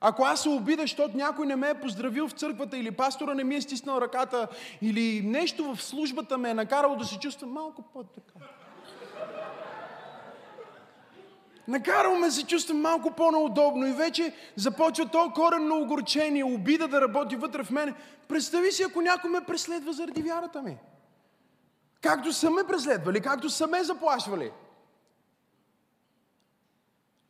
Ако 0.04 0.22
аз 0.22 0.42
се 0.42 0.48
обида, 0.48 0.82
защото 0.82 1.16
някой 1.16 1.46
не 1.46 1.56
ме 1.56 1.70
е 1.70 1.80
поздравил 1.80 2.28
в 2.28 2.32
църквата 2.32 2.78
или 2.78 2.90
пастора 2.90 3.34
не 3.34 3.44
ми 3.44 3.54
е 3.54 3.60
стиснал 3.60 4.00
ръката 4.00 4.48
или 4.82 5.22
нещо 5.24 5.74
в 5.74 5.82
службата 5.82 6.38
ме 6.38 6.50
е 6.50 6.54
накарало 6.54 6.96
да 6.96 7.04
се 7.04 7.18
чувствам 7.18 7.52
малко 7.52 7.82
по-така. 7.82 8.32
Накарал 11.68 12.14
ме 12.14 12.30
се 12.30 12.46
чувствам 12.46 12.80
малко 12.80 13.10
по-неудобно 13.10 13.86
и 13.86 13.92
вече 13.92 14.34
започва 14.56 15.08
то 15.08 15.32
коренно 15.34 15.80
огорчение, 15.80 16.44
обида 16.44 16.88
да 16.88 17.00
работи 17.00 17.36
вътре 17.36 17.64
в 17.64 17.70
мене. 17.70 17.94
Представи 18.28 18.72
си, 18.72 18.82
ако 18.82 19.00
някой 19.00 19.30
ме 19.30 19.40
преследва 19.40 19.92
заради 19.92 20.22
вярата 20.22 20.62
ми. 20.62 20.78
Както 22.00 22.32
са 22.32 22.50
ме 22.50 22.64
преследвали, 22.64 23.20
както 23.20 23.50
са 23.50 23.66
ме 23.66 23.84
заплашвали. 23.84 24.50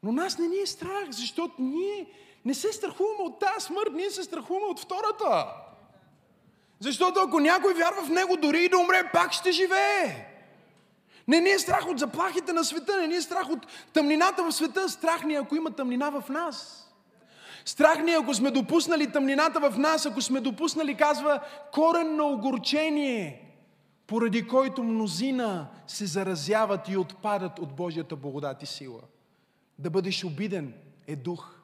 Но 0.03 0.13
нас 0.13 0.39
не 0.39 0.49
ни 0.49 0.59
е 0.59 0.67
страх, 0.67 1.11
защото 1.11 1.55
ние 1.59 2.07
не 2.45 2.55
се 2.55 2.73
страхуваме 2.73 3.23
от 3.23 3.39
тази 3.39 3.67
смърт, 3.67 3.91
ние 3.95 4.11
се 4.11 4.23
страхуваме 4.23 4.67
от 4.67 4.81
втората. 4.81 5.47
Защото 6.81 7.21
ако 7.21 7.41
някой 7.41 7.75
вярва 7.75 8.03
в 8.03 8.09
него, 8.09 8.37
дори 8.37 8.65
и 8.65 8.69
да 8.69 8.79
умре, 8.79 9.11
пак 9.13 9.33
ще 9.33 9.53
живее. 9.53 10.29
Не 11.29 11.41
ни 11.41 11.51
е 11.51 11.59
страх 11.59 11.89
от 11.89 11.99
заплахите 11.99 12.53
на 12.53 12.65
света, 12.65 13.01
не 13.01 13.07
ни 13.07 13.17
е 13.17 13.23
страх 13.23 13.51
от 13.51 13.67
тъмнината 13.93 14.45
в 14.45 14.53
света, 14.53 14.89
страх 14.89 15.25
ни 15.25 15.35
е, 15.35 15.39
ако 15.39 15.57
има 15.57 15.71
тъмнина 15.71 16.11
в 16.11 16.29
нас. 16.29 16.89
Страх 17.65 18.03
ни 18.03 18.13
е, 18.13 18.17
ако 18.17 18.35
сме 18.35 18.51
допуснали 18.51 19.13
тъмнината 19.13 19.71
в 19.71 19.79
нас, 19.79 20.07
ако 20.07 20.21
сме 20.21 20.41
допуснали, 20.41 20.95
казва, 20.95 21.41
корен 21.73 22.17
на 22.17 22.25
огорчение, 22.25 23.53
поради 24.07 24.47
който 24.47 24.83
мнозина 24.83 25.67
се 25.87 26.07
заразяват 26.07 26.89
и 26.89 26.97
отпадат 26.97 27.59
от 27.59 27.77
Божията 27.77 28.17
благодат 28.17 28.63
и 28.63 28.67
сила. 28.67 29.01
Да 29.79 29.91
бъдеш 29.91 30.25
обиден 30.25 30.75
е 31.07 31.17
дух. 31.17 31.59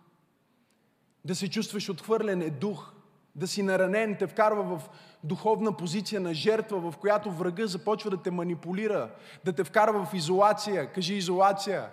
Да 1.24 1.34
се 1.34 1.50
чувстваш 1.50 1.88
отхвърлен 1.88 2.42
е 2.42 2.50
дух. 2.50 2.92
Да 3.34 3.46
си 3.48 3.62
наранен 3.62 4.16
те 4.18 4.26
вкарва 4.26 4.78
в 4.78 4.88
духовна 5.24 5.76
позиция 5.76 6.20
на 6.20 6.34
жертва, 6.34 6.90
в 6.90 6.96
която 6.96 7.30
врага 7.30 7.66
започва 7.66 8.10
да 8.10 8.22
те 8.22 8.30
манипулира, 8.30 9.10
да 9.44 9.52
те 9.52 9.64
вкарва 9.64 10.06
в 10.06 10.14
изолация. 10.14 10.92
Кажи 10.92 11.14
изолация. 11.14 11.90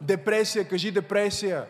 Депресия, 0.00 0.68
кажи 0.68 0.90
депресия. 0.90 1.66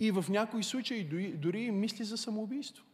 И 0.00 0.10
в 0.10 0.24
някои 0.28 0.62
случаи 0.62 1.32
дори, 1.34 1.70
мисли 1.70 2.04
за 2.04 2.16
самоубийство. 2.16 2.84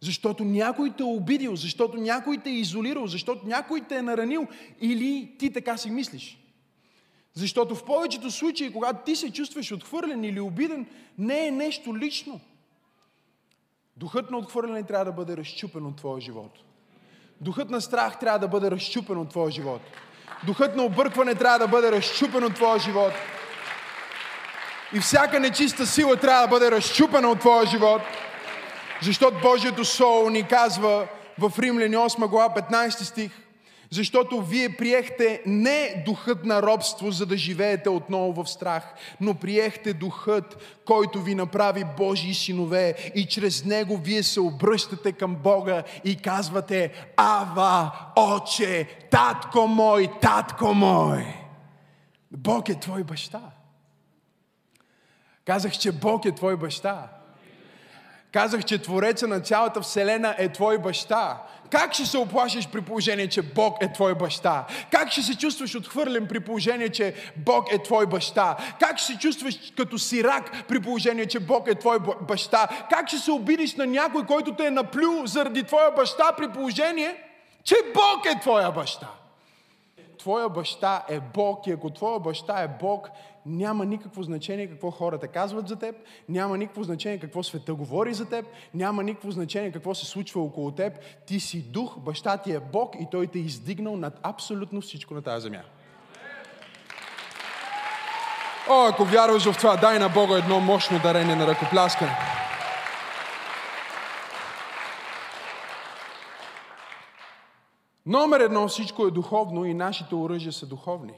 Защото 0.00 0.44
някой 0.44 0.92
те 0.96 1.02
е 1.02 1.06
обидил, 1.06 1.56
защото 1.56 1.96
някой 1.96 2.38
те 2.38 2.50
е 2.50 2.58
изолирал, 2.58 3.06
защото 3.06 3.46
някой 3.46 3.80
те 3.80 3.96
е 3.96 4.02
наранил 4.02 4.46
или 4.80 5.36
ти 5.38 5.52
така 5.52 5.76
си 5.76 5.90
мислиш. 5.90 6.45
Защото 7.36 7.74
в 7.74 7.84
повечето 7.84 8.30
случаи, 8.30 8.72
когато 8.72 9.04
ти 9.04 9.16
се 9.16 9.32
чувстваш 9.32 9.72
отхвърлен 9.72 10.24
или 10.24 10.40
обиден, 10.40 10.86
не 11.18 11.46
е 11.46 11.50
нещо 11.50 11.96
лично. 11.96 12.40
Духът 13.96 14.30
на 14.30 14.38
отхвърляне 14.38 14.82
трябва 14.82 15.04
да 15.04 15.12
бъде 15.12 15.36
разчупен 15.36 15.86
от 15.86 15.96
твоя 15.96 16.20
живот. 16.20 16.52
Духът 17.40 17.70
на 17.70 17.80
страх 17.80 18.18
трябва 18.18 18.38
да 18.38 18.48
бъде 18.48 18.70
разчупен 18.70 19.18
от 19.18 19.28
твоя 19.28 19.50
живот. 19.50 19.80
Духът 20.46 20.76
на 20.76 20.82
объркване 20.82 21.34
трябва 21.34 21.58
да 21.58 21.68
бъде 21.68 21.92
разчупен 21.92 22.44
от 22.44 22.54
твоя 22.54 22.78
живот. 22.78 23.12
И 24.94 25.00
всяка 25.00 25.40
нечиста 25.40 25.86
сила 25.86 26.16
трябва 26.16 26.42
да 26.42 26.48
бъде 26.48 26.70
разчупена 26.70 27.28
от 27.28 27.40
твоя 27.40 27.66
живот. 27.66 28.02
Защото 29.02 29.40
Божието 29.42 29.84
Слово 29.84 30.30
ни 30.30 30.42
казва 30.42 31.08
в 31.38 31.58
Римляни 31.58 31.96
8 31.96 32.28
глава 32.28 32.54
15 32.54 33.02
стих, 33.02 33.45
защото 33.90 34.42
вие 34.42 34.76
приехте 34.76 35.42
не 35.46 36.02
духът 36.06 36.44
на 36.44 36.62
робство, 36.62 37.10
за 37.10 37.26
да 37.26 37.36
живеете 37.36 37.88
отново 37.88 38.44
в 38.44 38.50
страх, 38.50 38.94
но 39.20 39.34
приехте 39.34 39.92
духът, 39.92 40.78
който 40.84 41.22
ви 41.22 41.34
направи 41.34 41.84
Божии 41.96 42.34
синове 42.34 43.12
и 43.14 43.26
чрез 43.26 43.64
него 43.64 43.96
вие 43.96 44.22
се 44.22 44.40
обръщате 44.40 45.12
към 45.12 45.36
Бога 45.36 45.82
и 46.04 46.16
казвате 46.16 46.92
Ава, 47.16 47.92
Отче, 48.16 48.88
Татко 49.10 49.66
мой, 49.66 50.08
Татко 50.20 50.74
мой. 50.74 51.26
Бог 52.32 52.68
е 52.68 52.74
твой 52.74 53.04
баща. 53.04 53.42
Казах, 55.44 55.72
че 55.72 55.92
Бог 55.92 56.24
е 56.24 56.32
твой 56.32 56.56
баща. 56.56 57.08
Казах, 58.32 58.64
че 58.64 58.82
Твореца 58.82 59.26
на 59.26 59.40
цялата 59.40 59.80
Вселена 59.80 60.34
е 60.38 60.48
твой 60.48 60.78
баща. 60.78 61.42
Как 61.70 61.92
ще 61.92 62.06
се 62.06 62.18
оплашиш 62.18 62.68
при 62.68 62.80
положение, 62.80 63.28
че 63.28 63.42
Бог 63.42 63.76
е 63.80 63.92
твой 63.92 64.14
баща? 64.14 64.66
Как 64.90 65.10
ще 65.10 65.22
се 65.22 65.36
чувстваш 65.38 65.74
отхвърлен 65.74 66.26
при 66.26 66.40
положение, 66.40 66.88
че 66.88 67.14
Бог 67.36 67.72
е 67.72 67.82
твой 67.82 68.06
баща? 68.06 68.56
Как 68.80 68.98
ще 68.98 69.12
се 69.12 69.18
чувстваш 69.18 69.58
като 69.76 69.98
сирак 69.98 70.66
при 70.68 70.80
положение, 70.80 71.26
че 71.26 71.40
Бог 71.40 71.68
е 71.68 71.74
твой 71.74 71.98
баща? 72.20 72.68
Как 72.90 73.08
ще 73.08 73.18
се 73.18 73.30
обидиш 73.30 73.74
на 73.74 73.86
някой, 73.86 74.26
който 74.26 74.54
те 74.54 74.66
е 74.66 74.70
наплюл 74.70 75.26
заради 75.26 75.62
твоя 75.62 75.90
баща 75.90 76.32
при 76.36 76.48
положение, 76.48 77.16
че 77.64 77.76
Бог 77.94 78.26
е 78.26 78.40
твоя 78.40 78.70
баща? 78.70 79.08
Твоя 80.26 80.48
баща 80.48 81.04
е 81.08 81.20
Бог 81.20 81.66
и 81.66 81.70
ако 81.70 81.90
твоя 81.90 82.20
баща 82.20 82.62
е 82.62 82.68
Бог, 82.68 83.10
няма 83.46 83.84
никакво 83.84 84.22
значение 84.22 84.66
какво 84.66 84.90
хората 84.90 85.28
казват 85.28 85.68
за 85.68 85.76
теб, 85.76 85.96
няма 86.28 86.58
никакво 86.58 86.82
значение 86.82 87.18
какво 87.18 87.42
света 87.42 87.74
говори 87.74 88.14
за 88.14 88.28
теб, 88.28 88.46
няма 88.74 89.02
никакво 89.02 89.30
значение 89.30 89.72
какво 89.72 89.94
се 89.94 90.06
случва 90.06 90.42
около 90.42 90.70
теб. 90.70 90.92
Ти 91.26 91.40
си 91.40 91.62
дух, 91.62 91.98
баща 91.98 92.36
ти 92.36 92.52
е 92.52 92.60
Бог 92.60 92.94
и 93.00 93.06
той 93.10 93.26
те 93.26 93.38
е 93.38 93.42
издигнал 93.42 93.96
над 93.96 94.20
абсолютно 94.22 94.80
всичко 94.80 95.14
на 95.14 95.22
тази 95.22 95.42
земя. 95.42 95.62
О, 98.68 98.86
ако 98.88 99.04
вярваш 99.04 99.52
в 99.52 99.58
това, 99.58 99.76
дай 99.76 99.98
на 99.98 100.08
Бога 100.08 100.38
едно 100.38 100.60
мощно 100.60 100.98
дарение 100.98 101.36
на 101.36 101.46
ръкопляскане. 101.46 102.16
Номер 108.06 108.40
едно, 108.40 108.68
всичко 108.68 109.06
е 109.06 109.10
духовно 109.10 109.64
и 109.64 109.74
нашите 109.74 110.14
оръжия 110.14 110.52
са 110.52 110.66
духовни. 110.66 111.14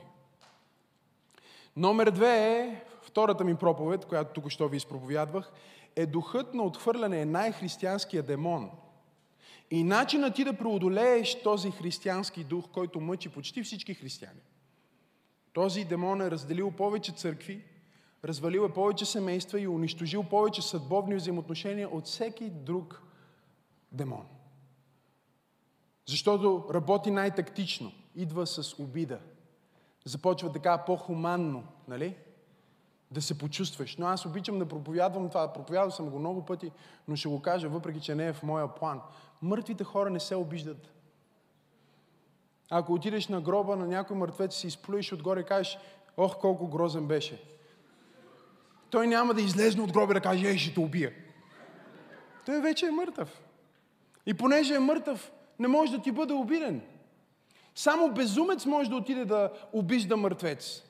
Номер 1.76 2.10
две 2.10 2.58
е, 2.58 2.84
втората 3.02 3.44
ми 3.44 3.54
проповед, 3.54 4.04
която 4.04 4.32
тук 4.32 4.50
що 4.50 4.68
ви 4.68 4.76
изпроповядвах, 4.76 5.52
е 5.96 6.06
духът 6.06 6.54
на 6.54 6.62
отхвърляне 6.62 7.20
е 7.20 7.24
най-християнския 7.24 8.22
демон. 8.22 8.70
И 9.70 9.84
начинът 9.84 10.34
ти 10.34 10.44
да 10.44 10.52
преодолееш 10.52 11.42
този 11.42 11.70
християнски 11.70 12.44
дух, 12.44 12.64
който 12.72 13.00
мъчи 13.00 13.28
почти 13.28 13.62
всички 13.62 13.94
християни. 13.94 14.40
Този 15.52 15.84
демон 15.84 16.22
е 16.22 16.30
разделил 16.30 16.70
повече 16.70 17.12
църкви, 17.12 17.64
развалил 18.24 18.60
е 18.60 18.72
повече 18.72 19.04
семейства 19.04 19.60
и 19.60 19.68
унищожил 19.68 20.22
повече 20.22 20.62
съдбовни 20.62 21.14
взаимоотношения 21.14 21.88
от 21.88 22.06
всеки 22.06 22.50
друг 22.50 23.02
демон. 23.92 24.37
Защото 26.08 26.64
работи 26.74 27.10
най-тактично, 27.10 27.92
идва 28.14 28.46
с 28.46 28.78
обида, 28.78 29.18
започва 30.04 30.52
така 30.52 30.78
по-хуманно, 30.78 31.64
нали? 31.88 32.16
Да 33.10 33.22
се 33.22 33.38
почувстваш. 33.38 33.96
Но 33.96 34.06
аз 34.06 34.26
обичам 34.26 34.58
да 34.58 34.68
проповядвам 34.68 35.28
това. 35.28 35.52
Проповядвал 35.52 35.90
съм 35.90 36.10
го 36.10 36.18
много 36.18 36.44
пъти, 36.44 36.70
но 37.08 37.16
ще 37.16 37.28
го 37.28 37.42
кажа, 37.42 37.68
въпреки 37.68 38.00
че 38.00 38.14
не 38.14 38.26
е 38.26 38.32
в 38.32 38.42
моя 38.42 38.74
план. 38.74 39.00
Мъртвите 39.42 39.84
хора 39.84 40.10
не 40.10 40.20
се 40.20 40.36
обиждат. 40.36 40.92
Ако 42.70 42.92
отидеш 42.92 43.28
на 43.28 43.40
гроба 43.40 43.76
на 43.76 43.86
някой 43.86 44.16
мъртвец 44.16 44.54
си 44.54 44.66
изплюеш 44.66 45.12
отгоре 45.12 45.40
и 45.40 45.44
кажеш, 45.44 45.78
ох, 46.16 46.38
колко 46.40 46.68
грозен 46.68 47.06
беше. 47.06 47.42
Той 48.90 49.06
няма 49.06 49.34
да 49.34 49.42
излезне 49.42 49.82
от 49.82 49.92
гроба 49.92 50.12
и 50.12 50.14
да 50.14 50.20
каже, 50.20 50.46
ей, 50.46 50.58
ще 50.58 50.74
те 50.74 50.80
убия. 50.80 51.12
Той 52.46 52.60
вече 52.60 52.86
е 52.86 52.90
мъртъв. 52.90 53.42
И 54.26 54.34
понеже 54.34 54.74
е 54.74 54.78
мъртъв, 54.78 55.32
не 55.58 55.68
може 55.68 55.92
да 55.92 56.02
ти 56.02 56.12
бъде 56.12 56.32
обиден. 56.32 56.80
Само 57.74 58.12
безумец 58.12 58.66
може 58.66 58.90
да 58.90 58.96
отиде 58.96 59.24
да 59.24 59.50
обижда 59.72 60.16
мъртвец. 60.16 60.82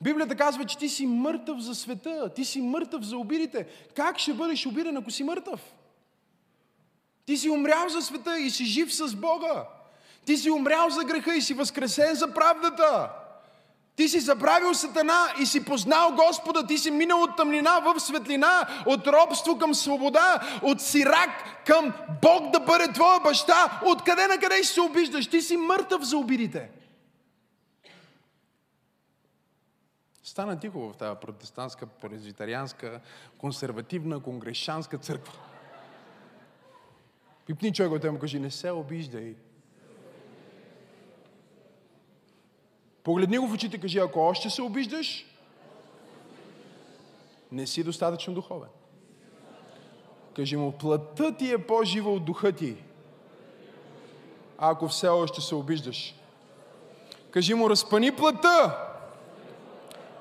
Библията 0.00 0.36
казва, 0.36 0.64
че 0.64 0.78
ти 0.78 0.88
си 0.88 1.06
мъртъв 1.06 1.60
за 1.60 1.74
света, 1.74 2.34
ти 2.34 2.44
си 2.44 2.60
мъртъв 2.60 3.02
за 3.02 3.16
обидите. 3.16 3.66
Как 3.94 4.18
ще 4.18 4.34
бъдеш 4.34 4.66
обиден, 4.66 4.96
ако 4.96 5.10
си 5.10 5.24
мъртъв? 5.24 5.60
Ти 7.26 7.36
си 7.36 7.50
умрял 7.50 7.88
за 7.88 8.02
света 8.02 8.38
и 8.38 8.50
си 8.50 8.64
жив 8.64 8.94
с 8.94 9.16
Бога. 9.16 9.64
Ти 10.24 10.36
си 10.36 10.50
умрял 10.50 10.90
за 10.90 11.04
греха 11.04 11.36
и 11.36 11.42
си 11.42 11.54
възкресен 11.54 12.14
за 12.14 12.34
правдата. 12.34 13.10
Ти 13.96 14.08
си 14.08 14.20
забравил 14.20 14.74
Сатана 14.74 15.34
и 15.40 15.46
си 15.46 15.64
познал 15.64 16.12
Господа. 16.12 16.66
Ти 16.66 16.78
си 16.78 16.90
минал 16.90 17.22
от 17.22 17.36
тъмнина 17.36 17.80
в 17.80 18.00
светлина, 18.00 18.82
от 18.86 19.06
робство 19.06 19.58
към 19.58 19.74
свобода, 19.74 20.58
от 20.62 20.80
сирак 20.80 21.64
към 21.66 21.92
Бог 22.22 22.50
да 22.50 22.60
бъде 22.60 22.92
твоя 22.92 23.20
баща. 23.20 23.80
Откъде 23.86 24.26
на 24.26 24.38
къде 24.38 24.62
ще 24.62 24.74
се 24.74 24.80
обиждаш? 24.80 25.26
Ти 25.26 25.42
си 25.42 25.56
мъртъв 25.56 26.02
за 26.02 26.16
обидите. 26.16 26.70
Стана 30.22 30.60
тихо 30.60 30.92
в 30.92 30.96
тази 30.96 31.20
протестантска, 31.20 31.86
презвитарианска, 31.86 33.00
консервативна, 33.38 34.22
конгрешанска 34.22 34.98
църква. 34.98 35.32
Пипни 37.46 37.72
човек 37.72 37.92
от 37.92 38.12
му 38.12 38.18
кажи, 38.18 38.38
не 38.38 38.50
се 38.50 38.70
обиждай. 38.70 39.34
Погледни 43.06 43.38
го 43.38 43.46
в 43.46 43.54
очите 43.54 43.78
кажи, 43.78 43.98
ако 43.98 44.20
още 44.20 44.50
се 44.50 44.62
обиждаш, 44.62 45.26
не 47.52 47.66
си 47.66 47.82
достатъчно 47.84 48.34
духовен. 48.34 48.68
Кажи 50.36 50.56
му, 50.56 50.72
плътта 50.72 51.36
ти 51.36 51.52
е 51.52 51.66
по-жива 51.66 52.10
от 52.10 52.24
духа 52.24 52.52
ти. 52.52 52.76
Ако 54.58 54.88
все 54.88 55.08
още 55.08 55.40
се 55.40 55.54
обиждаш. 55.54 56.14
Кажи 57.30 57.54
му, 57.54 57.70
разпани 57.70 58.12
плътта 58.12 58.88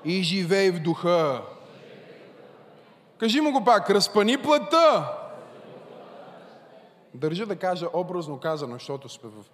и 0.04 0.24
живей 0.24 0.72
в 0.72 0.80
духа. 0.80 1.42
Кажи 3.18 3.42
му 3.42 3.52
го 3.52 3.64
пак, 3.64 3.90
разпани 3.90 4.38
плътта. 4.38 5.18
Държа 7.14 7.46
да 7.46 7.56
кажа 7.56 7.88
образно 7.94 8.40
казано, 8.40 8.74
защото 8.74 9.10
сме 9.10 9.30
в 9.30 9.46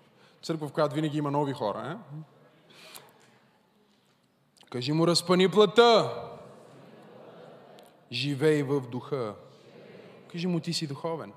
църква, 0.42 0.68
в 0.68 0.74
която 0.74 0.96
винаги 0.96 1.18
има 1.18 1.32
нови 1.32 1.54
хора. 1.54 1.98
Е? 1.98 2.18
Кажи 4.72 4.92
му, 4.92 5.08
разпани 5.08 5.50
плътта. 5.50 6.14
Живей 8.12 8.64
в 8.64 8.82
духа. 8.82 9.36
Кажи 10.32 10.48
му, 10.48 10.60
ти 10.60 10.74
си 10.74 10.88
духовен. 10.88 11.34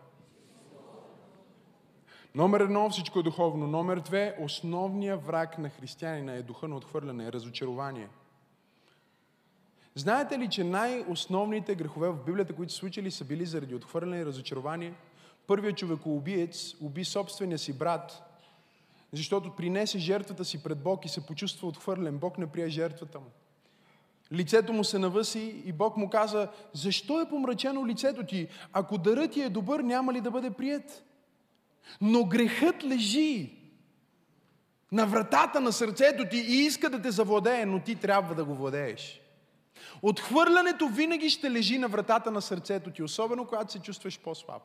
Номер 2.34 2.60
едно, 2.60 2.90
всичко 2.90 3.18
е 3.18 3.22
духовно. 3.22 3.66
Номер 3.66 4.00
две, 4.00 4.36
основният 4.40 5.26
враг 5.26 5.58
на 5.58 5.70
християнина 5.70 6.32
е 6.32 6.42
духа 6.42 6.68
на 6.68 6.76
отхвърляне, 6.76 7.26
е 7.26 7.32
разочарование. 7.32 8.08
Знаете 9.94 10.38
ли, 10.38 10.48
че 10.48 10.64
най-основните 10.64 11.74
грехове 11.74 12.08
в 12.08 12.24
Библията, 12.24 12.54
които 12.54 12.72
са 12.72 12.78
случили, 12.78 13.10
са 13.10 13.24
били 13.24 13.46
заради 13.46 13.74
отхвърляне 13.74 14.18
и 14.18 14.26
разочарование? 14.26 14.94
Първият 15.46 15.76
човекоубиец 15.76 16.74
уби 16.80 17.04
собствения 17.04 17.58
си 17.58 17.78
брат, 17.78 18.33
защото 19.14 19.56
принесе 19.56 19.98
жертвата 19.98 20.44
си 20.44 20.62
пред 20.62 20.82
Бог 20.82 21.04
и 21.04 21.08
се 21.08 21.26
почувства 21.26 21.68
отхвърлен. 21.68 22.18
Бог 22.18 22.38
не 22.38 22.46
прие 22.46 22.68
жертвата 22.68 23.20
му. 23.20 23.30
Лицето 24.32 24.72
му 24.72 24.84
се 24.84 24.98
навъси 24.98 25.62
и 25.64 25.72
Бог 25.72 25.96
му 25.96 26.10
каза, 26.10 26.48
защо 26.72 27.20
е 27.20 27.28
помрачено 27.28 27.86
лицето 27.86 28.26
ти? 28.26 28.48
Ако 28.72 28.98
дарът 28.98 29.32
ти 29.32 29.40
е 29.42 29.48
добър, 29.48 29.80
няма 29.80 30.12
ли 30.12 30.20
да 30.20 30.30
бъде 30.30 30.50
прият? 30.50 31.04
Но 32.00 32.24
грехът 32.24 32.84
лежи 32.84 33.52
на 34.92 35.06
вратата 35.06 35.60
на 35.60 35.72
сърцето 35.72 36.24
ти 36.30 36.36
и 36.36 36.56
иска 36.56 36.90
да 36.90 37.02
те 37.02 37.10
завладее, 37.10 37.66
но 37.66 37.80
ти 37.80 37.96
трябва 37.96 38.34
да 38.34 38.44
го 38.44 38.54
владееш. 38.54 39.20
Отхвърлянето 40.02 40.88
винаги 40.88 41.30
ще 41.30 41.50
лежи 41.50 41.78
на 41.78 41.88
вратата 41.88 42.30
на 42.30 42.42
сърцето 42.42 42.90
ти, 42.90 43.02
особено 43.02 43.46
когато 43.46 43.72
се 43.72 43.78
чувстваш 43.78 44.20
по-слаб. 44.20 44.62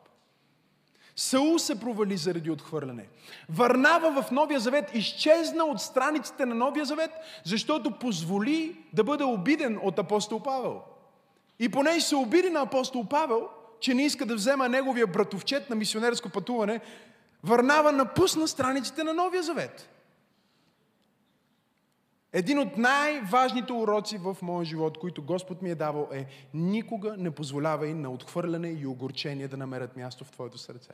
Саул 1.19 1.59
се 1.59 1.79
провали 1.79 2.17
заради 2.17 2.51
отхвърляне. 2.51 3.07
Върнава 3.49 4.21
в 4.21 4.31
Новия 4.31 4.59
Завет 4.59 4.95
изчезна 4.95 5.63
от 5.65 5.81
страниците 5.81 6.45
на 6.45 6.55
Новия 6.55 6.85
Завет, 6.85 7.11
защото 7.43 7.91
позволи 7.91 8.77
да 8.93 9.03
бъде 9.03 9.23
обиден 9.23 9.79
от 9.83 9.99
апостол 9.99 10.39
Павел. 10.39 10.81
И 11.59 11.69
понеже 11.69 12.01
се 12.01 12.15
обиди 12.15 12.49
на 12.49 12.61
апостол 12.61 13.05
Павел, 13.09 13.47
че 13.79 13.93
не 13.93 14.05
иска 14.05 14.25
да 14.25 14.35
взема 14.35 14.69
неговия 14.69 15.07
братовчет 15.07 15.69
на 15.69 15.75
мисионерско 15.75 16.29
пътуване, 16.29 16.79
Върнава 17.43 17.91
напусна 17.91 18.47
страниците 18.47 19.03
на 19.03 19.13
Новия 19.13 19.43
Завет. 19.43 19.89
Един 22.33 22.59
от 22.59 22.77
най-важните 22.77 23.73
уроци 23.73 24.17
в 24.17 24.37
моя 24.41 24.65
живот, 24.65 24.97
които 24.97 25.23
Господ 25.23 25.61
ми 25.61 25.69
е 25.69 25.75
давал 25.75 26.09
е 26.13 26.25
никога 26.53 27.15
не 27.17 27.31
позволявай 27.31 27.93
на 27.93 28.09
отхвърляне 28.09 28.69
и 28.69 28.85
огорчение 28.85 29.47
да 29.47 29.57
намерят 29.57 29.97
място 29.97 30.25
в 30.25 30.31
твоето 30.31 30.57
сърце. 30.57 30.93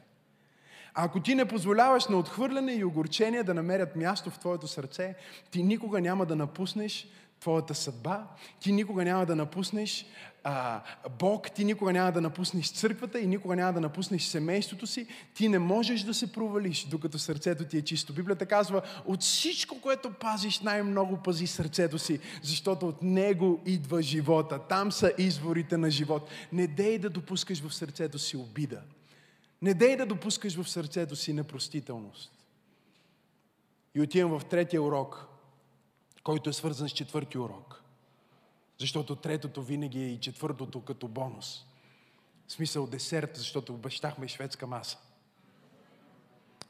А 0.93 1.05
ако 1.05 1.19
ти 1.19 1.36
не 1.36 1.45
позволяваш 1.45 2.07
на 2.07 2.17
отхвърляне 2.17 2.73
и 2.73 2.83
огорчение 2.83 3.43
да 3.43 3.53
намерят 3.53 3.95
място 3.95 4.29
в 4.29 4.39
твоето 4.39 4.67
сърце, 4.67 5.15
ти 5.51 5.63
никога 5.63 6.01
няма 6.01 6.25
да 6.25 6.36
напуснеш 6.36 7.07
твоята 7.45 7.75
съдба, 7.75 8.27
ти 8.59 8.71
никога 8.71 9.05
няма 9.05 9.25
да 9.25 9.35
напуснеш 9.35 10.05
а, 10.43 10.81
Бог, 11.19 11.51
ти 11.51 11.65
никога 11.65 11.93
няма 11.93 12.11
да 12.11 12.21
напуснеш 12.21 12.71
църквата 12.71 13.19
и 13.19 13.27
никога 13.27 13.55
няма 13.55 13.73
да 13.73 13.81
напуснеш 13.81 14.23
семейството 14.23 14.87
си, 14.87 15.07
ти 15.33 15.49
не 15.49 15.59
можеш 15.59 16.01
да 16.01 16.13
се 16.13 16.31
провалиш, 16.31 16.85
докато 16.85 17.19
сърцето 17.19 17.65
ти 17.65 17.77
е 17.77 17.81
чисто. 17.81 18.13
Библията 18.13 18.45
казва, 18.45 18.81
от 19.05 19.21
всичко, 19.21 19.81
което 19.81 20.13
пазиш, 20.13 20.59
най-много 20.59 21.17
пази 21.17 21.47
сърцето 21.47 21.99
си, 21.99 22.19
защото 22.43 22.87
от 22.87 23.01
него 23.01 23.61
идва 23.65 24.01
живота. 24.01 24.59
Там 24.59 24.91
са 24.91 25.11
изворите 25.17 25.77
на 25.77 25.91
живот. 25.91 26.29
Не 26.51 26.67
дей 26.67 26.99
да 26.99 27.09
допускаш 27.09 27.61
в 27.61 27.75
сърцето 27.75 28.19
си 28.19 28.37
обида. 28.37 28.81
Не 29.61 29.73
дей 29.73 29.95
да 29.95 30.05
допускаш 30.05 30.55
в 30.61 30.69
сърцето 30.69 31.15
си 31.15 31.33
непростителност. 31.33 32.31
И 33.95 34.01
отивам 34.01 34.39
в 34.39 34.45
третия 34.45 34.81
урок, 34.81 35.34
който 36.26 36.49
е 36.49 36.53
свързан 36.53 36.89
с 36.89 36.91
четвърти 36.91 37.38
урок. 37.38 37.84
Защото 38.80 39.15
третото 39.15 39.61
винаги 39.61 40.03
е 40.03 40.07
и 40.07 40.19
четвъртото 40.19 40.82
като 40.82 41.07
бонус. 41.07 41.65
В 42.47 42.51
смисъл 42.51 42.88
десерт, 42.88 43.32
защото 43.36 43.73
обещахме 43.73 44.28
шведска 44.28 44.67
маса. 44.67 44.97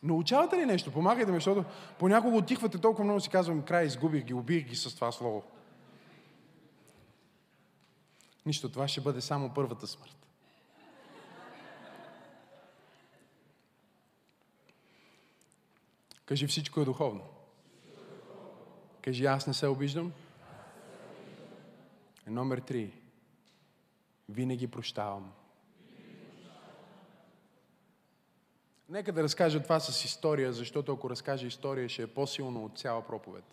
Научавате 0.03 0.57
ли 0.57 0.65
нещо? 0.65 0.91
Помагайте 0.91 1.31
ми, 1.31 1.37
защото 1.37 1.65
понякога 1.99 2.37
отихвате 2.37 2.77
толкова 2.77 3.03
много 3.03 3.19
си 3.19 3.29
казвам, 3.29 3.61
край, 3.61 3.85
изгубих 3.85 4.23
ги, 4.23 4.33
убих 4.33 4.65
ги 4.65 4.75
с 4.75 4.95
това 4.95 5.11
слово. 5.11 5.43
Нищо, 8.45 8.69
това 8.69 8.87
ще 8.87 9.01
бъде 9.01 9.21
само 9.21 9.53
първата 9.53 9.87
смърт. 9.87 10.27
Кажи, 16.25 16.47
всичко 16.47 16.81
е 16.81 16.85
духовно. 16.85 17.34
Кажи, 19.05 19.25
аз 19.25 19.47
не 19.47 19.53
се 19.53 19.67
обиждам. 19.67 20.13
Номер 22.27 22.57
три. 22.57 22.91
Винаги 24.29 24.67
прощавам. 24.67 25.31
Нека 28.89 29.11
да 29.11 29.23
разкажа 29.23 29.63
това 29.63 29.79
с 29.79 30.05
история, 30.05 30.53
защото 30.53 30.93
ако 30.93 31.09
разкажа 31.09 31.47
история, 31.47 31.89
ще 31.89 32.01
е 32.01 32.07
по-силно 32.07 32.65
от 32.65 32.79
цяла 32.79 33.07
проповед. 33.07 33.43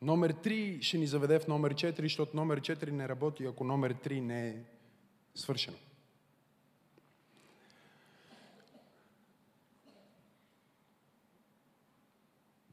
Номер 0.00 0.32
3 0.32 0.82
ще 0.82 0.98
ни 0.98 1.06
заведе 1.06 1.38
в 1.38 1.48
номер 1.48 1.74
4, 1.74 2.02
защото 2.02 2.36
номер 2.36 2.60
4 2.60 2.90
не 2.90 3.08
работи, 3.08 3.44
ако 3.44 3.64
номер 3.64 3.94
3 3.94 4.20
не 4.20 4.48
е 4.48 4.56
свършено. 5.34 5.76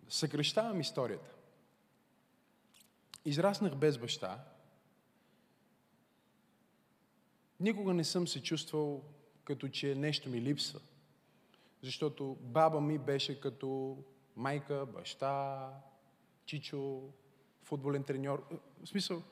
Съкрещавам 0.10 0.82
историята. 0.82 1.36
Израснах 3.26 3.76
без 3.76 3.97
баща. 3.97 4.43
Никога 7.60 7.93
не 7.93 8.03
съм 8.03 8.28
се 8.28 8.43
чувствал 8.43 9.03
като 9.43 9.68
че 9.68 9.95
нещо 9.95 10.30
ми 10.30 10.41
липсва. 10.41 10.80
Защото 11.84 12.38
баба 12.41 12.82
ми 12.82 12.97
беше 12.97 13.39
като 13.39 13.97
майка, 14.36 14.86
баща, 14.86 15.70
чичо, 16.45 17.01
футболен 17.64 18.03
треньор. 18.03 18.47
В 18.84 18.88
смисъл, 18.88 19.24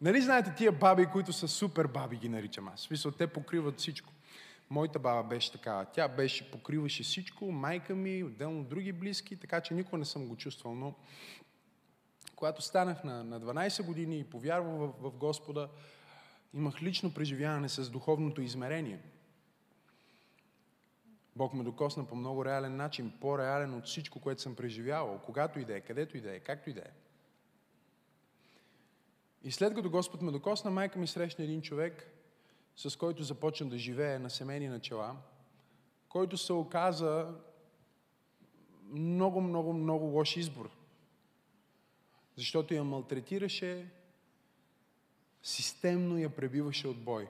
Нали 0.00 0.22
знаете 0.22 0.54
тия 0.56 0.72
баби, 0.72 1.06
които 1.06 1.32
са 1.32 1.48
супер 1.48 1.86
баби, 1.86 2.16
ги 2.16 2.28
наричам 2.28 2.68
аз. 2.68 2.80
В 2.80 2.82
смисъл, 2.84 3.12
те 3.12 3.26
покриват 3.26 3.78
всичко. 3.78 4.12
Моята 4.70 4.98
баба 4.98 5.28
беше 5.28 5.52
така. 5.52 5.84
Тя 5.84 6.08
беше, 6.08 6.50
покриваше 6.50 7.02
всичко, 7.02 7.52
майка 7.52 7.94
ми, 7.94 8.24
отделно 8.24 8.64
други 8.64 8.92
близки, 8.92 9.36
така 9.36 9.60
че 9.60 9.74
никога 9.74 9.98
не 9.98 10.04
съм 10.04 10.28
го 10.28 10.36
чувствал. 10.36 10.74
Но 10.74 10.94
когато 12.36 12.62
станах 12.62 13.04
на, 13.04 13.24
на 13.24 13.40
12 13.40 13.86
години 13.86 14.18
и 14.18 14.24
повярвах 14.24 14.78
в, 14.78 15.10
в 15.10 15.16
Господа, 15.16 15.68
имах 16.54 16.82
лично 16.82 17.14
преживяване 17.14 17.68
с 17.68 17.90
духовното 17.90 18.42
измерение. 18.42 19.00
Бог 21.36 21.54
ме 21.54 21.64
докосна 21.64 22.06
по 22.06 22.14
много 22.14 22.44
реален 22.44 22.76
начин, 22.76 23.12
по-реален 23.20 23.74
от 23.74 23.86
всичко, 23.86 24.20
което 24.20 24.42
съм 24.42 24.56
преживявал, 24.56 25.20
когато 25.24 25.58
и 25.58 25.64
да 25.64 25.76
е, 25.76 25.80
където 25.80 26.16
и 26.16 26.20
да 26.20 26.36
е, 26.36 26.40
както 26.40 26.70
и 26.70 26.72
да 26.72 26.80
е. 26.80 26.92
И 29.42 29.52
след 29.52 29.74
като 29.74 29.90
Господ 29.90 30.22
ме 30.22 30.32
докосна, 30.32 30.70
майка 30.70 30.98
ми 30.98 31.06
срещна 31.06 31.44
един 31.44 31.62
човек, 31.62 32.19
с 32.88 32.96
който 32.96 33.22
започна 33.22 33.68
да 33.68 33.78
живее 33.78 34.18
на 34.18 34.30
семейни 34.30 34.68
начала, 34.68 35.16
който 36.08 36.36
се 36.36 36.52
оказа 36.52 37.34
много, 38.90 39.40
много, 39.40 39.72
много 39.72 40.04
лош 40.04 40.36
избор. 40.36 40.70
Защото 42.36 42.74
я 42.74 42.84
малтретираше, 42.84 43.90
системно 45.42 46.18
я 46.18 46.36
пребиваше 46.36 46.88
от 46.88 46.98
бой. 47.04 47.28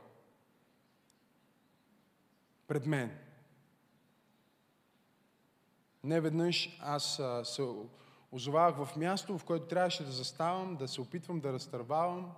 Пред 2.66 2.86
мен. 2.86 3.18
Не 6.04 6.20
веднъж 6.20 6.78
аз 6.80 7.20
се 7.44 7.68
озовавах 8.32 8.86
в 8.86 8.96
място, 8.96 9.38
в 9.38 9.44
което 9.44 9.66
трябваше 9.66 10.04
да 10.04 10.10
заставам, 10.10 10.76
да 10.76 10.88
се 10.88 11.00
опитвам 11.00 11.40
да 11.40 11.52
разтървавам. 11.52 12.32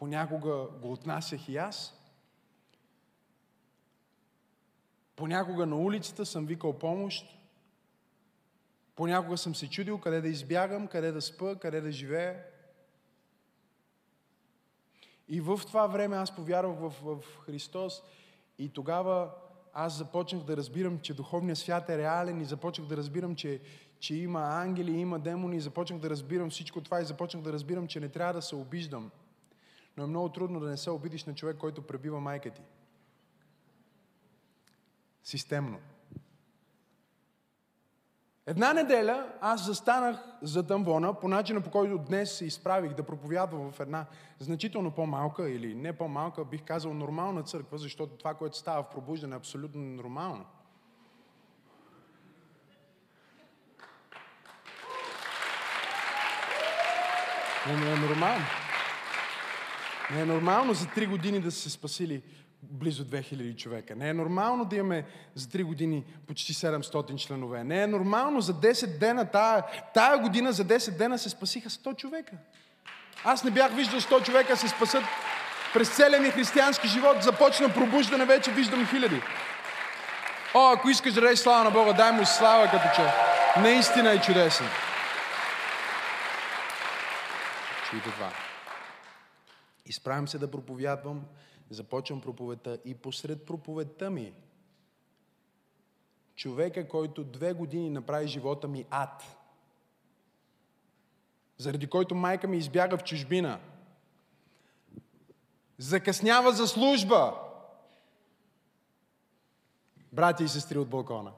Понякога 0.00 0.66
го 0.82 0.92
отнасях 0.92 1.48
и 1.48 1.56
аз. 1.56 2.00
Понякога 5.16 5.66
на 5.66 5.76
улицата 5.76 6.26
съм 6.26 6.46
викал 6.46 6.78
помощ. 6.78 7.38
Понякога 8.96 9.38
съм 9.38 9.54
се 9.54 9.70
чудил 9.70 9.98
къде 9.98 10.20
да 10.20 10.28
избягам, 10.28 10.86
къде 10.86 11.12
да 11.12 11.22
спа, 11.22 11.56
къде 11.56 11.80
да 11.80 11.92
живея. 11.92 12.44
И 15.28 15.40
в 15.40 15.60
това 15.66 15.86
време 15.86 16.16
аз 16.16 16.36
повярвах 16.36 16.78
в, 16.78 16.94
в 17.02 17.38
Христос 17.46 18.02
и 18.58 18.68
тогава 18.68 19.30
аз 19.72 19.98
започнах 19.98 20.42
да 20.42 20.56
разбирам, 20.56 21.00
че 21.00 21.14
духовният 21.14 21.58
свят 21.58 21.88
е 21.88 21.98
реален 21.98 22.40
и 22.40 22.44
започнах 22.44 22.88
да 22.88 22.96
разбирам, 22.96 23.36
че, 23.36 23.60
че 23.98 24.14
има 24.14 24.40
ангели, 24.40 24.92
има 24.92 25.18
демони 25.18 25.56
и 25.56 25.60
започнах 25.60 26.00
да 26.00 26.10
разбирам 26.10 26.50
всичко 26.50 26.80
това 26.80 27.00
и 27.00 27.04
започнах 27.04 27.42
да 27.42 27.52
разбирам, 27.52 27.88
че 27.88 28.00
не 28.00 28.08
трябва 28.08 28.32
да 28.32 28.42
се 28.42 28.56
обиждам. 28.56 29.10
Но 30.00 30.04
е 30.04 30.08
много 30.08 30.28
трудно 30.28 30.60
да 30.60 30.68
не 30.68 30.76
се 30.76 30.90
обидиш 30.90 31.24
на 31.24 31.34
човек, 31.34 31.56
който 31.56 31.82
пребива 31.82 32.20
майка 32.20 32.50
ти. 32.50 32.62
Системно. 35.22 35.78
Една 38.46 38.72
неделя 38.72 39.32
аз 39.40 39.66
застанах 39.66 40.16
за 40.42 40.66
тамвона 40.66 41.14
по 41.14 41.28
начина 41.28 41.60
по 41.60 41.70
който 41.70 41.98
днес 41.98 42.38
се 42.38 42.44
изправих 42.44 42.94
да 42.94 43.02
проповядвам 43.02 43.72
в 43.72 43.80
една 43.80 44.06
значително 44.38 44.90
по-малка 44.90 45.50
или 45.50 45.74
не 45.74 45.92
по-малка, 45.92 46.44
бих 46.44 46.64
казал 46.64 46.94
нормална 46.94 47.42
църква, 47.42 47.78
защото 47.78 48.16
това, 48.16 48.34
което 48.34 48.56
става 48.56 48.82
в 48.82 48.90
пробуждане 48.90 49.34
е 49.34 49.38
абсолютно 49.38 49.80
нормално. 49.80 50.44
Не 57.66 57.92
е 57.92 57.96
нормално. 57.96 58.44
Не 60.14 60.20
е 60.20 60.24
нормално 60.24 60.74
за 60.74 60.86
три 60.86 61.06
години 61.06 61.40
да 61.40 61.50
се 61.50 61.70
спасили 61.70 62.22
близо 62.62 63.04
2000 63.04 63.56
човека. 63.56 63.96
Не 63.96 64.08
е 64.08 64.14
нормално 64.14 64.64
да 64.64 64.76
имаме 64.76 65.04
за 65.34 65.46
3 65.46 65.64
години 65.64 66.04
почти 66.26 66.54
700 66.54 67.16
членове. 67.16 67.64
Не 67.64 67.82
е 67.82 67.86
нормално 67.86 68.40
за 68.40 68.54
10 68.54 68.98
дена, 68.98 69.30
тая, 69.30 69.64
тая 69.94 70.18
година 70.18 70.52
за 70.52 70.64
10 70.64 70.98
дена 70.98 71.18
се 71.18 71.28
спасиха 71.28 71.70
100 71.70 71.96
човека. 71.96 72.32
Аз 73.24 73.44
не 73.44 73.50
бях 73.50 73.74
виждал 73.74 74.00
100 74.00 74.24
човека 74.24 74.56
се 74.56 74.68
спасат 74.68 75.04
през 75.74 75.96
целия 75.96 76.20
ми 76.20 76.30
християнски 76.30 76.88
живот. 76.88 77.22
Започна 77.22 77.74
пробуждане, 77.74 78.24
вече 78.24 78.50
виждам 78.50 78.86
хиляди. 78.86 79.22
О, 80.54 80.72
ако 80.72 80.90
искаш 80.90 81.12
да 81.12 81.20
дадеш 81.20 81.38
слава 81.38 81.64
на 81.64 81.70
Бога, 81.70 81.92
дай 81.92 82.12
му 82.12 82.26
слава, 82.26 82.70
като 82.70 82.88
че 82.96 83.02
наистина 83.60 84.12
е 84.12 84.20
чудесен. 84.20 84.66
Чуйте 87.90 88.10
това. 88.10 88.49
Изправям 89.90 90.28
се 90.28 90.38
да 90.38 90.50
проповядвам 90.50 91.24
започвам 91.70 92.20
проповедта 92.20 92.78
и 92.84 92.94
посред 92.94 93.46
проповедта 93.46 94.10
ми 94.10 94.32
човека, 96.34 96.88
който 96.88 97.24
две 97.24 97.52
години 97.52 97.90
направи 97.90 98.26
живота 98.26 98.68
ми 98.68 98.84
ад, 98.90 99.22
заради 101.58 101.86
който 101.86 102.14
майка 102.14 102.48
ми 102.48 102.56
избяга 102.56 102.96
в 102.96 103.04
чужбина, 103.04 103.60
закъснява 105.78 106.52
за 106.52 106.66
служба. 106.66 107.34
Брати 110.12 110.44
и 110.44 110.48
сестри 110.48 110.78
от 110.78 110.88
балкона. 110.88 111.32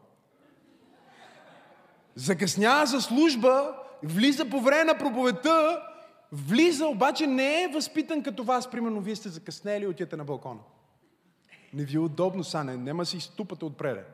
Закъснява 2.15 2.87
за 2.87 3.01
служба, 3.01 3.79
влиза 4.03 4.51
по 4.51 4.61
време 4.61 4.85
на 4.85 4.99
проповедта 4.99 5.83
Влиза, 6.33 6.87
обаче 6.87 7.27
не 7.27 7.63
е 7.63 7.69
възпитан 7.69 8.23
като 8.23 8.45
вас. 8.45 8.71
Примерно, 8.71 9.01
вие 9.01 9.17
сте 9.17 9.29
закъснели 9.29 9.85
и 9.85 9.87
отидете 9.87 10.17
на 10.17 10.25
балкона. 10.25 10.61
Не 11.73 11.85
ви 11.85 11.97
е 11.97 11.99
удобно, 11.99 12.45
са, 12.45 12.65
не, 12.65 12.77
нема 12.77 13.07
си 13.07 13.21
ступате 13.21 13.65
отпреде. 13.65 14.05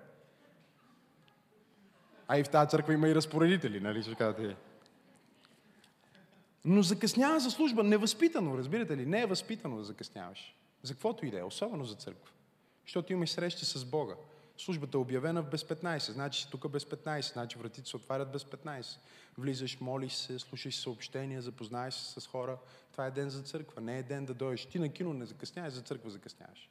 А 2.29 2.39
и 2.39 2.45
в 2.45 2.49
тази 2.49 2.71
църква 2.71 2.95
има 2.95 3.09
и 3.09 3.15
разпоредители, 3.15 3.81
нали 3.81 4.15
кажете. 4.19 4.57
Но 6.65 6.83
закъснява 6.83 7.41
за 7.41 7.51
служба, 7.51 7.85
невъзпитано, 7.85 8.59
разбирате 8.59 8.97
ли? 8.97 9.07
Не 9.07 9.21
е 9.21 9.27
възпитано 9.27 9.77
да 9.77 9.85
закъсняваш. 9.85 10.55
За 10.83 10.93
каквото 10.93 11.27
и 11.27 11.31
да 11.31 11.39
е, 11.39 11.43
особено 11.43 11.85
за 11.85 11.95
църква. 11.95 12.33
Защото 12.85 13.13
имаш 13.13 13.31
срещи 13.31 13.65
с 13.65 13.85
Бога. 13.85 14.15
Службата 14.59 14.99
е 14.99 15.01
обявена 15.01 15.43
в 15.43 15.51
без 15.51 15.65
15, 15.65 16.13
значи 16.13 16.43
си 16.43 16.51
тук 16.51 16.69
без 16.69 16.85
15, 16.85 17.33
значи 17.33 17.59
вратите 17.59 17.89
се 17.89 17.97
отварят 17.97 18.33
без 18.33 18.45
15. 18.45 18.99
Влизаш, 19.39 19.81
молиш 19.81 20.13
се, 20.13 20.39
слушаш 20.39 20.77
съобщения, 20.77 21.43
запознаеш 21.43 21.95
се 21.95 22.21
с 22.21 22.27
хора. 22.27 22.59
Това 22.93 23.07
е 23.07 23.11
ден 23.11 23.31
за 23.31 23.43
църква, 23.43 23.81
не 23.81 23.99
е 23.99 24.03
ден 24.03 24.25
да 24.25 24.35
дойдеш. 24.35 24.67
Ти 24.67 24.79
на 24.79 24.89
кино 24.89 25.13
не 25.13 25.27
закъсняваш, 25.27 25.73
за 25.73 25.83
църква 25.83 26.11
закъсняваш. 26.11 26.71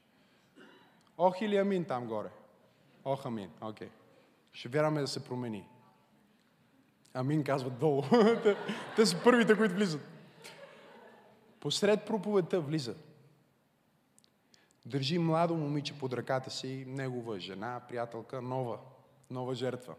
Ох 1.17 1.41
или 1.41 1.57
амин 1.57 1.85
там 1.85 2.07
горе? 2.07 2.29
Ох 3.05 3.25
амин, 3.25 3.49
окей. 3.61 3.88
Okay. 3.88 3.91
Ще 4.51 4.69
вярваме 4.69 5.01
да 5.01 5.07
се 5.07 5.23
промени. 5.23 5.67
Амин 7.13 7.43
казват 7.43 7.79
долу. 7.79 8.03
те, 8.43 8.57
те 8.95 9.05
са 9.05 9.23
първите, 9.23 9.57
които 9.57 9.75
влизат. 9.75 10.01
Посред 11.59 12.05
проповедта 12.05 12.59
влиза 12.59 12.95
Държи 14.88 15.19
младо 15.19 15.55
момиче 15.55 15.99
под 15.99 16.13
ръката 16.13 16.51
си, 16.51 16.85
негова 16.88 17.39
жена, 17.39 17.81
приятелка, 17.88 18.41
нова, 18.41 18.79
нова 19.31 19.55
жертва. 19.55 19.95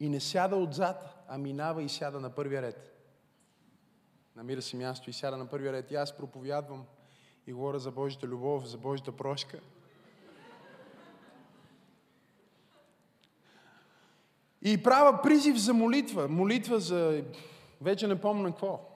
И 0.00 0.08
не 0.08 0.20
сяда 0.20 0.56
отзад, 0.56 1.24
а 1.28 1.38
минава 1.38 1.82
и 1.82 1.88
сяда 1.88 2.20
на 2.20 2.30
първия 2.30 2.62
ред. 2.62 2.94
Намира 4.36 4.62
си 4.62 4.76
място 4.76 5.10
и 5.10 5.12
сяда 5.12 5.36
на 5.36 5.46
първия 5.46 5.72
ред. 5.72 5.90
И 5.90 5.94
аз 5.94 6.16
проповядвам 6.16 6.84
и 7.46 7.52
говоря 7.52 7.78
за 7.78 7.90
Божията 7.90 8.26
любов, 8.26 8.66
за 8.66 8.78
Божията 8.78 9.12
прошка. 9.12 9.60
И 14.62 14.82
правя 14.82 15.22
призив 15.22 15.56
за 15.56 15.74
молитва. 15.74 16.28
Молитва 16.28 16.80
за... 16.80 17.24
Вече 17.80 18.06
не 18.06 18.20
помня 18.20 18.50
какво. 18.50 18.93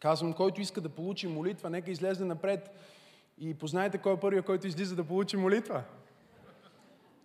Казвам, 0.00 0.32
който 0.32 0.60
иска 0.60 0.80
да 0.80 0.88
получи 0.88 1.26
молитва, 1.26 1.70
нека 1.70 1.90
излезе 1.90 2.24
напред 2.24 2.70
и 3.38 3.54
познайте 3.54 3.98
кой 3.98 4.12
е 4.12 4.20
първият, 4.20 4.46
който 4.46 4.66
излиза 4.66 4.96
да 4.96 5.04
получи 5.04 5.36
молитва. 5.36 5.82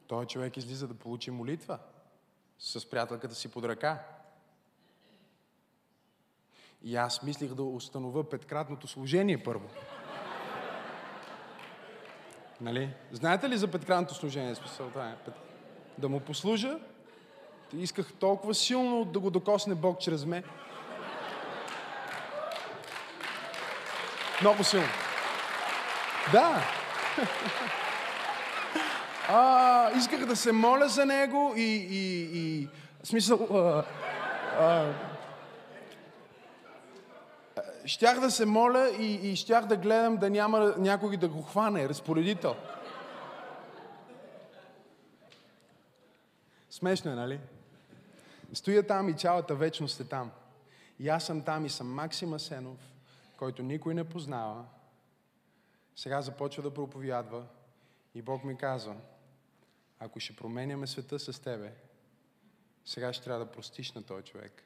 Той 0.07 0.25
човек 0.25 0.57
излиза 0.57 0.87
да 0.87 0.93
получи 0.93 1.31
молитва 1.31 1.79
с 2.59 2.89
приятелката 2.89 3.35
си 3.35 3.51
под 3.51 3.65
ръка. 3.65 4.03
И 6.83 6.95
аз 6.95 7.23
мислих 7.23 7.53
да 7.53 7.63
установя 7.63 8.29
петкратното 8.29 8.87
служение 8.87 9.43
първо. 9.43 9.69
Нали? 12.61 12.93
Знаете 13.11 13.49
ли 13.49 13.57
за 13.57 13.71
петкратното 13.71 14.13
служение? 14.13 14.55
Смисъл, 14.55 14.91
е. 14.97 15.31
Да 15.97 16.09
му 16.09 16.19
послужа. 16.19 16.79
Исках 17.73 18.13
толкова 18.13 18.53
силно 18.53 19.05
да 19.05 19.19
го 19.19 19.29
докосне 19.29 19.75
Бог 19.75 19.99
чрез 19.99 20.25
мен. 20.25 20.43
Много 24.41 24.63
силно. 24.63 24.87
Да. 26.31 26.61
А, 29.29 29.91
исках 29.97 30.25
да 30.25 30.35
се 30.35 30.51
моля 30.51 30.87
за 30.87 31.05
него 31.05 31.53
и, 31.55 31.61
и, 31.61 32.39
и 32.39 32.69
смисъл... 33.03 33.47
А, 33.51 33.83
а, 34.59 34.93
щях 37.85 38.19
да 38.19 38.31
се 38.31 38.45
моля 38.45 38.89
и, 38.99 39.31
и 39.31 39.35
щях 39.35 39.65
да 39.65 39.77
гледам 39.77 40.17
да 40.17 40.29
няма 40.29 40.73
някой 40.77 41.17
да 41.17 41.27
го 41.27 41.41
хване, 41.41 41.89
разпоредител. 41.89 42.55
Смешно 46.69 47.11
е, 47.11 47.15
нали? 47.15 47.39
Стоя 48.53 48.87
там 48.87 49.09
и 49.09 49.13
цялата 49.13 49.55
вечност 49.55 49.99
е 49.99 50.03
там. 50.03 50.31
И 50.99 51.09
аз 51.09 51.23
съм 51.23 51.41
там 51.41 51.65
и 51.65 51.69
съм 51.69 51.93
Максим 51.93 52.33
Асенов, 52.33 52.77
който 53.43 53.63
никой 53.63 53.93
не 53.93 54.09
познава. 54.09 54.65
Сега 55.95 56.21
започва 56.21 56.63
да 56.63 56.73
проповядва 56.73 57.47
и 58.15 58.21
Бог 58.21 58.43
ми 58.43 58.57
казва, 58.57 58.97
ако 59.99 60.19
ще 60.19 60.35
променяме 60.35 60.87
света 60.87 61.19
с 61.19 61.41
тебе, 61.41 61.73
сега 62.85 63.13
ще 63.13 63.23
трябва 63.23 63.45
да 63.45 63.51
простиш 63.51 63.91
на 63.91 64.03
този 64.03 64.23
човек 64.23 64.63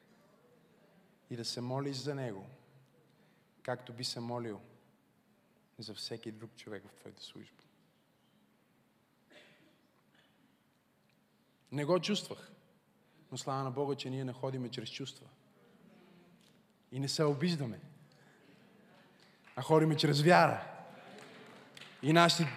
и 1.30 1.36
да 1.36 1.44
се 1.44 1.60
молиш 1.60 1.96
за 1.96 2.14
него, 2.14 2.46
както 3.62 3.92
би 3.92 4.04
се 4.04 4.20
молил 4.20 4.60
за 5.78 5.94
всеки 5.94 6.32
друг 6.32 6.50
човек 6.56 6.84
в 6.88 6.94
твоята 6.94 7.22
служба. 7.22 7.62
Не 11.72 11.84
го 11.84 12.00
чувствах, 12.00 12.52
но 13.32 13.38
слава 13.38 13.62
на 13.62 13.70
Бога, 13.70 13.94
че 13.94 14.10
ние 14.10 14.24
не 14.24 14.32
ходиме 14.32 14.68
чрез 14.70 14.90
чувства. 14.90 15.26
И 16.92 17.00
не 17.00 17.08
се 17.08 17.24
обиждаме, 17.24 17.80
а 19.58 19.62
ходиме 19.62 19.96
чрез 19.96 20.22
вяра. 20.22 20.60
И 22.02 22.12
нашите 22.12 22.52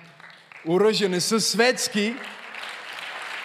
оръжия 0.67 1.09
не 1.09 1.21
са 1.21 1.41
светски, 1.41 2.15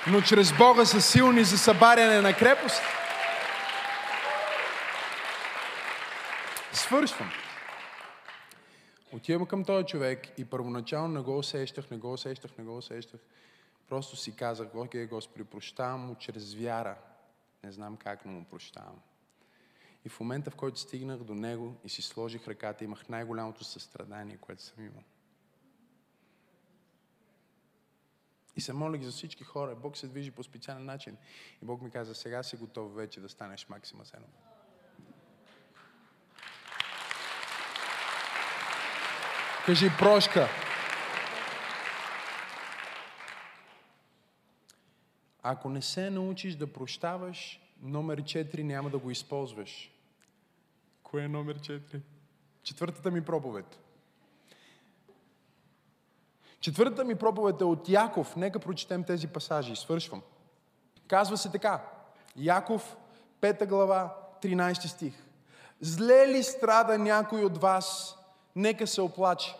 но 0.06 0.20
чрез 0.20 0.52
Бога 0.52 0.84
са 0.84 1.00
силни 1.00 1.44
за 1.44 1.58
събаряне 1.58 2.20
на 2.20 2.34
крепост. 2.34 2.82
Свършвам. 6.72 7.30
Отивам 9.12 9.46
към 9.46 9.64
този 9.64 9.86
човек 9.86 10.28
и 10.38 10.44
първоначално 10.44 11.08
не 11.08 11.20
го 11.20 11.38
усещах, 11.38 11.90
не 11.90 11.96
го 11.96 12.12
усещах, 12.12 12.50
не 12.58 12.64
го 12.64 12.76
усещах. 12.76 13.20
Просто 13.88 14.16
си 14.16 14.36
казах, 14.36 14.68
окей, 14.74 15.06
Господи, 15.06 15.44
прощавам 15.44 16.00
му 16.00 16.14
чрез 16.14 16.54
вяра. 16.54 16.96
Не 17.64 17.72
знам 17.72 17.96
как, 17.96 18.24
но 18.24 18.32
му 18.32 18.44
прощавам. 18.44 19.00
И 20.06 20.08
в 20.08 20.20
момента, 20.20 20.50
в 20.50 20.54
който 20.54 20.78
стигнах 20.78 21.18
до 21.18 21.34
него 21.34 21.76
и 21.84 21.88
си 21.88 22.02
сложих 22.02 22.48
ръката, 22.48 22.84
имах 22.84 23.08
най-голямото 23.08 23.64
състрадание, 23.64 24.36
което 24.36 24.62
съм 24.62 24.84
имал. 24.84 25.02
И 28.56 28.60
се 28.60 28.72
молих 28.72 29.02
за 29.02 29.10
всички 29.10 29.44
хора. 29.44 29.74
Бог 29.74 29.96
се 29.96 30.08
движи 30.08 30.30
по 30.30 30.42
специален 30.42 30.84
начин. 30.84 31.16
И 31.62 31.64
Бог 31.64 31.82
ми 31.82 31.90
каза, 31.90 32.14
сега 32.14 32.42
си 32.42 32.56
готов 32.56 32.94
вече 32.94 33.20
да 33.20 33.28
станеш 33.28 33.68
Максима 33.68 34.04
Сенов. 34.04 34.30
Кажи 39.66 39.88
прошка. 39.98 40.48
Ако 45.42 45.68
не 45.68 45.82
се 45.82 46.10
научиш 46.10 46.54
да 46.54 46.72
прощаваш, 46.72 47.60
номер 47.82 48.22
4 48.22 48.62
няма 48.62 48.90
да 48.90 48.98
го 48.98 49.10
използваш. 49.10 49.95
Кое 51.10 51.24
е 51.24 51.28
номер 51.28 51.58
4? 51.58 52.00
Четвъртата 52.62 53.10
ми 53.10 53.24
проповед. 53.24 53.78
Четвъртата 56.60 57.04
ми 57.04 57.14
проповед 57.14 57.60
е 57.60 57.64
от 57.64 57.88
Яков. 57.88 58.36
Нека 58.36 58.58
прочетем 58.58 59.04
тези 59.04 59.26
пасажи. 59.26 59.76
Свършвам. 59.76 60.22
Казва 61.08 61.36
се 61.36 61.52
така. 61.52 61.84
Яков, 62.36 62.96
5 63.40 63.66
глава, 63.66 64.16
13 64.42 64.86
стих. 64.86 65.14
Зле 65.80 66.28
ли 66.28 66.42
страда 66.42 66.98
някой 66.98 67.44
от 67.44 67.58
вас, 67.58 68.16
нека 68.56 68.86
се 68.86 69.00
оплаче. 69.00 69.56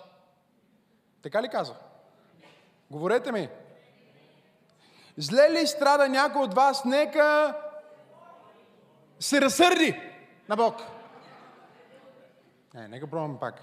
Така 1.23 1.43
ли 1.43 1.49
казва? 1.49 1.77
Говорете 2.91 3.33
ми. 3.33 3.49
Зле 5.17 5.51
ли 5.51 5.67
страда 5.67 6.09
някой 6.09 6.43
от 6.43 6.55
вас, 6.55 6.85
нека 6.85 7.57
се 9.21 9.41
разсърди 9.41 10.01
на 10.49 10.57
Бог. 10.57 10.96
Не, 12.77 12.89
нека 12.89 13.07
пробваме 13.07 13.39
пак. 13.41 13.63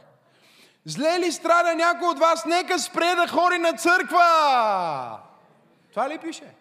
Зле 0.86 1.20
ли 1.20 1.32
страда 1.32 1.76
някой 1.76 2.08
от 2.08 2.20
вас, 2.20 2.46
нека 2.46 2.80
спре 2.80 3.16
да 3.16 3.28
хори 3.28 3.58
на 3.58 3.74
църква. 3.74 5.20
Това 5.90 6.10
ли 6.10 6.18
пише? 6.18 6.56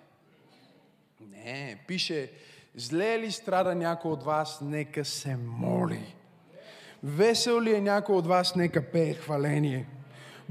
Не, 1.21 1.85
пише, 1.89 2.31
зле 2.75 3.19
ли 3.19 3.33
страда 3.33 3.75
някой 3.75 4.11
от 4.11 4.23
вас, 4.23 4.61
нека 4.61 5.05
се 5.05 5.37
моли. 5.37 6.15
Весел 7.03 7.61
ли 7.61 7.75
е 7.75 7.81
някой 7.81 8.17
от 8.17 8.27
вас, 8.27 8.55
нека 8.55 8.91
пее 8.91 9.15
хваление. 9.15 9.87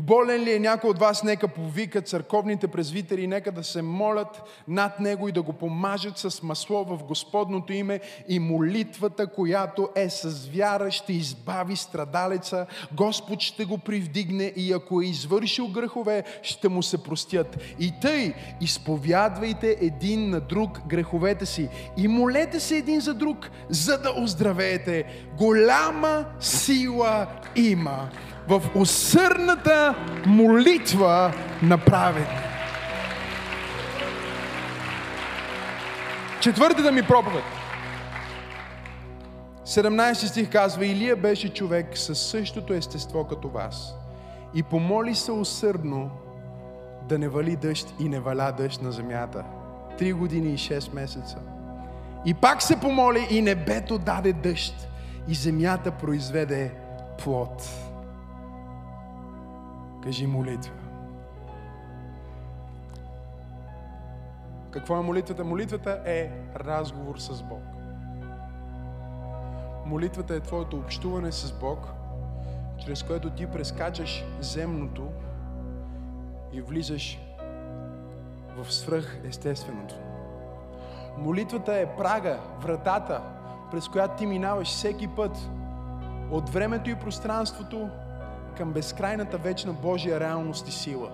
Болен 0.01 0.43
ли 0.43 0.53
е 0.53 0.59
някой 0.59 0.89
от 0.89 0.99
вас, 0.99 1.23
нека 1.23 1.47
повика 1.47 2.01
църковните 2.01 2.67
презвитери, 2.67 3.27
нека 3.27 3.51
да 3.51 3.63
се 3.63 3.81
молят 3.81 4.41
над 4.67 4.99
него 4.99 5.27
и 5.27 5.31
да 5.31 5.41
го 5.41 5.53
помажат 5.53 6.17
с 6.17 6.43
масло 6.43 6.85
в 6.85 7.03
Господното 7.03 7.73
име 7.73 7.99
и 8.27 8.39
молитвата, 8.39 9.27
която 9.27 9.89
е 9.95 10.09
с 10.09 10.49
вяра, 10.55 10.91
ще 10.91 11.13
избави 11.13 11.75
страдалеца. 11.75 12.65
Господ 12.93 13.41
ще 13.41 13.65
го 13.65 13.77
привдигне 13.77 14.53
и 14.55 14.73
ако 14.73 15.01
е 15.01 15.05
извършил 15.05 15.67
грехове, 15.67 16.23
ще 16.43 16.69
му 16.69 16.83
се 16.83 17.03
простят. 17.03 17.57
И 17.79 17.93
тъй, 18.01 18.33
изповядвайте 18.61 19.77
един 19.81 20.29
на 20.29 20.39
друг 20.39 20.79
греховете 20.87 21.45
си 21.45 21.69
и 21.97 22.07
молете 22.07 22.59
се 22.59 22.77
един 22.77 22.99
за 22.99 23.13
друг, 23.13 23.49
за 23.69 23.97
да 23.97 24.13
оздравеете. 24.17 25.05
Голяма 25.37 26.25
сила 26.39 27.27
има 27.55 28.09
в 28.47 28.61
усърната 28.75 29.95
молитва 30.25 31.33
на 31.63 31.77
праведни. 31.77 32.37
Четвъртата 36.41 36.91
ми 36.91 37.03
проповед. 37.03 37.43
17 39.65 40.13
стих 40.13 40.51
казва, 40.51 40.85
Илия 40.85 41.15
беше 41.15 41.53
човек 41.53 41.97
със 41.97 42.19
същото 42.19 42.73
естество 42.73 43.27
като 43.27 43.49
вас 43.49 43.95
и 44.53 44.63
помоли 44.63 45.15
се 45.15 45.31
усърдно 45.31 46.11
да 47.09 47.19
не 47.19 47.29
вали 47.29 47.55
дъжд 47.55 47.93
и 47.99 48.09
не 48.09 48.19
валя 48.19 48.53
дъжд 48.57 48.81
на 48.81 48.91
земята. 48.91 49.43
Три 49.97 50.13
години 50.13 50.53
и 50.53 50.57
6 50.57 50.93
месеца. 50.93 51.37
И 52.25 52.33
пак 52.33 52.61
се 52.61 52.79
помоли 52.79 53.27
и 53.31 53.41
небето 53.41 53.97
даде 53.97 54.33
дъжд 54.33 54.87
и 55.27 55.33
земята 55.33 55.91
произведе 55.91 56.71
плод. 57.23 57.69
Кажи 60.03 60.27
молитва. 60.27 60.73
Какво 64.71 64.97
е 64.97 65.01
молитвата? 65.01 65.43
Молитвата 65.43 66.01
е 66.05 66.29
разговор 66.55 67.17
с 67.17 67.43
Бог. 67.43 67.63
Молитвата 69.85 70.35
е 70.35 70.39
твоето 70.39 70.77
общуване 70.77 71.31
с 71.31 71.59
Бог, 71.59 71.87
чрез 72.85 73.03
което 73.03 73.29
ти 73.29 73.47
прескачаш 73.47 74.25
земното 74.39 75.07
и 76.53 76.61
влизаш 76.61 77.19
в 78.57 78.73
свръх 78.73 79.19
естественото. 79.25 79.95
Молитвата 81.17 81.73
е 81.73 81.95
прага, 81.95 82.39
вратата, 82.59 83.21
през 83.71 83.87
която 83.87 84.15
ти 84.15 84.25
минаваш 84.25 84.67
всеки 84.67 85.07
път 85.07 85.49
от 86.31 86.49
времето 86.49 86.89
и 86.89 86.95
пространството 86.95 87.89
към 88.57 88.71
безкрайната 88.71 89.37
вечна 89.37 89.73
Божия 89.73 90.19
реалност 90.19 90.67
и 90.67 90.71
сила. 90.71 91.11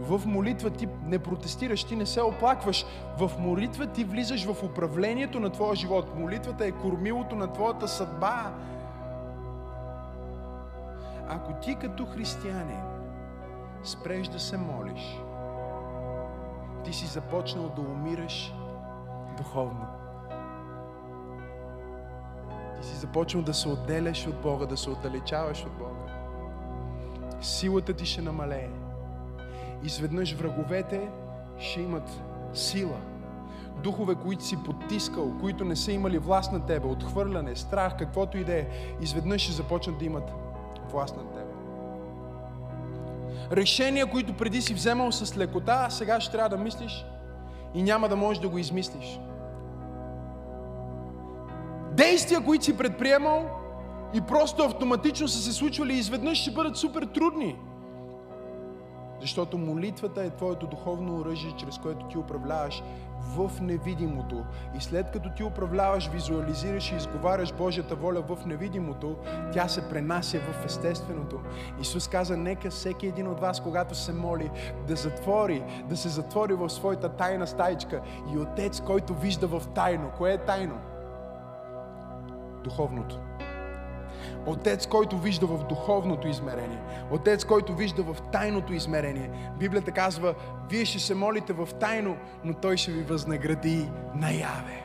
В 0.00 0.26
молитва 0.26 0.70
ти 0.70 0.88
не 1.04 1.18
протестираш, 1.18 1.84
ти 1.84 1.96
не 1.96 2.06
се 2.06 2.22
оплакваш. 2.22 2.86
В 3.18 3.30
молитва 3.38 3.86
ти 3.86 4.04
влизаш 4.04 4.44
в 4.44 4.62
управлението 4.62 5.40
на 5.40 5.50
твоя 5.50 5.74
живот. 5.74 6.16
Молитвата 6.16 6.66
е 6.66 6.72
кормилото 6.72 7.36
на 7.36 7.52
твоята 7.52 7.88
съдба. 7.88 8.52
Ако 11.28 11.52
ти 11.52 11.74
като 11.74 12.06
християнин 12.06 12.82
спреш 13.84 14.28
да 14.28 14.40
се 14.40 14.56
молиш, 14.56 15.20
ти 16.84 16.92
си 16.92 17.06
започнал 17.06 17.68
да 17.76 17.80
умираш 17.80 18.54
духовно 19.36 19.86
си 22.86 22.96
започнал 22.96 23.42
да 23.42 23.54
се 23.54 23.68
отделяш 23.68 24.26
от 24.26 24.40
Бога, 24.42 24.66
да 24.66 24.76
се 24.76 24.90
отдалечаваш 24.90 25.64
от 25.64 25.72
Бога, 25.72 26.12
силата 27.40 27.92
ти 27.92 28.06
ще 28.06 28.22
намалее. 28.22 28.68
Изведнъж 29.84 30.34
враговете 30.34 31.08
ще 31.58 31.80
имат 31.80 32.22
сила. 32.54 32.96
Духове, 33.82 34.14
които 34.14 34.44
си 34.44 34.56
потискал, 34.64 35.38
които 35.40 35.64
не 35.64 35.76
са 35.76 35.92
имали 35.92 36.18
власт 36.18 36.52
на 36.52 36.66
тебе, 36.66 36.86
отхвърляне, 36.86 37.56
страх, 37.56 37.96
каквото 37.98 38.38
и 38.38 38.44
да 38.44 38.54
е, 38.54 38.66
изведнъж 39.00 39.42
ще 39.42 39.52
започнат 39.52 39.98
да 39.98 40.04
имат 40.04 40.32
власт 40.90 41.16
над 41.16 41.32
тебе. 41.32 41.52
Решения, 43.52 44.10
които 44.10 44.36
преди 44.36 44.62
си 44.62 44.74
вземал 44.74 45.12
с 45.12 45.36
лекота, 45.36 45.90
сега 45.90 46.20
ще 46.20 46.32
трябва 46.32 46.48
да 46.48 46.64
мислиш 46.64 47.06
и 47.74 47.82
няма 47.82 48.08
да 48.08 48.16
можеш 48.16 48.40
да 48.40 48.48
го 48.48 48.58
измислиш 48.58 49.20
действия, 51.96 52.44
които 52.44 52.64
си 52.64 52.76
предприемал, 52.76 53.50
и 54.14 54.20
просто 54.20 54.62
автоматично 54.62 55.28
са 55.28 55.38
се 55.38 55.52
случвали 55.52 55.94
и 55.94 55.98
изведнъж 55.98 56.38
ще 56.38 56.50
бъдат 56.50 56.76
супер 56.76 57.02
трудни. 57.02 57.56
Защото 59.20 59.58
молитвата 59.58 60.24
е 60.24 60.30
твоето 60.30 60.66
духовно 60.66 61.20
оръжие, 61.20 61.54
чрез 61.58 61.78
което 61.78 62.06
ти 62.06 62.18
управляваш 62.18 62.82
в 63.36 63.50
невидимото. 63.60 64.44
И 64.78 64.80
след 64.80 65.10
като 65.10 65.30
ти 65.30 65.44
управляваш, 65.44 66.08
визуализираш 66.08 66.92
и 66.92 66.96
изговаряш 66.96 67.52
Божията 67.52 67.94
воля 67.94 68.22
в 68.28 68.46
невидимото, 68.46 69.16
тя 69.52 69.68
се 69.68 69.88
пренася 69.88 70.40
в 70.40 70.64
естественото. 70.64 71.40
Исус 71.80 72.08
каза, 72.08 72.36
нека 72.36 72.70
всеки 72.70 73.06
един 73.06 73.28
от 73.28 73.40
вас, 73.40 73.60
когато 73.60 73.94
се 73.94 74.12
моли, 74.12 74.50
да 74.88 74.96
затвори, 74.96 75.62
да 75.88 75.96
се 75.96 76.08
затвори 76.08 76.54
в 76.54 76.70
своята 76.70 77.08
тайна 77.08 77.46
стаичка. 77.46 78.02
И 78.34 78.38
Отец, 78.38 78.80
който 78.80 79.14
вижда 79.14 79.46
в 79.46 79.62
тайно. 79.74 80.10
Кое 80.16 80.32
е 80.32 80.38
тайно? 80.38 80.78
Духовното. 82.66 83.18
Отец, 84.46 84.86
който 84.86 85.18
вижда 85.18 85.46
в 85.46 85.64
духовното 85.64 86.28
измерение. 86.28 86.78
Отец, 87.10 87.44
който 87.44 87.74
вижда 87.74 88.02
в 88.02 88.16
тайното 88.32 88.72
измерение. 88.72 89.30
Библията 89.58 89.92
казва, 89.92 90.34
вие 90.70 90.84
ще 90.84 90.98
се 90.98 91.14
молите 91.14 91.52
в 91.52 91.68
тайно, 91.80 92.16
но 92.44 92.54
Той 92.54 92.76
ще 92.76 92.90
ви 92.90 93.02
възнагради 93.02 93.88
наяве. 94.14 94.84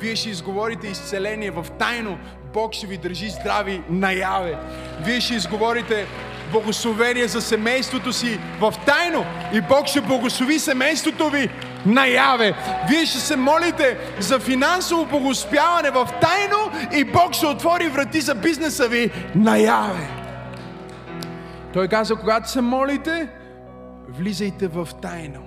Вие 0.00 0.16
ще 0.16 0.30
изговорите 0.30 0.86
изцеление 0.86 1.50
в 1.50 1.66
тайно, 1.78 2.18
Бог 2.52 2.72
ще 2.72 2.86
ви 2.86 2.96
държи 2.96 3.30
здрави 3.30 3.82
наяве. 3.88 4.58
Вие 5.04 5.20
ще 5.20 5.34
изговорите 5.34 6.06
благословение 6.52 7.28
за 7.28 7.40
семейството 7.40 8.12
си 8.12 8.40
в 8.60 8.74
тайно 8.86 9.24
и 9.52 9.60
Бог 9.60 9.86
ще 9.86 10.00
благослови 10.00 10.58
семейството 10.58 11.30
ви 11.30 11.50
наяве. 11.86 12.54
Вие 12.88 13.06
ще 13.06 13.18
се 13.18 13.36
молите 13.36 13.98
за 14.20 14.38
финансово 14.38 15.06
благоспяване 15.06 15.90
в 15.90 16.08
тайно 16.20 16.88
и 16.92 17.04
Бог 17.04 17.32
ще 17.32 17.46
отвори 17.46 17.88
врати 17.88 18.20
за 18.20 18.34
бизнеса 18.34 18.88
ви 18.88 19.10
наяве. 19.34 20.08
Той 21.72 21.88
каза, 21.88 22.16
когато 22.16 22.50
се 22.50 22.60
молите, 22.60 23.28
влизайте 24.08 24.68
в 24.68 24.88
тайно. 25.02 25.40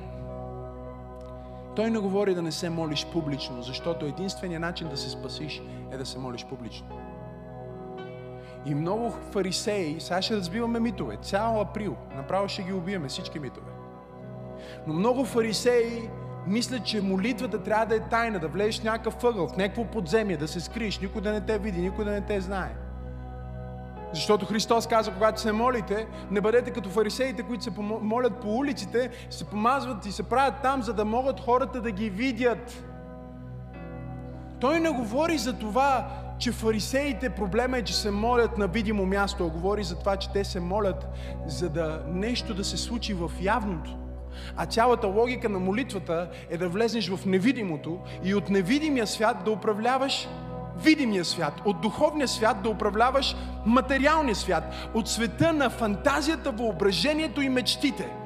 Той 1.75 1.91
не 1.91 1.99
говори 1.99 2.33
да 2.33 2.41
не 2.41 2.51
се 2.51 2.69
молиш 2.69 3.05
публично, 3.13 3.61
защото 3.61 4.05
единственият 4.05 4.61
начин 4.61 4.87
да 4.87 4.97
се 4.97 5.09
спасиш 5.09 5.61
е 5.91 5.97
да 5.97 6.05
се 6.05 6.19
молиш 6.19 6.45
публично. 6.45 6.87
И 8.65 8.75
много 8.75 9.13
фарисеи, 9.31 9.95
сега 9.99 10.21
ще 10.21 10.35
разбиваме 10.35 10.79
митове, 10.79 11.17
цял 11.21 11.61
април, 11.61 11.95
направо 12.15 12.47
ще 12.47 12.63
ги 12.63 12.73
убиеме 12.73 13.07
всички 13.07 13.39
митове. 13.39 13.71
Но 14.87 14.93
много 14.93 15.25
фарисеи 15.25 16.09
мислят, 16.47 16.85
че 16.85 17.01
молитвата 17.01 17.63
трябва 17.63 17.85
да 17.85 17.95
е 17.95 17.99
тайна, 17.99 18.39
да 18.39 18.47
влезеш 18.47 18.81
в 18.81 18.83
някакъв 18.83 19.23
ъгъл, 19.23 19.47
в 19.47 19.57
някакво 19.57 19.85
подземие, 19.85 20.37
да 20.37 20.47
се 20.47 20.59
скриеш, 20.59 20.99
никой 20.99 21.21
да 21.21 21.31
не 21.31 21.41
те 21.41 21.59
види, 21.59 21.81
никой 21.81 22.05
да 22.05 22.11
не 22.11 22.21
те 22.21 22.41
знае. 22.41 22.75
Защото 24.13 24.45
Христос 24.45 24.87
каза, 24.87 25.11
когато 25.11 25.41
се 25.41 25.51
молите, 25.51 26.07
не 26.31 26.41
бъдете 26.41 26.71
като 26.71 26.89
фарисеите, 26.89 27.43
които 27.43 27.63
се 27.63 27.71
молят 28.01 28.41
по 28.41 28.55
улиците, 28.55 29.09
се 29.29 29.45
помазват 29.45 30.05
и 30.05 30.11
се 30.11 30.23
правят 30.23 30.53
там, 30.63 30.83
за 30.83 30.93
да 30.93 31.05
могат 31.05 31.39
хората 31.39 31.81
да 31.81 31.91
ги 31.91 32.09
видят. 32.09 32.83
Той 34.59 34.79
не 34.79 34.89
говори 34.89 35.37
за 35.37 35.59
това, 35.59 36.07
че 36.39 36.51
фарисеите 36.51 37.29
проблема 37.29 37.77
е, 37.77 37.83
че 37.83 37.95
се 37.95 38.11
молят 38.11 38.57
на 38.57 38.67
видимо 38.67 39.05
място, 39.05 39.45
а 39.45 39.49
говори 39.49 39.83
за 39.83 39.99
това, 39.99 40.17
че 40.17 40.31
те 40.31 40.43
се 40.43 40.59
молят, 40.59 41.07
за 41.45 41.69
да 41.69 42.03
нещо 42.07 42.53
да 42.53 42.63
се 42.63 42.77
случи 42.77 43.13
в 43.13 43.31
явното. 43.41 43.97
А 44.57 44.65
цялата 44.65 45.07
логика 45.07 45.49
на 45.49 45.59
молитвата 45.59 46.29
е 46.49 46.57
да 46.57 46.69
влезнеш 46.69 47.09
в 47.09 47.25
невидимото 47.25 47.99
и 48.23 48.35
от 48.35 48.49
невидимия 48.49 49.07
свят 49.07 49.37
да 49.45 49.51
управляваш 49.51 50.27
видимия 50.77 51.25
свят, 51.25 51.53
от 51.65 51.81
духовния 51.81 52.27
свят 52.27 52.61
да 52.63 52.69
управляваш 52.69 53.35
материалния 53.65 54.35
свят, 54.35 54.63
от 54.93 55.09
света 55.09 55.53
на 55.53 55.69
фантазията, 55.69 56.51
въображението 56.51 57.41
и 57.41 57.49
мечтите– 57.49 58.09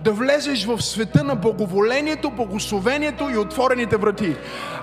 да 0.00 0.12
влезеш 0.12 0.64
в 0.64 0.82
света 0.82 1.24
на 1.24 1.36
благоволението, 1.36 2.30
благословението 2.30 3.30
и 3.30 3.36
отворените 3.36 3.96
врати. 3.96 4.36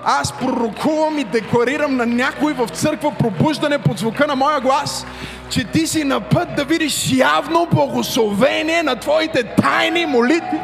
Аз 0.04 0.38
пророкувам 0.38 1.18
и 1.18 1.24
декларирам 1.24 1.96
на 1.96 2.06
някой 2.06 2.52
в 2.52 2.68
църква 2.68 3.14
пробуждане 3.18 3.78
под 3.78 3.98
звука 3.98 4.26
на 4.26 4.36
моя 4.36 4.60
глас, 4.60 5.06
че 5.50 5.64
ти 5.64 5.86
си 5.86 6.04
на 6.04 6.20
път 6.20 6.48
да 6.56 6.64
видиш 6.64 7.12
явно 7.12 7.68
благословение 7.72 8.82
на 8.82 8.96
твоите 8.96 9.42
тайни 9.42 10.06
молитви. 10.06 10.60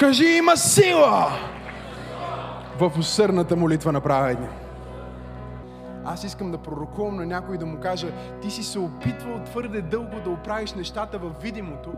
Кажи, 0.00 0.26
има 0.26 0.56
сила 0.56 1.32
в 2.80 2.92
усърната 2.98 3.56
молитва 3.56 3.92
на 3.92 4.00
праведния. 4.00 4.50
Аз 6.06 6.24
искам 6.24 6.50
да 6.50 6.58
пророкувам 6.58 7.16
на 7.16 7.26
някой 7.26 7.58
да 7.58 7.66
му 7.66 7.80
кажа, 7.80 8.08
ти 8.42 8.50
си 8.50 8.62
се 8.62 8.78
опитвал 8.78 9.40
твърде 9.44 9.82
дълго 9.82 10.20
да 10.24 10.30
оправиш 10.30 10.72
нещата 10.72 11.18
в 11.18 11.30
видимото 11.42 11.92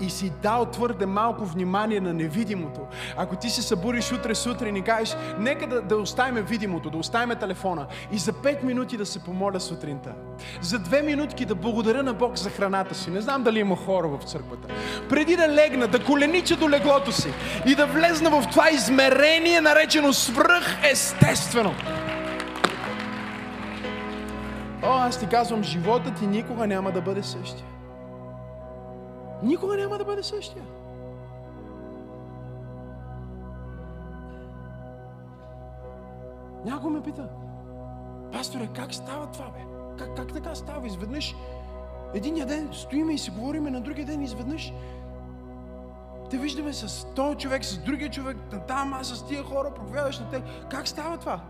и 0.00 0.10
си 0.10 0.32
дал 0.42 0.64
твърде 0.64 1.06
малко 1.06 1.44
внимание 1.44 2.00
на 2.00 2.14
невидимото. 2.14 2.80
Ако 3.16 3.36
ти 3.36 3.50
се 3.50 3.62
събудиш 3.62 4.12
утре 4.12 4.34
сутрин 4.34 4.76
и 4.76 4.82
кажеш, 4.82 5.16
нека 5.38 5.66
да, 5.66 5.82
да 5.82 5.96
оставим 5.96 6.44
видимото, 6.44 6.90
да 6.90 6.98
оставим 6.98 7.36
телефона 7.38 7.86
и 8.12 8.18
за 8.18 8.32
5 8.32 8.62
минути 8.62 8.96
да 8.96 9.06
се 9.06 9.24
помоля 9.24 9.60
сутринта. 9.60 10.12
За 10.60 10.78
две 10.78 11.02
минутки 11.02 11.44
да 11.44 11.54
благодаря 11.54 12.02
на 12.02 12.14
Бог 12.14 12.36
за 12.36 12.50
храната 12.50 12.94
си. 12.94 13.10
Не 13.10 13.20
знам 13.20 13.42
дали 13.42 13.58
има 13.58 13.76
хора 13.76 14.08
в 14.08 14.24
църквата. 14.24 14.68
Преди 15.08 15.36
да 15.36 15.48
легна, 15.48 15.86
да 15.86 16.04
коленича 16.04 16.56
до 16.56 16.70
леглото 16.70 17.12
си 17.12 17.28
и 17.66 17.74
да 17.74 17.86
влезна 17.86 18.30
в 18.30 18.46
това 18.50 18.70
измерение, 18.70 19.60
наречено 19.60 20.12
свръх 20.12 20.90
естествено. 20.92 21.74
О, 24.82 24.88
аз 24.88 25.20
ти 25.20 25.28
казвам, 25.28 25.62
живота 25.62 26.14
ти 26.14 26.26
никога 26.26 26.66
няма 26.66 26.92
да 26.92 27.02
бъде 27.02 27.22
същия. 27.22 27.66
Никога 29.42 29.76
няма 29.76 29.98
да 29.98 30.04
бъде 30.04 30.22
същия. 30.22 30.64
Някой 36.64 36.90
ме 36.90 37.02
пита, 37.02 37.28
пасторе, 38.32 38.68
как 38.74 38.94
става 38.94 39.26
това, 39.26 39.44
бе? 39.44 39.60
Как, 39.98 40.16
как 40.16 40.32
така 40.32 40.54
става? 40.54 40.86
Изведнъж 40.86 41.36
един 42.14 42.34
ден 42.34 42.68
стоиме 42.72 43.14
и 43.14 43.18
си 43.18 43.30
говориме, 43.30 43.70
на 43.70 43.80
другия 43.80 44.06
ден 44.06 44.22
изведнъж 44.22 44.72
те 46.30 46.38
виждаме 46.38 46.72
с 46.72 47.06
този 47.14 47.36
човек, 47.36 47.64
с 47.64 47.78
другия 47.78 48.10
човек, 48.10 48.36
там 48.68 48.94
аз 48.94 49.06
с 49.06 49.26
тия 49.26 49.42
хора 49.42 49.74
проповядаш 49.74 50.18
на 50.18 50.30
те. 50.30 50.42
Как 50.70 50.88
става 50.88 51.18
това? 51.18 51.40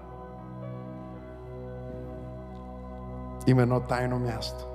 Има 3.46 3.62
едно 3.62 3.80
тайно 3.80 4.18
място. 4.18 4.66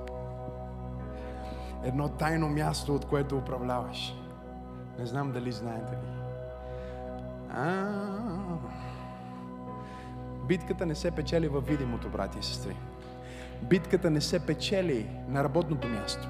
Едно 1.84 2.08
тайно 2.08 2.48
място, 2.48 2.94
от 2.94 3.04
което 3.04 3.36
управляваш. 3.36 4.14
Не 4.98 5.06
знам 5.06 5.32
дали 5.32 5.52
знаете 5.52 5.92
ли. 5.92 6.22
А, 7.50 7.88
битката 10.48 10.86
не 10.86 10.94
се 10.94 11.10
печели 11.10 11.48
във 11.48 11.66
видимото, 11.66 12.08
брати 12.08 12.38
и 12.38 12.42
сестри. 12.42 12.76
Битката 13.62 14.10
не 14.10 14.20
се 14.20 14.46
печели 14.46 15.10
на 15.28 15.44
работното 15.44 15.88
място. 15.88 16.28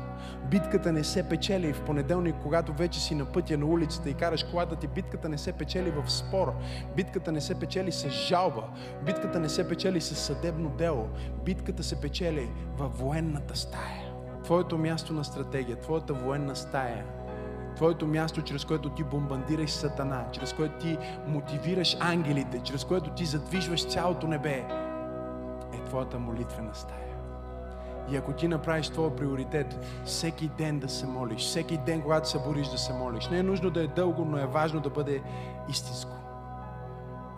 Битката 0.51 0.93
не 0.93 1.05
се 1.05 1.29
печели 1.29 1.73
в 1.73 1.83
понеделник, 1.83 2.35
когато 2.43 2.73
вече 2.73 3.01
си 3.01 3.15
на 3.15 3.25
пътя 3.25 3.59
на 3.59 3.67
улицата 3.67 4.11
и 4.11 4.15
караш 4.15 4.45
колата 4.45 4.77
ти. 4.77 4.87
Битката 4.87 5.29
не 5.29 5.39
се 5.39 5.53
печели 5.53 5.91
в 5.91 6.13
спор. 6.13 6.55
Битката 6.97 7.33
не 7.33 7.41
се 7.41 7.61
печели 7.61 7.93
с 7.93 8.09
жалба. 8.09 8.63
Битката 9.07 9.41
не 9.41 9.49
се 9.49 9.69
печели 9.69 10.01
с 10.01 10.15
съдебно 10.15 10.69
дело. 10.69 11.09
Битката 11.45 11.83
се 11.83 12.01
печели 12.01 12.51
във 12.79 12.99
военната 12.99 13.57
стая. 13.57 14.13
Твоето 14.45 14.79
място 14.79 15.13
на 15.13 15.25
стратегия, 15.25 15.81
твоята 15.81 16.15
военна 16.15 16.57
стая 16.57 17.05
Твоето 17.77 18.07
място, 18.07 18.43
чрез 18.43 18.65
което 18.65 18.91
ти 18.91 19.05
бомбандираш 19.05 19.71
Сатана, 19.71 20.25
чрез 20.33 20.53
което 20.53 20.79
ти 20.79 20.99
мотивираш 21.27 21.97
ангелите, 22.01 22.61
чрез 22.65 22.85
което 22.85 23.11
ти 23.11 23.25
задвижваш 23.25 23.89
цялото 23.89 24.27
небе, 24.27 24.65
е 25.73 25.85
твоята 25.85 26.19
молитвена 26.19 26.75
стая. 26.75 27.12
И 28.11 28.17
ако 28.17 28.33
ти 28.33 28.49
направиш 28.49 28.89
твоя 28.89 29.17
приоритет, 29.17 29.79
всеки 30.05 30.51
ден 30.59 30.79
да 30.79 30.89
се 30.89 31.07
молиш, 31.07 31.41
всеки 31.41 31.79
ден, 31.87 32.03
когато 32.03 32.29
се 32.29 32.39
бориш 32.39 32.69
да 32.69 32.79
се 32.79 32.93
молиш, 32.93 33.29
не 33.29 33.39
е 33.39 33.43
нужно 33.43 33.71
да 33.71 33.83
е 33.83 33.87
дълго, 33.87 34.25
но 34.25 34.39
е 34.39 34.47
важно 34.47 34.81
да 34.81 34.91
бъде 34.91 35.23
истинско. 35.71 36.13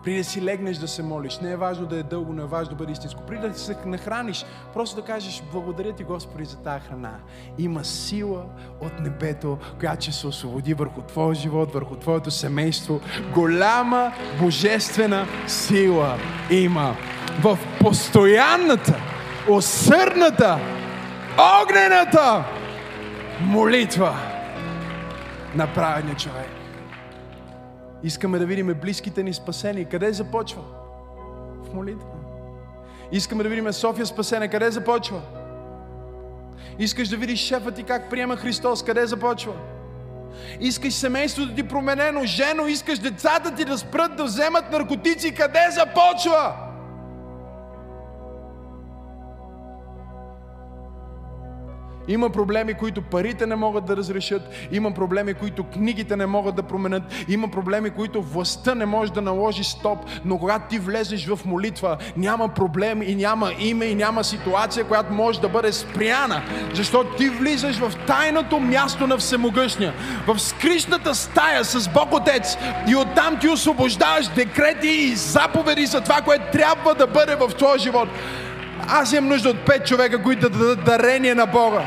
При 0.05 0.17
да 0.17 0.23
си 0.23 0.41
легнеш 0.41 0.77
да 0.77 0.87
се 0.87 1.03
молиш, 1.03 1.39
не 1.39 1.51
е 1.51 1.57
важно 1.57 1.85
да 1.85 1.99
е 1.99 2.03
дълго, 2.03 2.33
но 2.33 2.41
е 2.41 2.45
важно 2.45 2.69
да 2.69 2.75
бъде 2.75 2.91
истинско. 2.91 3.21
При 3.27 3.39
да 3.39 3.53
се 3.53 3.77
нахраниш, 3.85 4.45
просто 4.73 4.95
да 4.95 5.01
кажеш, 5.01 5.43
благодаря 5.51 5.93
ти 5.93 6.03
Господи 6.03 6.45
за 6.45 6.57
тази 6.57 6.85
храна. 6.87 7.13
Има 7.57 7.85
сила 7.85 8.43
от 8.81 8.99
небето, 8.99 9.57
която 9.79 10.03
ще 10.03 10.11
се 10.11 10.27
освободи 10.27 10.73
върху 10.73 11.01
твоя 11.01 11.35
живот, 11.35 11.73
върху 11.73 11.95
твоето 11.95 12.31
семейство. 12.31 12.99
Голяма 13.33 14.11
божествена 14.39 15.27
сила 15.47 16.17
има 16.51 16.95
в 17.41 17.59
постоянната 17.79 19.14
усърдната, 19.49 20.59
огнената 21.63 22.43
молитва 23.41 24.15
на 25.55 25.73
праведния 25.73 26.15
човек. 26.15 26.49
Искаме 28.03 28.39
да 28.39 28.45
видим 28.45 28.75
близките 28.81 29.23
ни 29.23 29.33
спасени. 29.33 29.85
Къде 29.85 30.13
започва? 30.13 30.61
В 31.63 31.73
молитва. 31.73 32.07
Искаме 33.11 33.43
да 33.43 33.49
видим 33.49 33.73
София 33.73 34.05
спасена. 34.05 34.47
Къде 34.47 34.71
започва? 34.71 35.21
Искаш 36.79 37.07
да 37.07 37.17
видиш 37.17 37.39
шефа 37.39 37.71
ти 37.71 37.83
как 37.83 38.09
приема 38.09 38.37
Христос. 38.37 38.83
Къде 38.83 39.05
започва? 39.05 39.53
Искаш 40.59 40.93
семейството 40.93 41.55
ти 41.55 41.63
променено. 41.63 42.23
Жено, 42.23 42.67
искаш 42.67 42.99
децата 42.99 43.55
ти 43.55 43.65
да 43.65 43.77
спрат 43.77 44.15
да 44.15 44.23
вземат 44.23 44.71
наркотици. 44.71 45.35
Къде 45.35 45.67
започва? 45.71 46.53
Има 52.07 52.29
проблеми, 52.29 52.73
които 52.73 53.01
парите 53.01 53.45
не 53.45 53.55
могат 53.55 53.85
да 53.85 53.97
разрешат. 53.97 54.41
Има 54.71 54.91
проблеми, 54.91 55.33
които 55.33 55.63
книгите 55.63 56.15
не 56.15 56.25
могат 56.25 56.55
да 56.55 56.63
променят. 56.63 57.03
Има 57.27 57.47
проблеми, 57.47 57.89
които 57.89 58.21
властта 58.21 58.75
не 58.75 58.85
може 58.85 59.13
да 59.13 59.21
наложи 59.21 59.63
стоп. 59.63 59.99
Но 60.25 60.37
когато 60.37 60.69
ти 60.69 60.79
влезеш 60.79 61.27
в 61.27 61.39
молитва, 61.45 61.97
няма 62.17 62.47
проблем 62.47 63.01
и 63.01 63.15
няма 63.15 63.51
име 63.59 63.85
и 63.85 63.95
няма 63.95 64.23
ситуация, 64.23 64.85
която 64.85 65.13
може 65.13 65.41
да 65.41 65.49
бъде 65.49 65.73
спряна. 65.73 66.41
Защото 66.73 67.15
ти 67.15 67.29
влизаш 67.29 67.77
в 67.77 67.93
тайното 68.07 68.59
място 68.59 69.07
на 69.07 69.17
Всемогъщния. 69.17 69.93
В 70.27 70.39
скришната 70.39 71.15
стая 71.15 71.65
с 71.65 71.89
Бог 71.89 72.13
Отец. 72.13 72.57
И 72.87 72.95
оттам 72.95 73.39
ти 73.39 73.49
освобождаваш 73.49 74.27
декрети 74.27 74.87
и 74.87 75.15
заповеди 75.15 75.85
за 75.85 76.01
това, 76.01 76.21
което 76.21 76.51
трябва 76.51 76.95
да 76.95 77.07
бъде 77.07 77.35
в 77.35 77.47
твоя 77.47 77.79
живот. 77.79 78.09
Аз 78.87 79.13
имам 79.13 79.29
нужда 79.29 79.49
от 79.49 79.65
пет 79.65 79.87
човека, 79.87 80.23
които 80.23 80.49
да 80.49 80.57
дадат 80.57 80.83
дарение 80.83 81.35
на 81.35 81.45
Бога. 81.45 81.85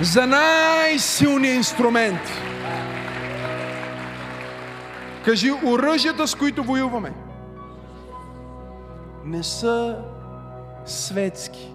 За 0.00 0.26
най-силния 0.26 1.54
инструмент. 1.54 2.20
Кажи 5.24 5.52
оръжията, 5.66 6.28
с 6.28 6.34
които 6.34 6.64
воюваме. 6.64 7.12
Не 9.24 9.42
са 9.42 9.98
светски. 10.84 11.72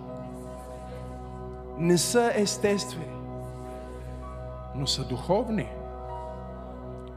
Не 1.77 1.97
са 1.97 2.31
естествени. 2.35 3.15
Но 4.75 4.87
са 4.87 5.03
духовни. 5.03 5.69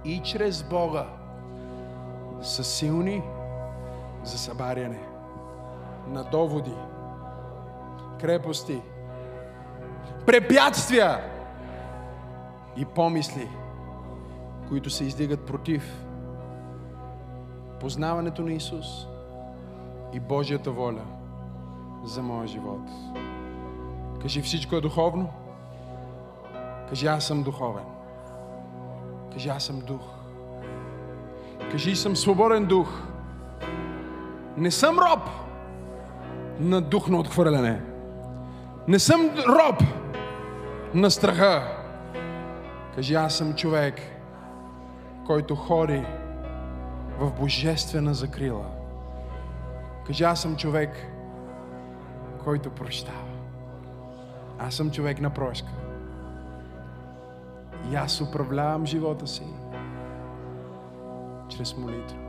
И 0.04 0.22
чрез 0.24 0.62
Бога 0.62 1.06
са 2.42 2.64
силни 2.64 3.22
за 4.24 4.38
събаряне 4.38 5.07
на 6.08 6.24
доводи, 6.24 6.74
крепости, 8.20 8.82
препятствия 10.26 11.20
и 12.76 12.84
помисли, 12.84 13.48
които 14.68 14.90
се 14.90 15.04
издигат 15.04 15.46
против 15.46 16.04
познаването 17.80 18.42
на 18.42 18.52
Исус 18.52 18.86
и 20.12 20.20
Божията 20.20 20.70
воля 20.70 21.04
за 22.04 22.22
моя 22.22 22.46
живот. 22.46 22.88
Кажи, 24.22 24.42
всичко 24.42 24.76
е 24.76 24.80
духовно. 24.80 25.28
Кажи, 26.88 27.06
аз 27.06 27.24
съм 27.24 27.42
духовен. 27.42 27.84
Кажи, 29.32 29.48
аз 29.48 29.64
съм 29.64 29.80
дух. 29.80 30.02
Кажи, 31.70 31.96
съм 31.96 32.16
свободен 32.16 32.66
дух. 32.66 33.02
Не 34.56 34.70
съм 34.70 34.98
роб 34.98 35.47
на 36.58 36.80
дух 36.80 37.08
на 37.08 37.18
отхвърляне. 37.18 37.80
Не 38.88 38.98
съм 38.98 39.30
роб 39.48 39.82
на 40.94 41.10
страха. 41.10 41.76
Кажи, 42.94 43.14
аз 43.14 43.34
съм 43.34 43.54
човек, 43.54 44.00
който 45.26 45.54
ходи 45.54 46.02
в 47.18 47.32
божествена 47.40 48.14
закрила. 48.14 48.64
Кажи, 50.06 50.24
аз 50.24 50.42
съм 50.42 50.56
човек, 50.56 50.90
който 52.44 52.70
прощава. 52.70 53.28
Аз 54.58 54.74
съм 54.74 54.90
човек 54.90 55.20
на 55.20 55.30
прошка. 55.30 55.68
И 57.90 57.94
аз 57.94 58.20
управлявам 58.20 58.86
живота 58.86 59.26
си 59.26 59.42
чрез 61.48 61.76
молитва. 61.76 62.27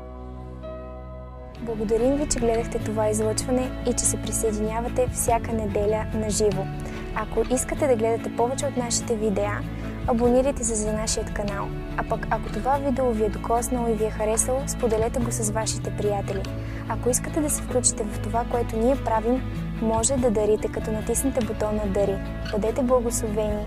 Благодарим 1.61 2.15
ви, 2.15 2.27
че 2.27 2.39
гледахте 2.39 2.79
това 2.79 3.09
излъчване 3.09 3.71
и 3.89 3.93
че 3.93 4.05
се 4.05 4.17
присъединявате 4.17 5.07
всяка 5.13 5.53
неделя 5.53 6.05
на 6.13 6.29
живо. 6.29 6.65
Ако 7.15 7.53
искате 7.53 7.87
да 7.87 7.95
гледате 7.95 8.35
повече 8.35 8.65
от 8.65 8.77
нашите 8.77 9.15
видеа, 9.15 9.59
абонирайте 10.07 10.63
се 10.63 10.75
за 10.75 10.93
нашия 10.93 11.25
канал. 11.25 11.67
А 11.97 12.03
пък 12.09 12.27
ако 12.29 12.51
това 12.51 12.77
видео 12.77 13.11
ви 13.11 13.25
е 13.25 13.29
докоснало 13.29 13.87
и 13.87 13.93
ви 13.93 14.05
е 14.05 14.09
харесало, 14.09 14.59
споделете 14.67 15.19
го 15.19 15.31
с 15.31 15.51
вашите 15.51 15.97
приятели. 15.97 16.41
Ако 16.89 17.09
искате 17.09 17.41
да 17.41 17.49
се 17.49 17.61
включите 17.61 18.03
в 18.03 18.19
това, 18.19 18.45
което 18.51 18.77
ние 18.77 18.95
правим, 18.95 19.41
може 19.81 20.13
да 20.17 20.31
дарите, 20.31 20.67
като 20.67 20.91
натиснете 20.91 21.45
бутона 21.45 21.81
Дари. 21.87 22.15
Бъдете 22.51 22.81
благословени 22.81 23.65